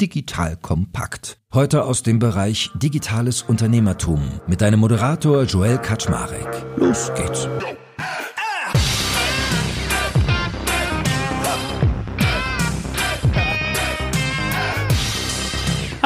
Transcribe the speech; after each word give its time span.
Digital 0.00 0.56
Kompakt. 0.56 1.38
Heute 1.54 1.84
aus 1.84 2.02
dem 2.02 2.18
Bereich 2.18 2.70
Digitales 2.74 3.42
Unternehmertum 3.42 4.40
mit 4.46 4.60
deinem 4.60 4.80
Moderator 4.80 5.44
Joel 5.44 5.78
Kaczmarek. 5.78 6.66
Los 6.76 7.10
geht's. 7.14 7.48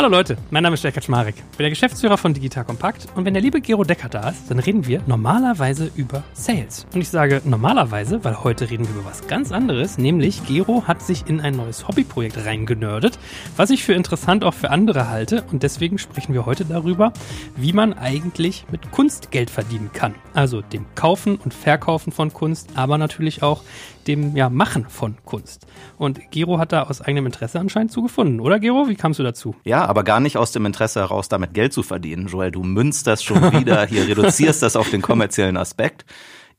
Hallo 0.01 0.09
Leute, 0.09 0.39
mein 0.49 0.63
Name 0.63 0.73
ist 0.77 0.83
Jörg 0.83 0.95
Kaczmarek, 0.95 1.35
bin 1.35 1.59
der 1.59 1.69
Geschäftsführer 1.69 2.17
von 2.17 2.33
Digital 2.33 2.65
Compact 2.65 3.07
und 3.17 3.27
wenn 3.27 3.35
der 3.35 3.43
liebe 3.43 3.61
Gero 3.61 3.85
Decker 3.85 4.09
da 4.09 4.31
ist, 4.31 4.51
dann 4.51 4.59
reden 4.59 4.87
wir 4.87 5.03
normalerweise 5.07 5.91
über 5.95 6.25
Sales. 6.33 6.87
Und 6.95 7.03
ich 7.03 7.11
sage 7.11 7.43
normalerweise, 7.45 8.25
weil 8.25 8.43
heute 8.43 8.71
reden 8.71 8.89
wir 8.89 8.95
über 8.95 9.05
was 9.05 9.27
ganz 9.27 9.53
anderes, 9.53 9.99
nämlich 9.99 10.47
Gero 10.47 10.85
hat 10.87 11.03
sich 11.03 11.27
in 11.27 11.43
ein 11.43 11.55
neues 11.55 11.87
Hobbyprojekt 11.87 12.47
reingenördet, 12.47 13.19
was 13.59 13.69
ich 13.69 13.85
für 13.85 13.93
interessant 13.93 14.43
auch 14.43 14.55
für 14.55 14.71
andere 14.71 15.11
halte 15.11 15.45
und 15.53 15.63
deswegen 15.63 15.99
sprechen 15.99 16.33
wir 16.33 16.47
heute 16.47 16.65
darüber, 16.65 17.13
wie 17.57 17.75
man 17.75 17.93
eigentlich 17.93 18.65
mit 18.71 18.93
Kunst 18.93 19.31
Geld 19.31 19.51
verdienen 19.51 19.91
kann. 19.93 20.15
Also 20.33 20.63
dem 20.63 20.87
Kaufen 20.95 21.37
und 21.37 21.53
Verkaufen 21.53 22.11
von 22.11 22.33
Kunst, 22.33 22.71
aber 22.75 22.97
natürlich 22.97 23.43
auch 23.43 23.65
dem 24.11 24.37
ja, 24.37 24.49
Machen 24.51 24.87
von 24.89 25.17
Kunst. 25.25 25.67
Und 25.97 26.21
Gero 26.31 26.59
hat 26.59 26.73
da 26.73 26.85
aus 26.85 27.01
eigenem 27.01 27.27
Interesse 27.27 27.61
anscheinend 27.61 27.93
zugefunden, 27.93 28.41
oder 28.41 28.59
Gero? 28.59 28.89
Wie 28.89 28.97
kamst 28.97 29.19
du 29.19 29.23
dazu? 29.23 29.55
Ja, 29.65 29.85
aber 29.87 30.05
gar 30.05 30.21
nicht 30.21 30.37
aus 30.37 30.53
dem 30.53 30.67
Interesse 30.67 31.01
heraus, 31.01 31.29
damit 31.29 31.55
Geld 31.55 31.73
zu 31.73 31.83
verdienen. 31.83 32.27
Joel, 32.27 32.51
du 32.51 32.63
münzt 32.63 33.07
das 33.07 33.23
schon 33.23 33.53
wieder, 33.53 33.87
hier 33.87 34.07
reduzierst 34.07 34.63
das 34.63 34.77
auf 34.77 34.91
den 34.91 35.03
kommerziellen 35.03 35.57
Aspekt. 35.57 36.05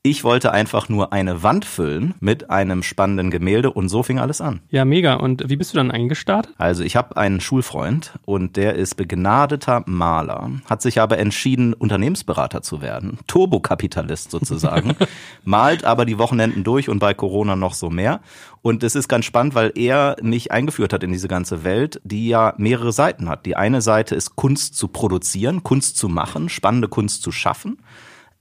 Ich 0.04 0.24
wollte 0.24 0.50
einfach 0.50 0.88
nur 0.88 1.12
eine 1.12 1.44
Wand 1.44 1.64
füllen 1.64 2.14
mit 2.18 2.50
einem 2.50 2.82
spannenden 2.82 3.30
Gemälde 3.30 3.70
und 3.70 3.88
so 3.88 4.02
fing 4.02 4.18
alles 4.18 4.40
an. 4.40 4.58
Ja, 4.68 4.84
mega. 4.84 5.14
Und 5.14 5.48
wie 5.48 5.54
bist 5.54 5.72
du 5.72 5.76
dann 5.76 5.92
eingestartet? 5.92 6.52
Also 6.58 6.82
ich 6.82 6.96
habe 6.96 7.16
einen 7.16 7.40
Schulfreund 7.40 8.18
und 8.24 8.56
der 8.56 8.74
ist 8.74 8.96
begnadeter 8.96 9.84
Maler, 9.86 10.50
hat 10.64 10.82
sich 10.82 11.00
aber 11.00 11.18
entschieden, 11.18 11.72
Unternehmensberater 11.72 12.62
zu 12.62 12.82
werden. 12.82 13.20
Turbokapitalist 13.28 14.32
sozusagen. 14.32 14.96
Malt 15.44 15.84
aber 15.84 16.04
die 16.04 16.18
Wochenenden 16.18 16.64
durch 16.64 16.88
und 16.88 16.98
bei 16.98 17.14
Corona 17.14 17.54
noch 17.54 17.74
so 17.74 17.88
mehr. 17.88 18.22
Und 18.60 18.82
es 18.82 18.96
ist 18.96 19.06
ganz 19.06 19.24
spannend, 19.24 19.54
weil 19.54 19.70
er 19.76 20.16
mich 20.20 20.50
eingeführt 20.50 20.92
hat 20.92 21.04
in 21.04 21.12
diese 21.12 21.28
ganze 21.28 21.62
Welt, 21.62 22.00
die 22.02 22.26
ja 22.26 22.54
mehrere 22.56 22.90
Seiten 22.90 23.28
hat. 23.28 23.46
Die 23.46 23.54
eine 23.54 23.80
Seite 23.80 24.16
ist 24.16 24.34
Kunst 24.34 24.74
zu 24.74 24.88
produzieren, 24.88 25.62
Kunst 25.62 25.96
zu 25.96 26.08
machen, 26.08 26.48
spannende 26.48 26.88
Kunst 26.88 27.22
zu 27.22 27.30
schaffen. 27.30 27.78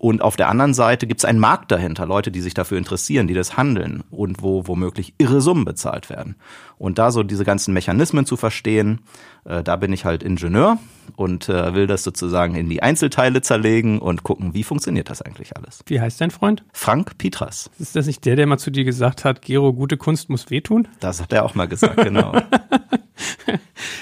Und 0.01 0.23
auf 0.23 0.35
der 0.35 0.49
anderen 0.49 0.73
Seite 0.73 1.05
gibt 1.05 1.21
es 1.21 1.25
einen 1.25 1.37
Markt 1.37 1.71
dahinter, 1.71 2.07
Leute, 2.07 2.31
die 2.31 2.41
sich 2.41 2.55
dafür 2.55 2.79
interessieren, 2.79 3.27
die 3.27 3.35
das 3.35 3.55
handeln 3.55 4.03
und 4.09 4.41
wo 4.41 4.65
womöglich 4.65 5.13
irre 5.19 5.41
Summen 5.41 5.63
bezahlt 5.63 6.09
werden. 6.09 6.37
Und 6.79 6.97
da 6.97 7.11
so 7.11 7.21
diese 7.21 7.45
ganzen 7.45 7.71
Mechanismen 7.71 8.25
zu 8.25 8.35
verstehen, 8.35 9.01
äh, 9.45 9.61
da 9.61 9.75
bin 9.75 9.93
ich 9.93 10.03
halt 10.03 10.23
Ingenieur 10.23 10.79
und 11.17 11.49
äh, 11.49 11.75
will 11.75 11.85
das 11.85 12.01
sozusagen 12.01 12.55
in 12.55 12.67
die 12.67 12.81
Einzelteile 12.81 13.43
zerlegen 13.43 13.99
und 13.99 14.23
gucken, 14.23 14.55
wie 14.55 14.63
funktioniert 14.63 15.07
das 15.07 15.21
eigentlich 15.21 15.55
alles. 15.55 15.83
Wie 15.85 16.01
heißt 16.01 16.19
dein 16.19 16.31
Freund? 16.31 16.63
Frank 16.73 17.19
Pietras. 17.19 17.69
Ist 17.77 17.95
das 17.95 18.07
nicht 18.07 18.25
der, 18.25 18.35
der 18.35 18.47
mal 18.47 18.57
zu 18.57 18.71
dir 18.71 18.85
gesagt 18.85 19.23
hat, 19.23 19.43
Gero, 19.43 19.71
gute 19.71 19.97
Kunst 19.97 20.31
muss 20.31 20.49
wehtun? 20.49 20.87
Das 20.99 21.21
hat 21.21 21.31
er 21.31 21.45
auch 21.45 21.53
mal 21.53 21.67
gesagt, 21.67 21.97
genau. 21.97 22.33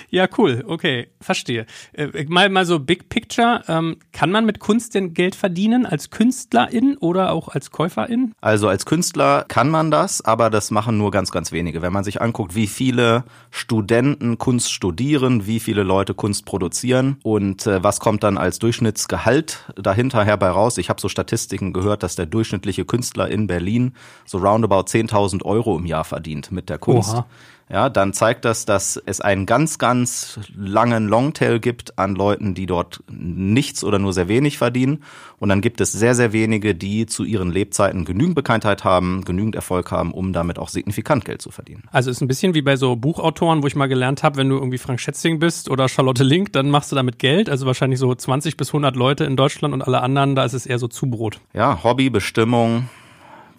ja, 0.10 0.28
cool. 0.38 0.64
Okay, 0.66 1.08
verstehe. 1.22 1.66
Äh, 1.94 2.26
mal, 2.28 2.50
mal 2.50 2.66
so 2.66 2.80
Big 2.80 3.10
Picture. 3.10 3.64
Ähm, 3.68 3.98
kann 4.12 4.32
man 4.32 4.46
mit 4.46 4.60
Kunst 4.60 4.96
denn 4.96 5.14
Geld 5.14 5.36
verdienen 5.36 5.86
als 5.86 6.10
Künstlerin 6.10 6.98
oder 6.98 7.32
auch 7.32 7.50
als 7.50 7.72
Käuferin? 7.72 8.34
Also 8.42 8.68
als 8.68 8.86
Künstler 8.86 9.46
kann 9.48 9.70
man 9.70 9.92
das, 9.92 10.22
aber 10.22 10.50
das 10.50 10.72
machen 10.72 10.98
nur 10.98 11.12
ganz, 11.12 11.32
ganz 11.32 11.52
wenige. 11.52 11.82
Wenn 11.82 11.94
man 11.94 12.04
sich 12.04 12.22
anguckt, 12.22 12.56
wie 12.56 12.68
viele 12.68 13.24
Studenten 13.52 14.38
Kunst 14.38 14.72
studieren, 14.72 15.46
wie 15.46 15.60
viele 15.60 15.84
Leute 15.84 16.14
Kunst 16.14 16.46
produzieren 16.46 17.18
und 17.24 17.68
äh, 17.68 17.84
was 17.84 18.00
kommt 18.00 18.24
dann 18.24 18.38
als 18.38 18.60
Durchschnittsgehalt 18.60 19.72
dahinter 19.76 20.24
herbei 20.24 20.50
raus. 20.50 20.78
Ich 20.78 20.90
habe 20.90 21.00
so 21.00 21.10
Statistiken 21.10 21.74
gehört, 21.74 22.04
dass 22.04 22.16
der 22.16 22.26
durchschnittliche 22.26 22.86
Künstler 22.86 23.30
in 23.30 23.48
Berlin 23.48 23.94
so 24.26 24.40
roundabout 24.40 24.86
10.000 24.88 25.44
Euro 25.46 25.78
im 25.78 25.86
Jahr 25.86 26.04
verdient 26.04 26.52
mit 26.52 26.70
der 26.70 26.80
Kunst. 26.80 27.14
Oha 27.14 27.28
ja, 27.72 27.90
dann 27.90 28.14
zeigt 28.14 28.46
das, 28.46 28.66
dass 28.66 29.00
es 29.06 29.22
einen 29.22 29.46
ganz, 29.46 29.78
ganz 29.78 30.40
langen 30.56 31.08
Longtail 31.08 31.60
gibt 31.60 32.00
an 32.00 32.16
Leuten, 32.16 32.56
die 32.56 32.66
dort 32.66 33.04
nichts 33.08 33.84
oder 33.84 34.00
nur 34.00 34.12
sehr 34.12 34.28
wenig 34.28 34.58
verdienen. 34.58 35.04
Und 35.38 35.50
dann 35.50 35.62
gibt 35.62 35.80
es 35.80 35.92
sehr, 35.92 36.16
sehr 36.16 36.34
wenige, 36.34 36.74
die 36.74 37.06
zu 37.06 37.24
ihren 37.24 37.52
Lebzeiten 37.52 38.06
genügend 38.06 38.34
Bekanntheit 38.34 38.84
haben, 38.84 39.24
genügend 39.24 39.54
Erfolg 39.54 39.92
haben, 39.92 40.14
um 40.14 40.34
damit 40.34 40.58
auch 40.58 40.70
signifikant 40.70 41.26
Geld 41.26 41.44
zu 41.44 41.52
verdienen. 41.52 41.84
Also 41.92 42.10
ist 42.10 42.22
ein 42.22 42.28
bisschen 42.28 42.56
wie 42.56 42.64
bei 42.64 42.76
so 42.76 42.96
Buchautoren, 42.96 43.62
wo 43.62 43.68
ich 43.68 43.76
mal 43.76 43.88
gelernt 43.88 44.24
habe, 44.24 44.38
wenn 44.38 44.50
du 44.50 44.56
irgendwie 44.56 44.80
Frank 44.80 45.00
Schätzing 45.00 45.38
bist 45.38 45.70
oder 45.70 45.88
Charlotte 45.88 46.24
Link, 46.24 46.52
dann 46.54 46.72
machst 46.72 46.92
du 46.92 46.96
damit 46.96 47.20
Geld. 47.20 47.52
Also 47.52 47.68
wahrscheinlich 47.68 48.00
so 48.00 48.14
20 48.14 48.58
bis 48.58 48.70
100 48.70 48.96
Leute 48.96 49.26
in 49.26 49.36
Deutschland 49.36 49.76
und 49.76 49.84
alle 49.84 50.02
anderen, 50.02 50.34
da 50.34 50.44
ist 50.44 50.54
es 50.54 50.66
eher 50.66 50.80
so 50.80 50.88
Zubrot. 50.88 51.40
Ja, 51.54 51.84
Hobby, 51.84 52.10
Bestimmung, 52.10 52.90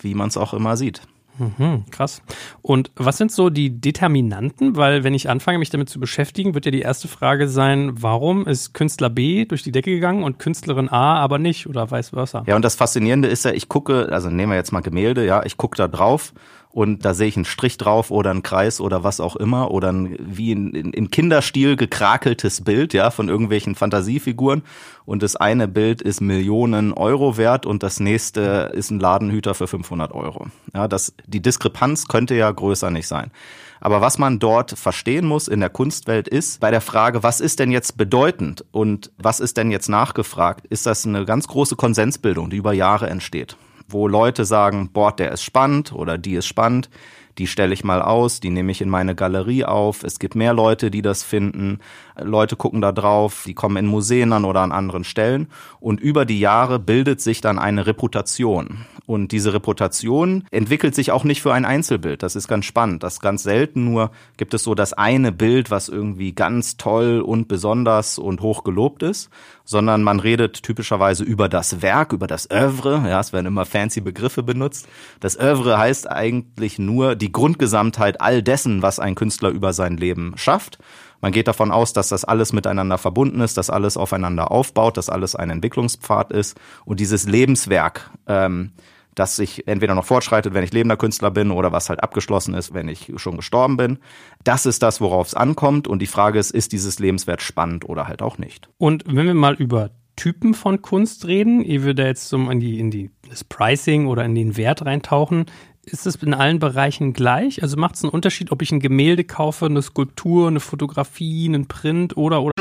wie 0.01 0.15
man 0.15 0.29
es 0.29 0.37
auch 0.37 0.53
immer 0.53 0.77
sieht. 0.77 1.03
Mhm, 1.41 1.85
krass. 1.91 2.21
Und 2.61 2.91
was 2.97 3.17
sind 3.17 3.33
so 3.33 3.49
die 3.49 3.81
Determinanten? 3.81 4.77
Weil 4.77 5.05
wenn 5.05 5.15
ich 5.15 5.31
anfange, 5.31 5.59
mich 5.59 5.71
damit 5.71 5.89
zu 5.89 5.99
beschäftigen, 5.99 6.55
wird 6.55 6.67
ja 6.67 6.71
die 6.71 6.83
erste 6.83 7.09
Frage 7.09 7.49
sein, 7.49 7.93
warum 7.95 8.47
ist 8.47 8.75
Künstler 8.75 9.09
B 9.09 9.47
durch 9.47 9.63
die 9.63 9.73
Decke 9.73 9.91
gegangen 9.91 10.23
und 10.23 10.39
Künstlerin 10.39 10.91
A 10.91 11.17
aber 11.17 11.39
nicht 11.39 11.67
oder 11.67 11.91
vice 11.91 12.11
versa? 12.11 12.45
Ja, 12.47 12.57
und 12.57 12.65
das 12.65 12.75
Faszinierende 12.75 13.29
ist 13.29 13.47
ja, 13.47 13.53
ich 13.53 13.69
gucke, 13.69 14.11
also 14.13 14.29
nehmen 14.29 14.53
wir 14.53 14.57
jetzt 14.57 14.73
mal 14.73 14.81
Gemälde, 14.81 15.25
ja, 15.25 15.43
ich 15.45 15.57
gucke 15.57 15.77
da 15.77 15.89
drauf 15.89 16.35
und 16.73 17.05
da 17.05 17.15
sehe 17.15 17.27
ich 17.27 17.37
einen 17.37 17.45
Strich 17.45 17.79
drauf 17.79 18.11
oder 18.11 18.31
einen 18.31 18.43
Kreis 18.43 18.81
oder 18.81 19.03
was 19.03 19.21
auch 19.21 19.37
immer 19.37 19.71
oder 19.71 19.93
ein, 19.93 20.17
wie 20.21 20.53
in, 20.53 20.73
in, 20.73 20.93
in 20.93 21.11
Kinderstil 21.11 21.77
gekrakeltes 21.77 22.63
Bild, 22.63 22.95
ja, 22.95 23.11
von 23.11 23.29
irgendwelchen 23.29 23.75
Fantasiefiguren 23.75 24.63
und 25.05 25.23
das 25.23 25.35
eine 25.35 25.67
Bild 25.67 26.01
ist 26.01 26.21
Millionen 26.21 26.93
Euro 26.93 27.37
wert 27.37 27.67
und 27.67 27.83
das 27.83 27.99
nächste 27.99 28.71
ist 28.73 28.91
ein 28.91 29.01
Ladenhüter 29.01 29.55
für 29.55 29.67
500 29.67 30.13
Euro. 30.13 30.47
Ja, 30.73 30.87
das, 30.87 31.13
die 31.27 31.43
Diskrepanz 31.43 32.07
könnte 32.07 32.37
ja 32.37 32.51
größer 32.51 32.91
nicht 32.91 33.09
sein. 33.09 33.33
Aber 33.81 34.01
was 34.03 34.19
man 34.19 34.39
dort 34.39 34.73
verstehen 34.73 35.27
muss 35.27 35.49
in 35.49 35.61
der 35.61 35.71
Kunstwelt 35.71 36.29
ist, 36.29 36.61
bei 36.61 36.71
der 36.71 36.83
Frage, 36.83 37.23
was 37.23 37.41
ist 37.41 37.59
denn 37.59 37.71
jetzt 37.71 37.97
bedeutend 37.97 38.65
und 38.71 39.11
was 39.17 39.41
ist 39.41 39.57
denn 39.57 39.71
jetzt 39.71 39.89
nachgefragt, 39.89 40.67
ist 40.67 40.87
das 40.87 41.07
eine 41.07 41.25
ganz 41.25 41.49
große 41.49 41.77
Konsensbildung, 41.77 42.51
die 42.51 42.59
über 42.59 42.75
Jahre 42.75 43.09
entsteht 43.09 43.57
wo 43.93 44.09
Leute 44.09 44.45
sagen, 44.45 44.91
boah, 44.93 45.13
der 45.15 45.33
ist 45.33 45.43
spannend 45.43 45.93
oder 45.93 46.19
die 46.19 46.35
ist 46.35 46.47
spannend, 46.47 46.91
die 47.39 47.47
stelle 47.47 47.73
ich 47.75 47.85
mal 47.85 48.03
aus, 48.03 48.41
die 48.41 48.51
nehme 48.51 48.73
ich 48.73 48.81
in 48.81 48.89
meine 48.89 49.15
Galerie 49.15 49.65
auf. 49.65 50.03
Es 50.05 50.19
gibt 50.19 50.35
mehr 50.35 50.53
Leute, 50.53 50.91
die 50.91 51.03
das 51.03 51.23
finden. 51.23 51.79
Leute 52.19 52.57
gucken 52.57 52.81
da 52.81 52.93
drauf, 52.93 53.45
die 53.47 53.55
kommen 53.55 53.77
in 53.77 53.87
Museen 53.87 54.33
an 54.33 54.45
oder 54.45 54.61
an 54.61 54.73
anderen 54.73 55.05
Stellen. 55.05 55.49
Und 55.79 56.01
über 56.01 56.25
die 56.25 56.41
Jahre 56.41 56.79
bildet 56.79 57.21
sich 57.21 57.41
dann 57.41 57.59
eine 57.59 57.87
Reputation. 57.87 58.85
Und 59.07 59.33
diese 59.33 59.53
Reputation 59.53 60.45
entwickelt 60.51 60.95
sich 60.95 61.11
auch 61.13 61.25
nicht 61.25 61.43
für 61.43 61.53
ein 61.53 61.65
Einzelbild. 61.65 62.23
Das 62.23 62.37
ist 62.37 62.47
ganz 62.47 62.65
spannend. 62.65 63.03
Das 63.03 63.21
ganz 63.21 63.43
selten 63.43 63.85
nur 63.85 64.11
gibt 64.37 64.55
es 64.55 64.63
so 64.63 64.75
das 64.75 64.93
eine 64.93 65.33
Bild, 65.33 65.71
was 65.71 65.89
irgendwie 65.89 66.33
ganz 66.33 66.77
toll 66.77 67.21
und 67.21 67.49
besonders 67.49 68.19
und 68.19 68.41
hoch 68.41 68.63
gelobt 68.65 69.03
ist, 69.03 69.31
sondern 69.65 70.03
man 70.03 70.21
redet 70.21 70.63
typischerweise 70.63 71.25
über 71.25 71.49
das 71.49 71.83
Werk, 71.83 72.13
über 72.13 72.27
das 72.27 72.51
Övre. 72.51 73.03
Ja, 73.09 73.21
es 73.21 73.33
werden 73.33 73.47
immer 73.47 73.65
fancy 73.65 74.01
Begriffe 74.01 74.43
benutzt. 74.43 74.89
Das 75.21 75.39
Övre 75.39 75.79
heißt 75.79 76.11
eigentlich 76.11 76.79
nur 76.79 77.17
die 77.21 77.33
Grundgesamtheit 77.33 78.21
all 78.21 78.43
dessen, 78.43 78.83
was 78.83 78.99
ein 78.99 79.15
Künstler 79.15 79.51
über 79.51 79.73
sein 79.73 79.97
Leben 79.97 80.33
schafft. 80.37 80.79
Man 81.21 81.33
geht 81.33 81.49
davon 81.49 81.71
aus, 81.71 81.93
dass 81.93 82.09
das 82.09 82.25
alles 82.25 82.53
miteinander 82.53 82.99
verbunden 82.99 83.41
ist, 83.41 83.57
dass 83.57 83.71
alles 83.71 83.97
aufeinander 83.97 84.51
aufbaut, 84.51 84.97
dass 84.97 85.11
alles 85.11 85.37
ein 85.37 85.51
Entwicklungspfad 85.51 86.33
ist 86.33 86.59
und 86.85 86.99
dieses 86.99 87.29
Lebenswerk, 87.29 88.11
ähm, 88.27 88.73
das 89.15 89.37
sich 89.37 89.67
entweder 89.69 89.95
noch 89.95 90.05
fortschreitet, 90.05 90.55
wenn 90.55 90.65
ich 90.65 90.73
lebender 90.73 90.97
Künstler 90.97 91.31
bin 91.31 91.51
oder 91.51 91.73
was 91.73 91.91
halt 91.91 92.03
abgeschlossen 92.03 92.55
ist, 92.55 92.73
wenn 92.73 92.89
ich 92.89 93.13
schon 93.17 93.37
gestorben 93.37 93.77
bin. 93.77 93.99
Das 94.45 94.65
ist 94.65 94.83
das, 94.83 95.01
worauf 95.01 95.27
es 95.27 95.35
ankommt 95.35 95.89
und 95.89 96.01
die 96.01 96.07
Frage 96.07 96.39
ist, 96.39 96.53
ist 96.53 96.73
dieses 96.73 96.99
Lebenswert 96.99 97.43
spannend 97.43 97.87
oder 97.87 98.07
halt 98.07 98.23
auch 98.23 98.39
nicht. 98.39 98.71
Und 98.79 99.05
wenn 99.07 99.27
wir 99.27 99.35
mal 99.35 99.55
über 99.55 99.91
Typen 100.17 100.53
von 100.53 100.83
Kunst 100.83 101.27
reden, 101.27 101.63
ihr 101.63 101.83
würdet 101.83 102.07
jetzt 102.07 102.29
so 102.29 102.37
in 102.51 102.61
die, 102.61 102.79
in 102.79 102.91
die, 102.91 103.11
das 103.29 103.43
Pricing 103.43 104.07
oder 104.07 104.25
in 104.25 104.35
den 104.35 104.57
Wert 104.57 104.85
reintauchen, 104.85 105.47
ist 105.85 106.07
es 106.07 106.17
in 106.17 106.35
allen 106.35 106.59
Bereichen 106.59 107.13
gleich? 107.13 107.63
Also 107.63 107.77
macht 107.77 107.97
es 107.97 108.05
einen 108.05 108.13
Unterschied, 108.13 108.53
ob 108.53 108.63
ich 108.63 108.73
ein 108.73 108.81
Gemälde 108.81 109.25
kaufe, 109.25 109.67
eine 109.67 109.83
Skulptur, 109.83 110.49
eine 110.49 110.61
Fotografie, 110.61 111.47
einen 111.47 111.67
Print 111.67 112.17
oder 112.17 112.43
oder? 112.43 112.53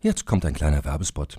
Jetzt 0.00 0.26
kommt 0.26 0.44
ein 0.44 0.54
kleiner 0.54 0.84
Werbespot. 0.84 1.38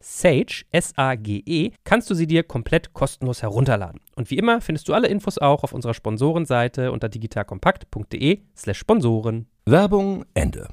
Sage, 0.00 0.64
S-A-G-E, 0.70 1.72
kannst 1.84 2.10
du 2.10 2.14
sie 2.14 2.26
dir 2.26 2.42
komplett 2.42 2.92
kostenlos 2.92 3.42
herunterladen. 3.42 4.00
Und 4.16 4.30
wie 4.30 4.38
immer 4.38 4.60
findest 4.60 4.88
du 4.88 4.94
alle 4.94 5.08
Infos 5.08 5.38
auch 5.38 5.64
auf 5.64 5.72
unserer 5.72 5.94
Sponsorenseite 5.94 6.92
unter 6.92 7.08
digitalkompakt.de 7.08 8.40
slash 8.56 8.78
Sponsoren. 8.78 9.46
Werbung 9.66 10.24
Ende. 10.34 10.68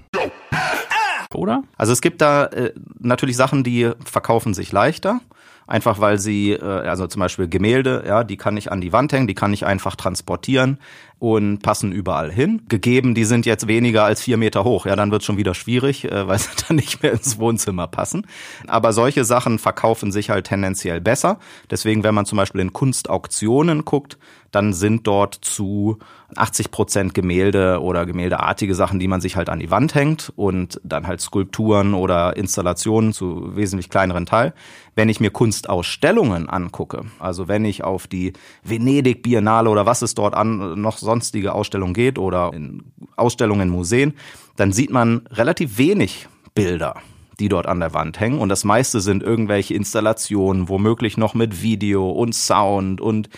Oder? 1.34 1.64
Also 1.78 1.92
es 1.92 2.02
gibt 2.02 2.22
da 2.22 2.46
äh, 2.46 2.74
natürlich 3.00 3.36
Sachen, 3.36 3.64
die 3.64 3.92
verkaufen 4.04 4.54
sich 4.54 4.72
leichter 4.72 5.20
einfach 5.68 6.00
weil 6.00 6.20
sie, 6.20 6.52
äh, 6.52 6.64
also 6.64 7.08
zum 7.08 7.20
Beispiel 7.20 7.48
Gemälde, 7.48 8.04
ja, 8.08 8.24
die 8.24 8.38
kann 8.38 8.58
ich 8.58 8.72
an 8.72 8.82
die 8.82 8.94
Wand 8.94 9.14
hängen, 9.14 9.28
die 9.28 9.34
kann 9.34 9.54
ich 9.54 9.66
einfach 9.66 9.96
transportieren 9.96 10.80
und 11.20 11.60
passen 11.60 11.92
überall 11.92 12.32
hin. 12.32 12.64
Gegeben, 12.68 13.16
die 13.16 13.26
sind 13.26 13.46
jetzt 13.46 13.68
weniger 13.68 14.04
als 14.04 14.22
vier 14.22 14.38
Meter 14.38 14.64
hoch, 14.64 14.86
ja, 14.86 14.96
dann 14.96 15.12
wird 15.12 15.24
schon 15.24 15.38
wieder 15.38 15.54
schwierig, 15.54 16.06
äh, 16.06 16.28
weil 16.28 16.40
sie 16.40 16.50
dann 16.68 16.78
nicht 16.78 17.02
mehr 17.02 17.14
ins 17.14 17.40
Wohnzimmer 17.40 17.88
passen. 17.88 18.28
Aber 18.68 18.94
solche 18.94 19.26
Sachen 19.26 19.60
verkaufen 19.60 20.12
sich 20.12 20.30
halt 20.30 20.48
tendenziell 20.48 21.02
besser. 21.02 21.40
Deswegen, 21.70 22.04
wenn 22.04 22.16
man 22.16 22.26
zum 22.26 22.38
Beispiel 22.38 22.62
in 22.62 22.74
Kunstauktionen 22.74 23.86
guckt, 23.86 24.18
dann 24.56 24.72
sind 24.72 25.06
dort 25.06 25.36
zu 25.36 26.00
80 26.36 26.72
Prozent 26.72 27.14
Gemälde 27.14 27.82
oder 27.82 28.06
gemäldeartige 28.06 28.74
Sachen, 28.74 29.00
die 29.00 29.08
man 29.08 29.20
sich 29.20 29.36
halt 29.36 29.50
an 29.50 29.60
die 29.60 29.70
Wand 29.70 29.96
hängt 29.96 30.32
und 30.38 30.80
dann 30.84 31.08
halt 31.08 31.20
Skulpturen 31.20 31.94
oder 31.94 32.38
Installationen 32.38 33.12
zu 33.12 33.56
wesentlich 33.56 33.90
kleineren 33.90 34.26
Teil. 34.26 34.54
Wenn 34.96 35.10
ich 35.10 35.20
mir 35.20 35.30
Kunstausstellungen 35.30 36.50
angucke, 36.50 37.04
also 37.20 37.50
wenn 37.50 37.66
ich 37.66 37.84
auf 37.84 38.08
die 38.08 38.32
Venedig 38.64 39.24
Biennale 39.24 39.70
oder 39.70 39.86
was 39.86 40.02
es 40.02 40.16
dort 40.16 40.34
an 40.34 40.80
noch 40.80 40.98
sonstige 40.98 41.54
Ausstellungen 41.54 41.94
geht 41.94 42.18
oder 42.18 42.52
in 42.54 42.84
Ausstellungen 43.18 43.68
in 43.68 43.70
Museen, 43.70 44.14
dann 44.56 44.72
sieht 44.72 44.90
man 44.90 45.28
relativ 45.32 45.78
wenig 45.78 46.28
Bilder 46.54 46.96
die 47.40 47.50
dort 47.50 47.68
an 47.68 47.82
der 47.82 47.94
Wand 47.94 48.20
hängen. 48.20 48.40
Und 48.40 48.50
das 48.50 48.64
meiste 48.64 49.02
sind 49.02 49.22
irgendwelche 49.22 49.74
Installationen, 49.74 50.70
womöglich 50.70 51.18
noch 51.18 51.34
mit 51.34 51.62
Video 51.62 52.10
und 52.10 52.34
Sound 52.34 53.02
und 53.02 53.30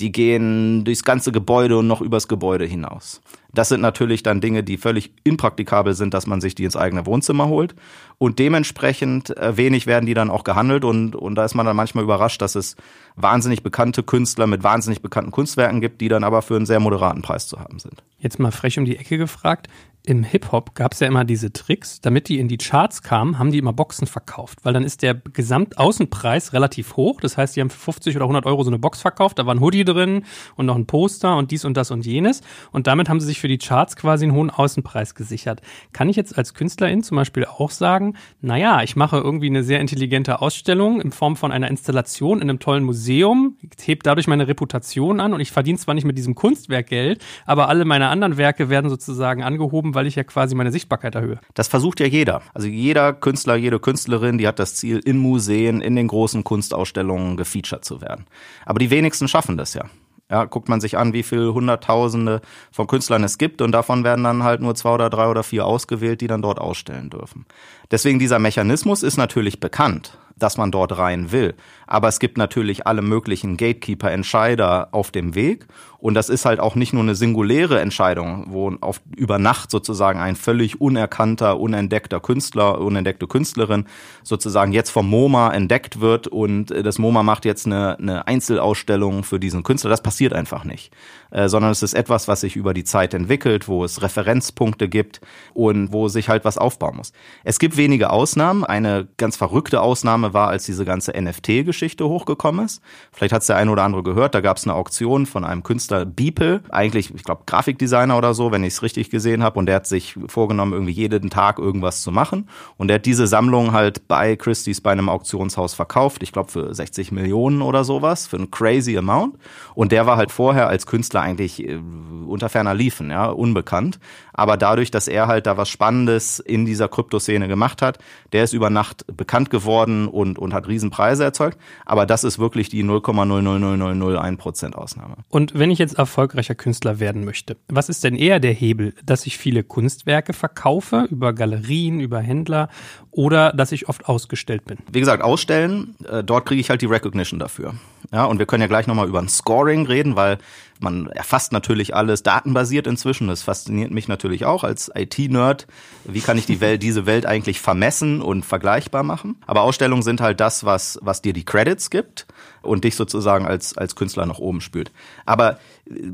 die 0.00 0.12
gehen 0.12 0.84
durchs 0.84 1.04
ganze 1.04 1.32
Gebäude 1.32 1.78
und 1.78 1.86
noch 1.86 2.00
übers 2.00 2.28
Gebäude 2.28 2.64
hinaus. 2.64 3.20
Das 3.54 3.70
sind 3.70 3.80
natürlich 3.80 4.22
dann 4.22 4.42
Dinge, 4.42 4.62
die 4.62 4.76
völlig 4.76 5.12
impraktikabel 5.24 5.94
sind, 5.94 6.12
dass 6.12 6.26
man 6.26 6.42
sich 6.42 6.54
die 6.54 6.64
ins 6.64 6.76
eigene 6.76 7.06
Wohnzimmer 7.06 7.48
holt. 7.48 7.74
Und 8.18 8.38
dementsprechend 8.38 9.34
äh, 9.36 9.56
wenig 9.56 9.86
werden 9.86 10.04
die 10.04 10.12
dann 10.12 10.30
auch 10.30 10.44
gehandelt. 10.44 10.84
Und, 10.84 11.16
und 11.16 11.34
da 11.36 11.44
ist 11.44 11.54
man 11.54 11.64
dann 11.64 11.76
manchmal 11.76 12.04
überrascht, 12.04 12.42
dass 12.42 12.54
es 12.54 12.76
wahnsinnig 13.14 13.62
bekannte 13.62 14.02
Künstler 14.02 14.46
mit 14.46 14.62
wahnsinnig 14.62 15.00
bekannten 15.00 15.30
Kunstwerken 15.30 15.80
gibt, 15.80 16.02
die 16.02 16.08
dann 16.08 16.24
aber 16.24 16.42
für 16.42 16.56
einen 16.56 16.66
sehr 16.66 16.80
moderaten 16.80 17.22
Preis 17.22 17.48
zu 17.48 17.58
haben 17.58 17.78
sind. 17.78 18.02
Jetzt 18.18 18.38
mal 18.38 18.52
frech 18.52 18.78
um 18.78 18.84
die 18.84 18.98
Ecke 18.98 19.16
gefragt 19.16 19.68
im 20.06 20.22
Hip-Hop 20.22 20.76
gab 20.76 20.92
es 20.92 21.00
ja 21.00 21.08
immer 21.08 21.24
diese 21.24 21.52
Tricks, 21.52 22.00
damit 22.00 22.28
die 22.28 22.38
in 22.38 22.46
die 22.46 22.58
Charts 22.58 23.02
kamen, 23.02 23.40
haben 23.40 23.50
die 23.50 23.58
immer 23.58 23.72
Boxen 23.72 24.06
verkauft, 24.06 24.60
weil 24.62 24.72
dann 24.72 24.84
ist 24.84 25.02
der 25.02 25.14
Gesamtaußenpreis 25.14 26.52
relativ 26.52 26.96
hoch. 26.96 27.20
Das 27.20 27.36
heißt, 27.36 27.56
die 27.56 27.60
haben 27.60 27.70
für 27.70 27.78
50 27.78 28.14
oder 28.14 28.24
100 28.24 28.46
Euro 28.46 28.62
so 28.62 28.70
eine 28.70 28.78
Box 28.78 29.00
verkauft, 29.00 29.40
da 29.40 29.46
war 29.46 29.54
ein 29.54 29.60
Hoodie 29.60 29.84
drin 29.84 30.22
und 30.54 30.66
noch 30.66 30.76
ein 30.76 30.86
Poster 30.86 31.36
und 31.36 31.50
dies 31.50 31.64
und 31.64 31.76
das 31.76 31.90
und 31.90 32.06
jenes. 32.06 32.42
Und 32.70 32.86
damit 32.86 33.08
haben 33.08 33.18
sie 33.18 33.26
sich 33.26 33.40
für 33.40 33.48
die 33.48 33.58
Charts 33.58 33.96
quasi 33.96 34.24
einen 34.26 34.34
hohen 34.34 34.48
Außenpreis 34.48 35.16
gesichert. 35.16 35.60
Kann 35.92 36.08
ich 36.08 36.14
jetzt 36.14 36.38
als 36.38 36.54
Künstlerin 36.54 37.02
zum 37.02 37.16
Beispiel 37.16 37.44
auch 37.44 37.72
sagen, 37.72 38.14
naja, 38.40 38.82
ich 38.84 38.94
mache 38.94 39.16
irgendwie 39.16 39.48
eine 39.48 39.64
sehr 39.64 39.80
intelligente 39.80 40.40
Ausstellung 40.40 41.00
in 41.00 41.10
Form 41.10 41.34
von 41.34 41.50
einer 41.50 41.68
Installation 41.68 42.40
in 42.40 42.48
einem 42.48 42.60
tollen 42.60 42.84
Museum, 42.84 43.56
heb 43.84 44.04
dadurch 44.04 44.28
meine 44.28 44.46
Reputation 44.46 45.18
an 45.18 45.34
und 45.34 45.40
ich 45.40 45.50
verdiene 45.50 45.78
zwar 45.78 45.94
nicht 45.94 46.04
mit 46.04 46.16
diesem 46.16 46.36
Kunstwerk 46.36 46.86
Geld, 46.86 47.24
aber 47.44 47.68
alle 47.68 47.84
meine 47.84 48.06
anderen 48.06 48.36
Werke 48.36 48.68
werden 48.70 48.88
sozusagen 48.88 49.42
angehoben, 49.42 49.95
weil 49.96 50.06
ich 50.06 50.14
ja 50.14 50.22
quasi 50.22 50.54
meine 50.54 50.70
Sichtbarkeit 50.70 51.16
erhöhe. 51.16 51.40
Das 51.54 51.66
versucht 51.66 51.98
ja 51.98 52.06
jeder. 52.06 52.42
Also 52.54 52.68
jeder 52.68 53.12
Künstler, 53.12 53.56
jede 53.56 53.80
Künstlerin, 53.80 54.38
die 54.38 54.46
hat 54.46 54.60
das 54.60 54.76
Ziel, 54.76 55.00
in 55.04 55.18
Museen, 55.18 55.80
in 55.80 55.96
den 55.96 56.06
großen 56.06 56.44
Kunstausstellungen 56.44 57.36
gefeatured 57.36 57.84
zu 57.84 58.00
werden. 58.00 58.26
Aber 58.64 58.78
die 58.78 58.90
wenigsten 58.90 59.26
schaffen 59.26 59.56
das 59.56 59.74
ja. 59.74 59.86
Ja, 60.30 60.44
guckt 60.44 60.68
man 60.68 60.80
sich 60.80 60.98
an, 60.98 61.12
wie 61.12 61.22
viele 61.22 61.54
Hunderttausende 61.54 62.40
von 62.72 62.88
Künstlern 62.88 63.22
es 63.22 63.38
gibt 63.38 63.62
und 63.62 63.70
davon 63.70 64.02
werden 64.02 64.24
dann 64.24 64.42
halt 64.42 64.60
nur 64.60 64.74
zwei 64.74 64.90
oder 64.90 65.08
drei 65.08 65.28
oder 65.28 65.44
vier 65.44 65.66
ausgewählt, 65.66 66.20
die 66.20 66.26
dann 66.26 66.42
dort 66.42 66.58
ausstellen 66.58 67.10
dürfen. 67.10 67.46
Deswegen 67.92 68.18
dieser 68.18 68.40
Mechanismus 68.40 69.04
ist 69.04 69.18
natürlich 69.18 69.60
bekannt 69.60 70.18
dass 70.36 70.58
man 70.58 70.70
dort 70.70 70.98
rein 70.98 71.32
will. 71.32 71.54
Aber 71.86 72.08
es 72.08 72.18
gibt 72.18 72.36
natürlich 72.36 72.86
alle 72.86 73.02
möglichen 73.02 73.56
Gatekeeper, 73.56 74.10
Entscheider 74.10 74.88
auf 74.92 75.10
dem 75.10 75.34
Weg. 75.34 75.66
Und 75.98 76.14
das 76.14 76.28
ist 76.28 76.44
halt 76.44 76.60
auch 76.60 76.74
nicht 76.74 76.92
nur 76.92 77.02
eine 77.02 77.14
singuläre 77.14 77.80
Entscheidung, 77.80 78.46
wo 78.48 78.70
auf, 78.80 79.00
über 79.16 79.38
Nacht 79.38 79.70
sozusagen 79.70 80.20
ein 80.20 80.36
völlig 80.36 80.80
unerkannter, 80.80 81.58
unentdeckter 81.58 82.20
Künstler, 82.20 82.80
unentdeckte 82.80 83.26
Künstlerin 83.26 83.86
sozusagen 84.22 84.72
jetzt 84.72 84.90
vom 84.90 85.08
MoMA 85.08 85.52
entdeckt 85.52 86.00
wird 86.00 86.28
und 86.28 86.70
das 86.70 86.98
MoMA 86.98 87.22
macht 87.22 87.44
jetzt 87.44 87.66
eine, 87.66 87.98
eine 87.98 88.26
Einzelausstellung 88.26 89.24
für 89.24 89.40
diesen 89.40 89.62
Künstler. 89.62 89.90
Das 89.90 90.02
passiert 90.02 90.34
einfach 90.34 90.64
nicht. 90.64 90.92
Äh, 91.36 91.50
sondern 91.50 91.70
es 91.70 91.82
ist 91.82 91.92
etwas, 91.92 92.28
was 92.28 92.40
sich 92.40 92.56
über 92.56 92.72
die 92.72 92.84
Zeit 92.84 93.12
entwickelt, 93.12 93.68
wo 93.68 93.84
es 93.84 94.00
Referenzpunkte 94.00 94.88
gibt 94.88 95.20
und 95.52 95.92
wo 95.92 96.08
sich 96.08 96.30
halt 96.30 96.46
was 96.46 96.56
aufbauen 96.56 96.96
muss. 96.96 97.12
Es 97.44 97.58
gibt 97.58 97.76
wenige 97.76 98.08
Ausnahmen. 98.08 98.64
Eine 98.64 99.06
ganz 99.18 99.36
verrückte 99.36 99.82
Ausnahme 99.82 100.32
war, 100.32 100.48
als 100.48 100.64
diese 100.64 100.86
ganze 100.86 101.12
NFT-Geschichte 101.12 102.08
hochgekommen 102.08 102.64
ist. 102.64 102.80
Vielleicht 103.12 103.34
hat 103.34 103.42
es 103.42 103.48
der 103.48 103.56
eine 103.56 103.70
oder 103.70 103.82
andere 103.82 104.02
gehört. 104.02 104.34
Da 104.34 104.40
gab 104.40 104.56
es 104.56 104.64
eine 104.64 104.72
Auktion 104.72 105.26
von 105.26 105.44
einem 105.44 105.62
Künstler 105.62 106.06
Beeple, 106.06 106.62
eigentlich, 106.70 107.14
ich 107.14 107.22
glaube, 107.22 107.42
Grafikdesigner 107.44 108.16
oder 108.16 108.32
so, 108.32 108.50
wenn 108.50 108.64
ich 108.64 108.72
es 108.72 108.82
richtig 108.82 109.10
gesehen 109.10 109.42
habe. 109.42 109.58
Und 109.58 109.66
der 109.66 109.76
hat 109.76 109.86
sich 109.86 110.16
vorgenommen, 110.28 110.72
irgendwie 110.72 110.92
jeden 110.92 111.28
Tag 111.28 111.58
irgendwas 111.58 112.00
zu 112.00 112.12
machen. 112.12 112.48
Und 112.78 112.88
der 112.88 112.94
hat 112.94 113.04
diese 113.04 113.26
Sammlung 113.26 113.72
halt 113.72 114.08
bei 114.08 114.36
Christie's 114.36 114.80
bei 114.80 114.92
einem 114.92 115.10
Auktionshaus 115.10 115.74
verkauft. 115.74 116.22
Ich 116.22 116.32
glaube, 116.32 116.50
für 116.50 116.74
60 116.74 117.12
Millionen 117.12 117.60
oder 117.60 117.84
sowas, 117.84 118.26
für 118.26 118.38
einen 118.38 118.50
crazy 118.50 118.96
Amount. 118.96 119.36
Und 119.74 119.92
der 119.92 120.06
war 120.06 120.16
halt 120.16 120.32
vorher 120.32 120.68
als 120.68 120.86
Künstler 120.86 121.25
eigentlich 121.26 121.68
äh, 121.68 121.78
unter 122.26 122.48
ferner 122.48 122.74
liefen, 122.74 123.10
ja, 123.10 123.26
unbekannt. 123.26 123.98
Aber 124.32 124.56
dadurch, 124.56 124.90
dass 124.90 125.08
er 125.08 125.26
halt 125.26 125.46
da 125.46 125.56
was 125.56 125.68
Spannendes 125.68 126.38
in 126.38 126.64
dieser 126.64 126.88
Kryptoszene 126.88 127.48
gemacht 127.48 127.82
hat, 127.82 127.98
der 128.32 128.44
ist 128.44 128.52
über 128.52 128.70
Nacht 128.70 129.04
bekannt 129.14 129.50
geworden 129.50 130.08
und, 130.08 130.38
und 130.38 130.54
hat 130.54 130.68
Riesenpreise 130.68 131.24
erzeugt. 131.24 131.58
Aber 131.84 132.06
das 132.06 132.24
ist 132.24 132.38
wirklich 132.38 132.68
die 132.68 132.84
0,00001% 132.84 134.74
Ausnahme. 134.74 135.16
Und 135.28 135.58
wenn 135.58 135.70
ich 135.70 135.78
jetzt 135.78 135.98
erfolgreicher 135.98 136.54
Künstler 136.54 137.00
werden 137.00 137.24
möchte, 137.24 137.56
was 137.68 137.88
ist 137.88 138.04
denn 138.04 138.14
eher 138.14 138.40
der 138.40 138.52
Hebel, 138.52 138.94
dass 139.04 139.26
ich 139.26 139.38
viele 139.38 139.62
Kunstwerke 139.62 140.32
verkaufe 140.32 141.06
über 141.10 141.32
Galerien, 141.32 142.00
über 142.00 142.20
Händler 142.20 142.68
oder 143.10 143.52
dass 143.52 143.72
ich 143.72 143.88
oft 143.88 144.08
ausgestellt 144.08 144.64
bin? 144.64 144.78
Wie 144.92 145.00
gesagt, 145.00 145.22
ausstellen, 145.22 145.96
äh, 146.08 146.22
dort 146.22 146.46
kriege 146.46 146.60
ich 146.60 146.70
halt 146.70 146.82
die 146.82 146.86
Recognition 146.86 147.40
dafür. 147.40 147.74
Ja, 148.16 148.24
und 148.24 148.38
wir 148.38 148.46
können 148.46 148.62
ja 148.62 148.66
gleich 148.66 148.86
nochmal 148.86 149.08
über 149.08 149.18
ein 149.18 149.28
Scoring 149.28 149.84
reden, 149.84 150.16
weil 150.16 150.38
man 150.80 151.06
erfasst 151.08 151.52
natürlich 151.52 151.94
alles 151.94 152.22
datenbasiert 152.22 152.86
inzwischen. 152.86 153.28
Das 153.28 153.42
fasziniert 153.42 153.90
mich 153.90 154.08
natürlich 154.08 154.46
auch 154.46 154.64
als 154.64 154.90
IT-Nerd. 154.94 155.66
Wie 156.06 156.22
kann 156.22 156.38
ich 156.38 156.46
die 156.46 156.62
Welt, 156.62 156.82
diese 156.82 157.04
Welt 157.04 157.26
eigentlich 157.26 157.60
vermessen 157.60 158.22
und 158.22 158.46
vergleichbar 158.46 159.02
machen? 159.02 159.36
Aber 159.46 159.60
Ausstellungen 159.60 160.02
sind 160.02 160.22
halt 160.22 160.40
das, 160.40 160.64
was, 160.64 160.98
was 161.02 161.20
dir 161.20 161.34
die 161.34 161.44
Credits 161.44 161.90
gibt 161.90 162.26
und 162.62 162.84
dich 162.84 162.96
sozusagen 162.96 163.44
als, 163.44 163.76
als 163.76 163.96
Künstler 163.96 164.24
nach 164.24 164.38
oben 164.38 164.62
spült. 164.62 164.92
Aber 165.26 165.58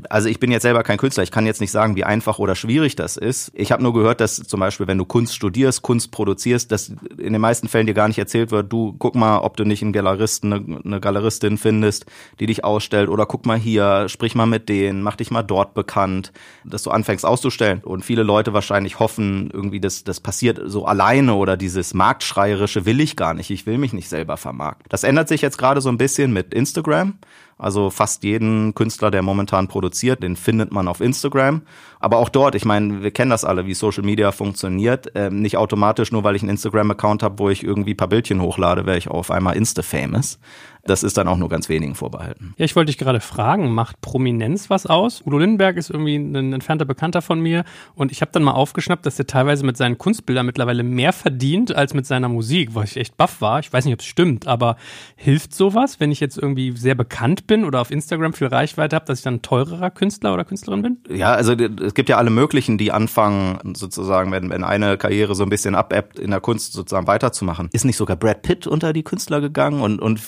also 0.09 0.29
ich 0.29 0.39
bin 0.39 0.51
jetzt 0.51 0.61
selber 0.61 0.83
kein 0.83 0.97
Künstler, 0.97 1.23
ich 1.23 1.31
kann 1.31 1.45
jetzt 1.45 1.59
nicht 1.59 1.71
sagen, 1.71 1.95
wie 1.95 2.03
einfach 2.03 2.37
oder 2.37 2.55
schwierig 2.55 2.95
das 2.95 3.17
ist. 3.17 3.51
Ich 3.55 3.71
habe 3.71 3.81
nur 3.81 3.93
gehört, 3.93 4.21
dass 4.21 4.35
zum 4.35 4.59
Beispiel, 4.59 4.87
wenn 4.87 4.99
du 4.99 5.05
Kunst 5.05 5.35
studierst, 5.35 5.81
Kunst 5.81 6.11
produzierst, 6.11 6.71
dass 6.71 6.89
in 7.17 7.33
den 7.33 7.41
meisten 7.41 7.67
Fällen 7.67 7.87
dir 7.87 7.95
gar 7.95 8.07
nicht 8.07 8.19
erzählt 8.19 8.51
wird, 8.51 8.71
du 8.71 8.95
guck 8.99 9.15
mal, 9.15 9.39
ob 9.39 9.57
du 9.57 9.63
nicht 9.63 9.81
einen 9.81 9.91
Galeristen, 9.91 10.53
eine, 10.53 10.81
eine 10.83 10.99
Galeristin 10.99 11.57
findest, 11.57 12.05
die 12.39 12.45
dich 12.45 12.63
ausstellt 12.63 13.09
oder 13.09 13.25
guck 13.25 13.45
mal 13.45 13.57
hier, 13.57 14.09
sprich 14.09 14.35
mal 14.35 14.45
mit 14.45 14.69
denen, 14.69 15.01
mach 15.01 15.15
dich 15.15 15.31
mal 15.31 15.43
dort 15.43 15.73
bekannt, 15.73 16.31
dass 16.63 16.83
du 16.83 16.91
anfängst 16.91 17.25
auszustellen. 17.25 17.79
Und 17.83 18.05
viele 18.05 18.23
Leute 18.23 18.53
wahrscheinlich 18.53 18.99
hoffen, 18.99 19.49
irgendwie, 19.51 19.79
dass 19.79 20.03
das 20.03 20.19
passiert 20.19 20.61
so 20.65 20.85
alleine 20.85 21.33
oder 21.33 21.57
dieses 21.57 21.93
marktschreierische 21.95 22.85
will 22.85 22.99
ich 22.99 23.15
gar 23.15 23.33
nicht, 23.33 23.49
ich 23.49 23.65
will 23.65 23.79
mich 23.79 23.93
nicht 23.93 24.09
selber 24.09 24.37
vermarkten. 24.37 24.85
Das 24.89 25.03
ändert 25.03 25.27
sich 25.27 25.41
jetzt 25.41 25.57
gerade 25.57 25.81
so 25.81 25.89
ein 25.89 25.97
bisschen 25.97 26.31
mit 26.31 26.53
Instagram. 26.53 27.15
Also 27.63 27.89
fast 27.89 28.23
jeden 28.23 28.75
Künstler, 28.75 29.09
der 29.09 29.21
momentan 29.21 29.67
produziert, 29.67 30.21
den 30.21 30.35
findet 30.35 30.71
man 30.71 30.87
auf 30.87 30.99
Instagram. 30.99 31.61
Aber 31.99 32.17
auch 32.17 32.27
dort, 32.27 32.55
ich 32.55 32.65
meine, 32.65 33.01
wir 33.01 33.11
kennen 33.11 33.31
das 33.31 33.45
alle, 33.45 33.65
wie 33.65 33.73
Social 33.73 34.03
Media 34.03 34.33
funktioniert. 34.33 35.11
Ähm, 35.15 35.41
nicht 35.41 35.55
automatisch, 35.55 36.11
nur 36.11 36.25
weil 36.25 36.35
ich 36.35 36.41
einen 36.41 36.49
Instagram-Account 36.49 37.23
habe, 37.23 37.39
wo 37.39 37.49
ich 37.49 37.63
irgendwie 37.63 37.95
paar 37.95 38.09
Bildchen 38.09 38.41
hochlade, 38.41 38.85
wäre 38.85 38.97
ich 38.97 39.07
auf 39.07 39.31
einmal 39.31 39.55
Insta-famous. 39.55 40.39
Das 40.85 41.03
ist 41.03 41.17
dann 41.17 41.29
auch 41.29 41.37
nur 41.37 41.47
ganz 41.47 41.69
wenigen 41.69 41.95
vorbehalten. 41.95 42.53
Ja, 42.57 42.65
ich 42.65 42.75
wollte 42.75 42.87
dich 42.87 42.97
gerade 42.97 43.21
fragen, 43.21 43.71
macht 43.71 44.01
Prominenz 44.01 44.69
was 44.69 44.85
aus? 44.85 45.21
Udo 45.25 45.37
Lindenberg 45.37 45.77
ist 45.77 45.89
irgendwie 45.89 46.15
ein 46.15 46.51
entfernter 46.51 46.83
Bekannter 46.83 47.21
von 47.21 47.39
mir 47.39 47.63
und 47.95 48.11
ich 48.11 48.21
habe 48.21 48.31
dann 48.33 48.43
mal 48.43 48.51
aufgeschnappt, 48.51 49.05
dass 49.05 49.17
er 49.17 49.25
teilweise 49.25 49.65
mit 49.65 49.77
seinen 49.77 49.97
Kunstbildern 49.97 50.45
mittlerweile 50.45 50.83
mehr 50.83 51.13
verdient 51.13 51.73
als 51.73 51.93
mit 51.93 52.05
seiner 52.05 52.27
Musik, 52.27 52.75
weil 52.75 52.83
ich 52.83 52.97
echt 52.97 53.15
baff 53.15 53.39
war. 53.39 53.59
Ich 53.59 53.71
weiß 53.71 53.85
nicht, 53.85 53.93
ob 53.93 54.01
es 54.01 54.05
stimmt, 54.05 54.45
aber 54.45 54.75
hilft 55.15 55.53
sowas, 55.53 56.01
wenn 56.01 56.11
ich 56.11 56.19
jetzt 56.19 56.37
irgendwie 56.37 56.75
sehr 56.75 56.95
bekannt 56.95 57.47
bin 57.47 57.63
oder 57.63 57.79
auf 57.79 57.89
Instagram 57.89 58.33
viel 58.33 58.47
Reichweite 58.47 58.95
habe, 58.95 59.05
dass 59.05 59.19
ich 59.19 59.23
dann 59.23 59.41
teurerer 59.41 59.89
Künstler 59.89 60.33
oder 60.33 60.43
Künstlerin 60.43 60.81
bin? 60.81 60.97
Ja, 61.09 61.33
also 61.33 61.53
es 61.53 61.93
gibt 61.93 62.09
ja 62.09 62.17
alle 62.17 62.29
möglichen, 62.29 62.77
die 62.77 62.91
anfangen, 62.91 63.75
sozusagen, 63.75 64.31
wenn, 64.31 64.49
wenn 64.49 64.65
eine 64.65 64.97
Karriere 64.97 65.33
so 65.33 65.43
ein 65.43 65.49
bisschen 65.49 65.75
abebbt, 65.75 66.19
in 66.19 66.31
der 66.31 66.41
Kunst 66.41 66.73
sozusagen 66.73 67.07
weiterzumachen. 67.07 67.69
Ist 67.71 67.85
nicht 67.85 67.97
sogar 67.97 68.17
Brad 68.17 68.41
Pitt 68.41 68.67
unter 68.67 68.91
die 68.91 69.03
Künstler 69.03 69.39
gegangen 69.39 69.81
und, 69.81 70.01
und 70.01 70.19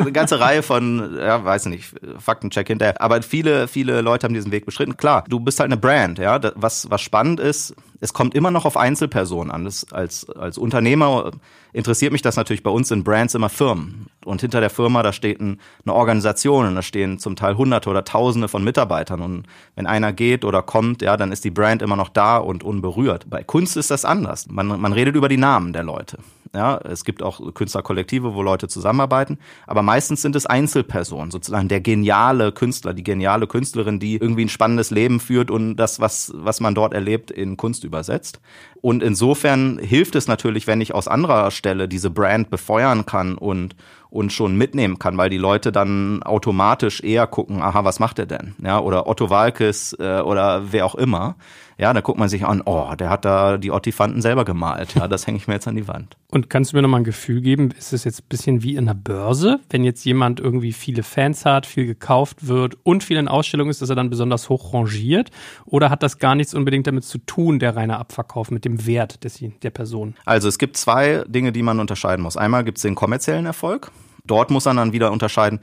eine 0.00 0.12
ganze 0.12 0.40
Reihe 0.40 0.62
von, 0.62 1.16
ja, 1.18 1.44
weiß 1.44 1.66
nicht, 1.66 1.94
Faktencheck 2.18 2.66
hinterher. 2.68 3.00
Aber 3.00 3.22
viele, 3.22 3.68
viele 3.68 4.00
Leute 4.00 4.24
haben 4.24 4.34
diesen 4.34 4.52
Weg 4.52 4.66
beschritten. 4.66 4.96
Klar, 4.96 5.24
du 5.28 5.40
bist 5.40 5.60
halt 5.60 5.68
eine 5.68 5.80
Brand, 5.80 6.18
ja. 6.18 6.40
Was, 6.54 6.90
was 6.90 7.00
spannend 7.00 7.40
ist, 7.40 7.74
es 8.00 8.12
kommt 8.14 8.34
immer 8.34 8.50
noch 8.50 8.64
auf 8.64 8.76
Einzelpersonen 8.76 9.50
an. 9.50 9.64
Das, 9.64 9.92
als, 9.92 10.28
als 10.30 10.56
Unternehmer 10.58 11.30
interessiert 11.72 12.12
mich 12.12 12.22
das 12.22 12.36
natürlich. 12.36 12.62
Bei 12.62 12.70
uns 12.70 12.88
sind 12.88 13.04
Brands 13.04 13.34
immer 13.34 13.50
Firmen. 13.50 14.06
Und 14.24 14.40
hinter 14.40 14.60
der 14.60 14.70
Firma, 14.70 15.02
da 15.02 15.12
steht 15.12 15.40
ein, 15.40 15.60
eine 15.84 15.94
Organisation 15.94 16.66
und 16.66 16.74
da 16.74 16.82
stehen 16.82 17.18
zum 17.18 17.36
Teil 17.36 17.56
Hunderte 17.56 17.90
oder 17.90 18.04
Tausende 18.04 18.48
von 18.48 18.64
Mitarbeitern. 18.64 19.20
Und 19.20 19.46
wenn 19.76 19.86
einer 19.86 20.12
geht 20.12 20.44
oder 20.44 20.62
kommt, 20.62 21.02
ja, 21.02 21.16
dann 21.16 21.30
ist 21.30 21.44
die 21.44 21.50
Brand 21.50 21.82
immer 21.82 21.96
noch 21.96 22.08
da 22.08 22.38
und 22.38 22.64
unberührt. 22.64 23.28
Bei 23.28 23.44
Kunst 23.44 23.76
ist 23.76 23.90
das 23.90 24.04
anders. 24.04 24.46
Man, 24.48 24.80
man 24.80 24.92
redet 24.92 25.14
über 25.14 25.28
die 25.28 25.36
Namen 25.36 25.72
der 25.72 25.84
Leute. 25.84 26.18
Ja, 26.52 26.78
es 26.78 27.04
gibt 27.04 27.22
auch 27.22 27.54
Künstlerkollektive, 27.54 28.34
wo 28.34 28.42
Leute 28.42 28.66
zusammenarbeiten, 28.66 29.38
aber 29.68 29.82
meistens 29.82 30.20
sind 30.20 30.34
es 30.34 30.46
Einzelpersonen, 30.46 31.30
sozusagen 31.30 31.68
der 31.68 31.80
geniale 31.80 32.50
Künstler, 32.50 32.92
die 32.92 33.04
geniale 33.04 33.46
Künstlerin, 33.46 34.00
die 34.00 34.16
irgendwie 34.16 34.46
ein 34.46 34.48
spannendes 34.48 34.90
Leben 34.90 35.20
führt 35.20 35.52
und 35.52 35.76
das, 35.76 36.00
was, 36.00 36.32
was 36.34 36.58
man 36.58 36.74
dort 36.74 36.92
erlebt, 36.92 37.30
in 37.30 37.56
Kunst 37.56 37.84
übersetzt. 37.84 38.40
Und 38.80 39.02
insofern 39.02 39.78
hilft 39.78 40.14
es 40.14 40.26
natürlich, 40.26 40.66
wenn 40.66 40.80
ich 40.80 40.94
aus 40.94 41.06
anderer 41.06 41.50
Stelle 41.50 41.86
diese 41.86 42.10
Brand 42.10 42.50
befeuern 42.50 43.04
kann 43.06 43.36
und 43.36 43.74
und 44.10 44.32
schon 44.32 44.56
mitnehmen 44.56 44.98
kann, 44.98 45.16
weil 45.16 45.30
die 45.30 45.38
Leute 45.38 45.72
dann 45.72 46.22
automatisch 46.22 47.02
eher 47.02 47.26
gucken, 47.26 47.62
aha, 47.62 47.84
was 47.84 48.00
macht 48.00 48.18
er 48.18 48.26
denn? 48.26 48.54
Ja, 48.62 48.80
oder 48.80 49.06
Otto 49.06 49.30
Walkes 49.30 49.96
äh, 49.98 50.20
oder 50.20 50.72
wer 50.72 50.84
auch 50.84 50.96
immer. 50.96 51.36
Ja, 51.78 51.94
da 51.94 52.02
guckt 52.02 52.18
man 52.18 52.28
sich 52.28 52.44
an, 52.44 52.60
oh, 52.66 52.94
der 52.94 53.08
hat 53.08 53.24
da 53.24 53.56
die 53.56 53.70
Ottifanten 53.70 54.20
selber 54.20 54.44
gemalt. 54.44 54.94
Ja, 54.96 55.08
das 55.08 55.26
hänge 55.26 55.38
ich 55.38 55.48
mir 55.48 55.54
jetzt 55.54 55.66
an 55.66 55.76
die 55.76 55.88
Wand. 55.88 56.18
Und 56.28 56.50
kannst 56.50 56.72
du 56.72 56.76
mir 56.76 56.82
nochmal 56.82 57.00
ein 57.00 57.04
Gefühl 57.04 57.40
geben, 57.40 57.70
ist 57.70 57.94
es 57.94 58.04
jetzt 58.04 58.20
ein 58.20 58.28
bisschen 58.28 58.62
wie 58.62 58.76
in 58.76 58.86
einer 58.86 58.94
Börse, 58.94 59.60
wenn 59.70 59.82
jetzt 59.82 60.04
jemand 60.04 60.40
irgendwie 60.40 60.74
viele 60.74 61.02
Fans 61.02 61.46
hat, 61.46 61.64
viel 61.64 61.86
gekauft 61.86 62.46
wird 62.46 62.76
und 62.82 63.02
viel 63.02 63.16
in 63.16 63.28
Ausstellungen 63.28 63.70
ist, 63.70 63.80
dass 63.80 63.88
er 63.88 63.96
dann 63.96 64.10
besonders 64.10 64.50
hoch 64.50 64.74
rangiert? 64.74 65.30
Oder 65.64 65.88
hat 65.88 66.02
das 66.02 66.18
gar 66.18 66.34
nichts 66.34 66.52
unbedingt 66.52 66.86
damit 66.86 67.04
zu 67.04 67.16
tun, 67.16 67.58
der 67.58 67.74
reine 67.76 67.98
Abverkauf 67.98 68.50
mit 68.50 68.66
dem 68.66 68.69
Wert 68.86 69.24
des, 69.24 69.42
der 69.62 69.70
Person? 69.70 70.14
Also 70.24 70.48
es 70.48 70.58
gibt 70.58 70.76
zwei 70.76 71.24
Dinge, 71.26 71.52
die 71.52 71.62
man 71.62 71.80
unterscheiden 71.80 72.22
muss. 72.22 72.36
Einmal 72.36 72.64
gibt 72.64 72.78
es 72.78 72.82
den 72.82 72.94
kommerziellen 72.94 73.46
Erfolg. 73.46 73.90
Dort 74.24 74.50
muss 74.50 74.64
man 74.64 74.76
dann 74.76 74.92
wieder 74.92 75.12
unterscheiden, 75.12 75.60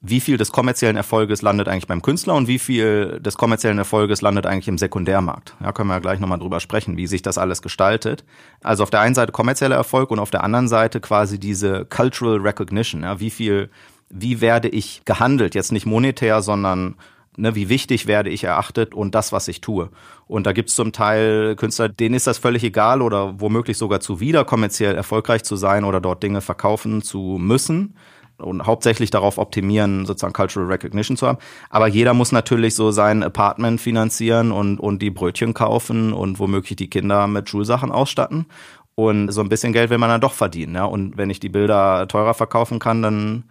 wie 0.00 0.20
viel 0.20 0.36
des 0.36 0.52
kommerziellen 0.52 0.96
Erfolges 0.96 1.42
landet 1.42 1.68
eigentlich 1.68 1.86
beim 1.86 2.02
Künstler 2.02 2.34
und 2.34 2.48
wie 2.48 2.58
viel 2.58 3.18
des 3.20 3.36
kommerziellen 3.36 3.78
Erfolges 3.78 4.20
landet 4.20 4.46
eigentlich 4.46 4.68
im 4.68 4.78
Sekundärmarkt. 4.78 5.54
Ja, 5.62 5.72
können 5.72 5.88
wir 5.88 5.94
ja 5.94 6.00
gleich 6.00 6.20
nochmal 6.20 6.38
drüber 6.38 6.60
sprechen, 6.60 6.96
wie 6.96 7.06
sich 7.06 7.22
das 7.22 7.38
alles 7.38 7.62
gestaltet. 7.62 8.24
Also 8.62 8.82
auf 8.82 8.90
der 8.90 9.00
einen 9.00 9.14
Seite 9.14 9.32
kommerzieller 9.32 9.76
Erfolg 9.76 10.10
und 10.10 10.18
auf 10.18 10.30
der 10.30 10.44
anderen 10.44 10.68
Seite 10.68 11.00
quasi 11.00 11.38
diese 11.38 11.86
Cultural 11.86 12.38
Recognition. 12.38 13.02
Ja, 13.02 13.20
wie 13.20 13.30
viel, 13.30 13.70
wie 14.10 14.40
werde 14.40 14.68
ich 14.68 15.02
gehandelt? 15.04 15.54
Jetzt 15.54 15.72
nicht 15.72 15.86
monetär, 15.86 16.42
sondern 16.42 16.96
ne, 17.36 17.54
wie 17.54 17.68
wichtig 17.68 18.06
werde 18.06 18.30
ich 18.30 18.44
erachtet 18.44 18.94
und 18.94 19.14
das, 19.14 19.32
was 19.32 19.48
ich 19.48 19.60
tue. 19.60 19.90
Und 20.26 20.46
da 20.46 20.52
gibt's 20.52 20.74
zum 20.74 20.92
Teil 20.92 21.56
Künstler, 21.56 21.88
denen 21.88 22.14
ist 22.14 22.26
das 22.26 22.38
völlig 22.38 22.64
egal 22.64 23.02
oder 23.02 23.40
womöglich 23.40 23.78
sogar 23.78 24.00
zuwider, 24.00 24.44
kommerziell 24.44 24.94
erfolgreich 24.94 25.44
zu 25.44 25.56
sein 25.56 25.84
oder 25.84 26.00
dort 26.00 26.22
Dinge 26.22 26.40
verkaufen 26.40 27.02
zu 27.02 27.38
müssen 27.40 27.94
und 28.38 28.66
hauptsächlich 28.66 29.10
darauf 29.10 29.38
optimieren, 29.38 30.04
sozusagen 30.04 30.32
Cultural 30.32 30.68
Recognition 30.68 31.16
zu 31.16 31.26
haben. 31.26 31.38
Aber 31.70 31.86
jeder 31.86 32.14
muss 32.14 32.32
natürlich 32.32 32.74
so 32.74 32.90
sein 32.90 33.22
Apartment 33.22 33.80
finanzieren 33.80 34.52
und, 34.52 34.78
und 34.78 35.00
die 35.00 35.10
Brötchen 35.10 35.54
kaufen 35.54 36.12
und 36.12 36.38
womöglich 36.38 36.76
die 36.76 36.90
Kinder 36.90 37.26
mit 37.26 37.48
Schulsachen 37.48 37.92
ausstatten. 37.92 38.46
Und 38.94 39.30
so 39.30 39.42
ein 39.42 39.48
bisschen 39.48 39.72
Geld 39.72 39.90
will 39.90 39.98
man 39.98 40.08
dann 40.08 40.20
doch 40.20 40.32
verdienen. 40.32 40.74
Ja? 40.74 40.84
Und 40.84 41.16
wenn 41.16 41.30
ich 41.30 41.40
die 41.40 41.48
Bilder 41.48 42.08
teurer 42.08 42.34
verkaufen 42.34 42.78
kann, 42.78 43.02
dann 43.02 43.44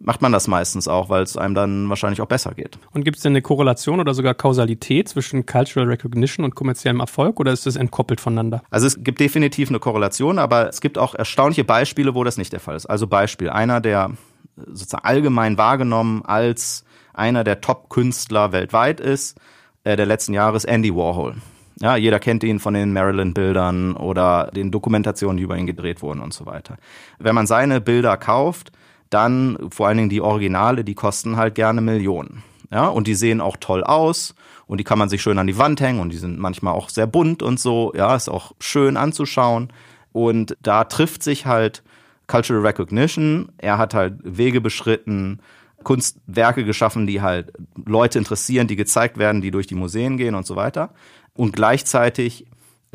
macht 0.00 0.22
man 0.22 0.32
das 0.32 0.48
meistens 0.48 0.88
auch, 0.88 1.08
weil 1.10 1.22
es 1.22 1.36
einem 1.36 1.54
dann 1.54 1.88
wahrscheinlich 1.88 2.20
auch 2.22 2.26
besser 2.26 2.52
geht. 2.54 2.78
Und 2.92 3.04
gibt 3.04 3.18
es 3.18 3.22
denn 3.22 3.32
eine 3.32 3.42
Korrelation 3.42 4.00
oder 4.00 4.14
sogar 4.14 4.34
Kausalität 4.34 5.08
zwischen 5.08 5.44
Cultural 5.46 5.88
Recognition 5.88 6.44
und 6.44 6.54
kommerziellem 6.54 7.00
Erfolg 7.00 7.38
oder 7.38 7.52
ist 7.52 7.66
das 7.66 7.76
entkoppelt 7.76 8.20
voneinander? 8.20 8.62
Also 8.70 8.86
es 8.86 9.04
gibt 9.04 9.20
definitiv 9.20 9.68
eine 9.68 9.78
Korrelation, 9.78 10.38
aber 10.38 10.68
es 10.68 10.80
gibt 10.80 10.96
auch 10.96 11.14
erstaunliche 11.14 11.64
Beispiele, 11.64 12.14
wo 12.14 12.24
das 12.24 12.38
nicht 12.38 12.52
der 12.52 12.60
Fall 12.60 12.76
ist. 12.76 12.86
Also 12.86 13.06
Beispiel, 13.06 13.50
einer, 13.50 13.80
der 13.80 14.10
sozusagen 14.56 15.04
allgemein 15.04 15.58
wahrgenommen 15.58 16.22
als 16.24 16.84
einer 17.12 17.44
der 17.44 17.60
Top-Künstler 17.60 18.52
weltweit 18.52 19.00
ist, 19.00 19.38
äh, 19.84 19.96
der 19.96 20.06
letzten 20.06 20.32
Jahre 20.32 20.56
ist 20.56 20.64
Andy 20.64 20.94
Warhol. 20.94 21.36
Ja, 21.82 21.96
jeder 21.96 22.18
kennt 22.18 22.44
ihn 22.44 22.58
von 22.58 22.74
den 22.74 22.92
Marilyn-Bildern 22.92 23.96
oder 23.96 24.50
den 24.54 24.70
Dokumentationen, 24.70 25.38
die 25.38 25.44
über 25.44 25.56
ihn 25.56 25.66
gedreht 25.66 26.02
wurden 26.02 26.20
und 26.20 26.34
so 26.34 26.44
weiter. 26.44 26.76
Wenn 27.18 27.34
man 27.34 27.46
seine 27.46 27.80
Bilder 27.80 28.18
kauft, 28.18 28.70
dann 29.10 29.58
vor 29.70 29.88
allen 29.88 29.98
Dingen 29.98 30.10
die 30.10 30.20
Originale, 30.20 30.84
die 30.84 30.94
kosten 30.94 31.36
halt 31.36 31.54
gerne 31.54 31.80
Millionen. 31.80 32.42
Ja, 32.72 32.86
und 32.86 33.08
die 33.08 33.16
sehen 33.16 33.40
auch 33.40 33.56
toll 33.58 33.82
aus 33.82 34.34
und 34.66 34.78
die 34.78 34.84
kann 34.84 34.98
man 34.98 35.08
sich 35.08 35.20
schön 35.20 35.38
an 35.38 35.48
die 35.48 35.58
Wand 35.58 35.80
hängen 35.80 35.98
und 35.98 36.12
die 36.12 36.18
sind 36.18 36.38
manchmal 36.38 36.74
auch 36.74 36.88
sehr 36.88 37.08
bunt 37.08 37.42
und 37.42 37.58
so. 37.58 37.92
Ja, 37.96 38.14
ist 38.14 38.28
auch 38.28 38.52
schön 38.60 38.96
anzuschauen. 38.96 39.72
Und 40.12 40.56
da 40.62 40.84
trifft 40.84 41.24
sich 41.24 41.46
halt 41.46 41.82
Cultural 42.28 42.64
Recognition. 42.64 43.50
Er 43.58 43.78
hat 43.78 43.94
halt 43.94 44.14
Wege 44.22 44.60
beschritten, 44.60 45.40
Kunstwerke 45.82 46.64
geschaffen, 46.64 47.06
die 47.06 47.20
halt 47.20 47.52
Leute 47.84 48.18
interessieren, 48.18 48.68
die 48.68 48.76
gezeigt 48.76 49.18
werden, 49.18 49.40
die 49.40 49.50
durch 49.50 49.66
die 49.66 49.74
Museen 49.74 50.16
gehen 50.16 50.34
und 50.36 50.46
so 50.46 50.54
weiter. 50.54 50.90
Und 51.34 51.52
gleichzeitig 51.54 52.46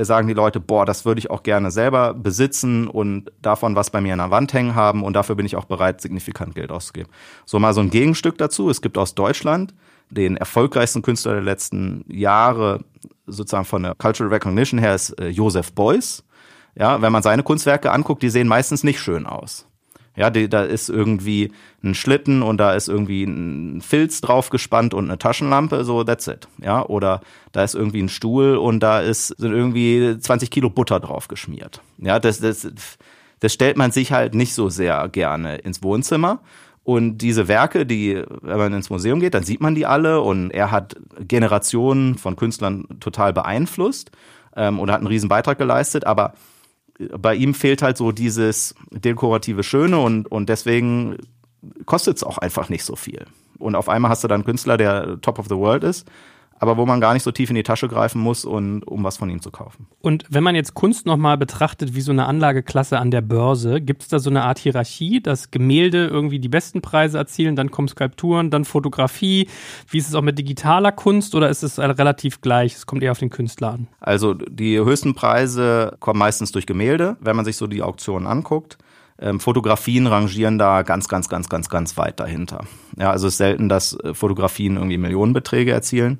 sagen 0.03 0.27
die 0.27 0.33
Leute, 0.33 0.59
boah, 0.59 0.85
das 0.85 1.05
würde 1.05 1.19
ich 1.19 1.29
auch 1.29 1.43
gerne 1.43 1.71
selber 1.71 2.13
besitzen 2.13 2.87
und 2.87 3.31
davon 3.41 3.75
was 3.75 3.89
bei 3.89 4.01
mir 4.01 4.13
an 4.13 4.19
der 4.19 4.31
Wand 4.31 4.53
hängen 4.53 4.75
haben 4.75 5.03
und 5.03 5.13
dafür 5.13 5.35
bin 5.35 5.45
ich 5.45 5.55
auch 5.55 5.65
bereit, 5.65 6.01
signifikant 6.01 6.55
Geld 6.55 6.71
auszugeben. 6.71 7.09
So 7.45 7.59
mal 7.59 7.73
so 7.73 7.79
ein 7.79 7.89
Gegenstück 7.89 8.37
dazu. 8.37 8.69
Es 8.69 8.81
gibt 8.81 8.97
aus 8.97 9.15
Deutschland 9.15 9.73
den 10.09 10.35
erfolgreichsten 10.35 11.01
Künstler 11.01 11.33
der 11.33 11.43
letzten 11.43 12.03
Jahre, 12.09 12.83
sozusagen 13.25 13.65
von 13.65 13.83
der 13.83 13.95
Cultural 13.95 14.33
Recognition 14.33 14.79
her, 14.79 14.95
ist 14.95 15.11
äh, 15.19 15.29
Josef 15.29 15.71
Beuys. 15.73 16.23
Ja, 16.77 17.01
wenn 17.01 17.13
man 17.13 17.23
seine 17.23 17.43
Kunstwerke 17.43 17.91
anguckt, 17.91 18.21
die 18.21 18.29
sehen 18.29 18.49
meistens 18.49 18.83
nicht 18.83 18.99
schön 18.99 19.25
aus. 19.25 19.65
Ja, 20.15 20.29
die, 20.29 20.49
da 20.49 20.63
ist 20.63 20.89
irgendwie 20.89 21.51
ein 21.83 21.93
Schlitten 21.93 22.41
und 22.41 22.57
da 22.57 22.73
ist 22.73 22.87
irgendwie 22.87 23.23
ein 23.23 23.81
Filz 23.81 24.21
draufgespannt 24.21 24.93
und 24.93 25.05
eine 25.05 25.17
Taschenlampe, 25.17 25.83
so 25.83 26.03
that's 26.03 26.27
it. 26.27 26.47
Ja, 26.61 26.85
oder 26.85 27.21
da 27.51 27.63
ist 27.63 27.75
irgendwie 27.75 28.01
ein 28.01 28.09
Stuhl 28.09 28.55
und 28.55 28.79
da 28.79 29.01
ist 29.01 29.27
sind 29.27 29.51
irgendwie 29.51 30.17
20 30.17 30.49
Kilo 30.49 30.69
Butter 30.69 30.99
drauf 30.99 31.27
geschmiert. 31.27 31.81
Ja, 31.97 32.19
das, 32.19 32.39
das, 32.39 32.67
das 33.39 33.53
stellt 33.53 33.77
man 33.77 33.91
sich 33.91 34.11
halt 34.11 34.33
nicht 34.33 34.53
so 34.53 34.69
sehr 34.69 35.07
gerne 35.09 35.57
ins 35.57 35.83
Wohnzimmer. 35.83 36.39
Und 36.85 37.17
diese 37.17 37.47
Werke, 37.47 37.85
die, 37.85 38.21
wenn 38.41 38.57
man 38.57 38.73
ins 38.73 38.91
Museum 38.91 39.19
geht, 39.19 39.33
dann 39.33 39.43
sieht 39.43 39.59
man 39.59 39.73
die 39.73 39.87
alle 39.87 40.21
und 40.21 40.51
er 40.51 40.69
hat 40.69 40.95
Generationen 41.19 42.15
von 42.15 42.35
Künstlern 42.35 42.85
total 42.99 43.33
beeinflusst 43.33 44.11
ähm, 44.55 44.79
und 44.79 44.91
hat 44.91 44.99
einen 44.99 45.07
riesen 45.07 45.27
Beitrag 45.27 45.57
geleistet, 45.57 46.05
aber 46.05 46.35
bei 46.97 47.35
ihm 47.35 47.53
fehlt 47.53 47.81
halt 47.81 47.97
so 47.97 48.11
dieses 48.11 48.75
dekorative 48.91 49.63
Schöne 49.63 49.99
und, 49.99 50.31
und 50.31 50.49
deswegen 50.49 51.17
kostet 51.85 52.17
es 52.17 52.23
auch 52.23 52.37
einfach 52.37 52.69
nicht 52.69 52.83
so 52.83 52.95
viel. 52.95 53.25
Und 53.57 53.75
auf 53.75 53.89
einmal 53.89 54.11
hast 54.11 54.23
du 54.23 54.27
dann 54.27 54.41
einen 54.41 54.45
Künstler, 54.45 54.77
der 54.77 55.19
Top 55.21 55.39
of 55.39 55.47
the 55.47 55.55
World 55.55 55.83
ist, 55.83 56.07
aber 56.65 56.77
wo 56.77 56.85
man 56.85 56.99
gar 57.01 57.13
nicht 57.13 57.23
so 57.23 57.31
tief 57.31 57.49
in 57.49 57.55
die 57.55 57.63
Tasche 57.63 57.87
greifen 57.87 58.21
muss, 58.21 58.45
und, 58.45 58.83
um 58.83 59.03
was 59.03 59.17
von 59.17 59.29
ihm 59.29 59.41
zu 59.41 59.51
kaufen. 59.51 59.87
Und 60.01 60.25
wenn 60.29 60.43
man 60.43 60.55
jetzt 60.55 60.73
Kunst 60.73 61.05
nochmal 61.05 61.37
betrachtet 61.37 61.95
wie 61.95 62.01
so 62.01 62.11
eine 62.11 62.25
Anlageklasse 62.25 62.99
an 62.99 63.11
der 63.11 63.21
Börse, 63.21 63.81
gibt 63.81 64.03
es 64.03 64.07
da 64.07 64.19
so 64.19 64.29
eine 64.29 64.43
Art 64.43 64.59
Hierarchie, 64.59 65.21
dass 65.21 65.51
Gemälde 65.51 66.07
irgendwie 66.07 66.39
die 66.39 66.49
besten 66.49 66.81
Preise 66.81 67.17
erzielen, 67.17 67.55
dann 67.55 67.71
kommen 67.71 67.87
Skulpturen, 67.87 68.49
dann 68.49 68.65
Fotografie. 68.65 69.47
Wie 69.89 69.97
ist 69.97 70.07
es 70.07 70.15
auch 70.15 70.21
mit 70.21 70.37
digitaler 70.39 70.91
Kunst 70.91 71.35
oder 71.35 71.49
ist 71.49 71.63
es 71.63 71.79
relativ 71.79 72.41
gleich? 72.41 72.75
Es 72.75 72.85
kommt 72.85 73.03
eher 73.03 73.11
auf 73.11 73.19
den 73.19 73.29
Künstler 73.29 73.73
an. 73.73 73.87
Also 73.99 74.33
die 74.33 74.79
höchsten 74.79 75.15
Preise 75.15 75.95
kommen 75.99 76.19
meistens 76.19 76.51
durch 76.51 76.65
Gemälde, 76.65 77.17
wenn 77.19 77.35
man 77.35 77.45
sich 77.45 77.57
so 77.57 77.67
die 77.67 77.81
Auktionen 77.81 78.27
anguckt. 78.27 78.77
Ähm, 79.17 79.39
Fotografien 79.39 80.07
rangieren 80.07 80.57
da 80.57 80.81
ganz, 80.81 81.07
ganz, 81.07 81.29
ganz, 81.29 81.47
ganz, 81.47 81.69
ganz 81.69 81.97
weit 81.97 82.19
dahinter. 82.19 82.65
Ja, 82.97 83.11
also 83.11 83.27
es 83.27 83.35
ist 83.35 83.37
selten, 83.37 83.69
dass 83.69 83.97
äh, 83.99 84.13
Fotografien 84.13 84.75
irgendwie 84.75 84.97
Millionenbeträge 84.97 85.71
erzielen. 85.71 86.19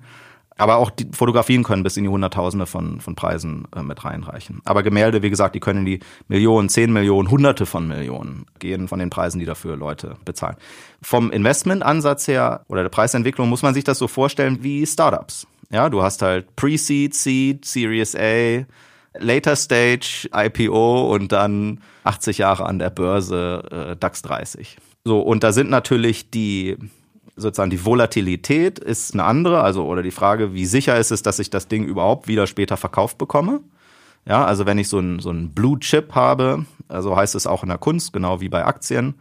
Aber 0.58 0.78
auch 0.78 0.90
die 0.90 1.08
Fotografien 1.12 1.64
können 1.64 1.84
bis 1.84 1.98
in 1.98 2.04
die 2.04 2.10
Hunderttausende 2.10 2.66
von, 2.66 3.02
von 3.02 3.16
Preisen 3.16 3.68
äh, 3.76 3.84
mit 3.84 4.06
reinreichen. 4.06 4.62
Aber 4.64 4.84
Gemälde, 4.84 5.22
wie 5.22 5.30
gesagt, 5.30 5.54
die 5.54 5.60
können 5.60 5.80
in 5.80 5.86
die 5.86 6.00
Millionen, 6.28 6.70
zehn 6.70 6.94
Millionen, 6.94 7.30
Hunderte 7.30 7.66
von 7.66 7.88
Millionen 7.88 8.46
gehen 8.60 8.88
von 8.88 9.00
den 9.00 9.10
Preisen, 9.10 9.40
die 9.40 9.46
dafür 9.46 9.76
Leute 9.76 10.16
bezahlen. 10.24 10.56
Vom 11.02 11.30
Investmentansatz 11.32 12.28
her 12.28 12.64
oder 12.70 12.84
der 12.84 12.90
Preisentwicklung 12.90 13.50
muss 13.50 13.64
man 13.64 13.74
sich 13.74 13.84
das 13.84 13.98
so 13.98 14.08
vorstellen 14.08 14.64
wie 14.64 14.86
Startups. 14.86 15.46
Ja, 15.72 15.90
du 15.90 16.02
hast 16.02 16.22
halt 16.22 16.56
Pre-Seed, 16.56 17.14
Seed, 17.14 17.66
Series 17.66 18.16
A, 18.16 18.66
Later 19.18 19.56
Stage, 19.56 20.30
IPO 20.34 21.14
und 21.14 21.32
dann 21.32 21.82
80 22.04 22.38
Jahre 22.38 22.66
an 22.66 22.80
der 22.80 22.90
Börse, 22.90 23.90
äh, 23.92 23.96
DAX 23.98 24.22
30. 24.22 24.78
So, 25.04 25.20
und 25.20 25.44
da 25.44 25.52
sind 25.52 25.70
natürlich 25.70 26.30
die 26.32 26.78
sozusagen 27.36 27.70
die 27.70 27.84
Volatilität 27.84 28.80
ist 28.80 29.14
eine 29.14 29.24
andere, 29.24 29.62
also 29.62 29.86
oder 29.86 30.02
die 30.02 30.12
Frage, 30.12 30.54
wie 30.54 30.66
sicher 30.66 30.98
ist 30.98 31.12
es, 31.12 31.22
dass 31.22 31.40
ich 31.40 31.50
das 31.50 31.68
Ding 31.68 31.86
überhaupt 31.86 32.28
wieder 32.28 32.48
später 32.48 32.78
verkauft 32.78 33.18
bekomme? 33.18 33.62
Ja, 34.28 34.46
also 34.46 34.66
wenn 34.66 34.78
ich 34.78 34.90
so 34.90 35.00
ein, 35.00 35.20
so 35.20 35.30
ein 35.32 35.54
Blue 35.54 35.80
Chip 35.80 36.16
habe, 36.16 36.66
also 36.88 37.16
heißt 37.16 37.36
es 37.36 37.46
auch 37.46 37.64
in 37.64 37.70
der 37.70 37.78
Kunst, 37.78 38.14
genau 38.14 38.42
wie 38.42 38.50
bei 38.50 38.66
Aktien, 38.66 39.16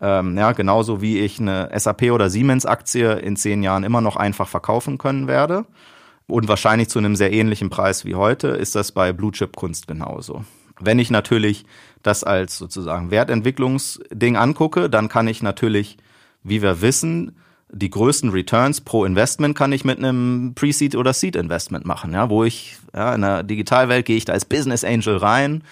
ähm, 0.00 0.36
ja, 0.36 0.52
genauso 0.52 1.00
wie 1.00 1.20
ich 1.20 1.40
eine 1.40 1.70
SAP 1.76 2.10
oder 2.12 2.30
Siemens 2.30 2.66
Aktie 2.66 3.14
in 3.14 3.36
zehn 3.36 3.62
Jahren 3.62 3.84
immer 3.84 4.00
noch 4.00 4.16
einfach 4.16 4.48
verkaufen 4.48 4.98
können 4.98 5.26
werde 5.26 5.64
und 6.26 6.48
wahrscheinlich 6.48 6.88
zu 6.88 6.98
einem 6.98 7.16
sehr 7.16 7.32
ähnlichen 7.32 7.70
Preis 7.70 8.04
wie 8.04 8.14
heute, 8.14 8.48
ist 8.48 8.74
das 8.74 8.92
bei 8.92 9.12
Blue 9.12 9.32
Chip 9.32 9.56
Kunst 9.56 9.86
genauso. 9.86 10.44
Wenn 10.80 10.98
ich 10.98 11.10
natürlich 11.10 11.64
das 12.02 12.24
als 12.24 12.58
sozusagen 12.58 13.10
Wertentwicklungsding 13.10 14.36
angucke, 14.36 14.90
dann 14.90 15.08
kann 15.08 15.28
ich 15.28 15.42
natürlich, 15.42 15.96
wie 16.42 16.62
wir 16.62 16.80
wissen, 16.80 17.36
die 17.74 17.90
größten 17.90 18.30
Returns 18.30 18.80
pro 18.80 19.04
Investment 19.04 19.56
kann 19.56 19.72
ich 19.72 19.84
mit 19.84 19.98
einem 19.98 20.52
Pre-Seed 20.54 20.96
oder 20.96 21.12
Seed 21.12 21.36
Investment 21.36 21.84
machen, 21.84 22.12
ja, 22.12 22.30
wo 22.30 22.44
ich 22.44 22.76
ja, 22.94 23.14
in 23.14 23.22
der 23.22 23.42
Digitalwelt 23.42 24.06
gehe 24.06 24.16
ich 24.16 24.24
da 24.24 24.32
als 24.32 24.44
Business 24.44 24.84
Angel 24.84 25.16
rein, 25.16 25.62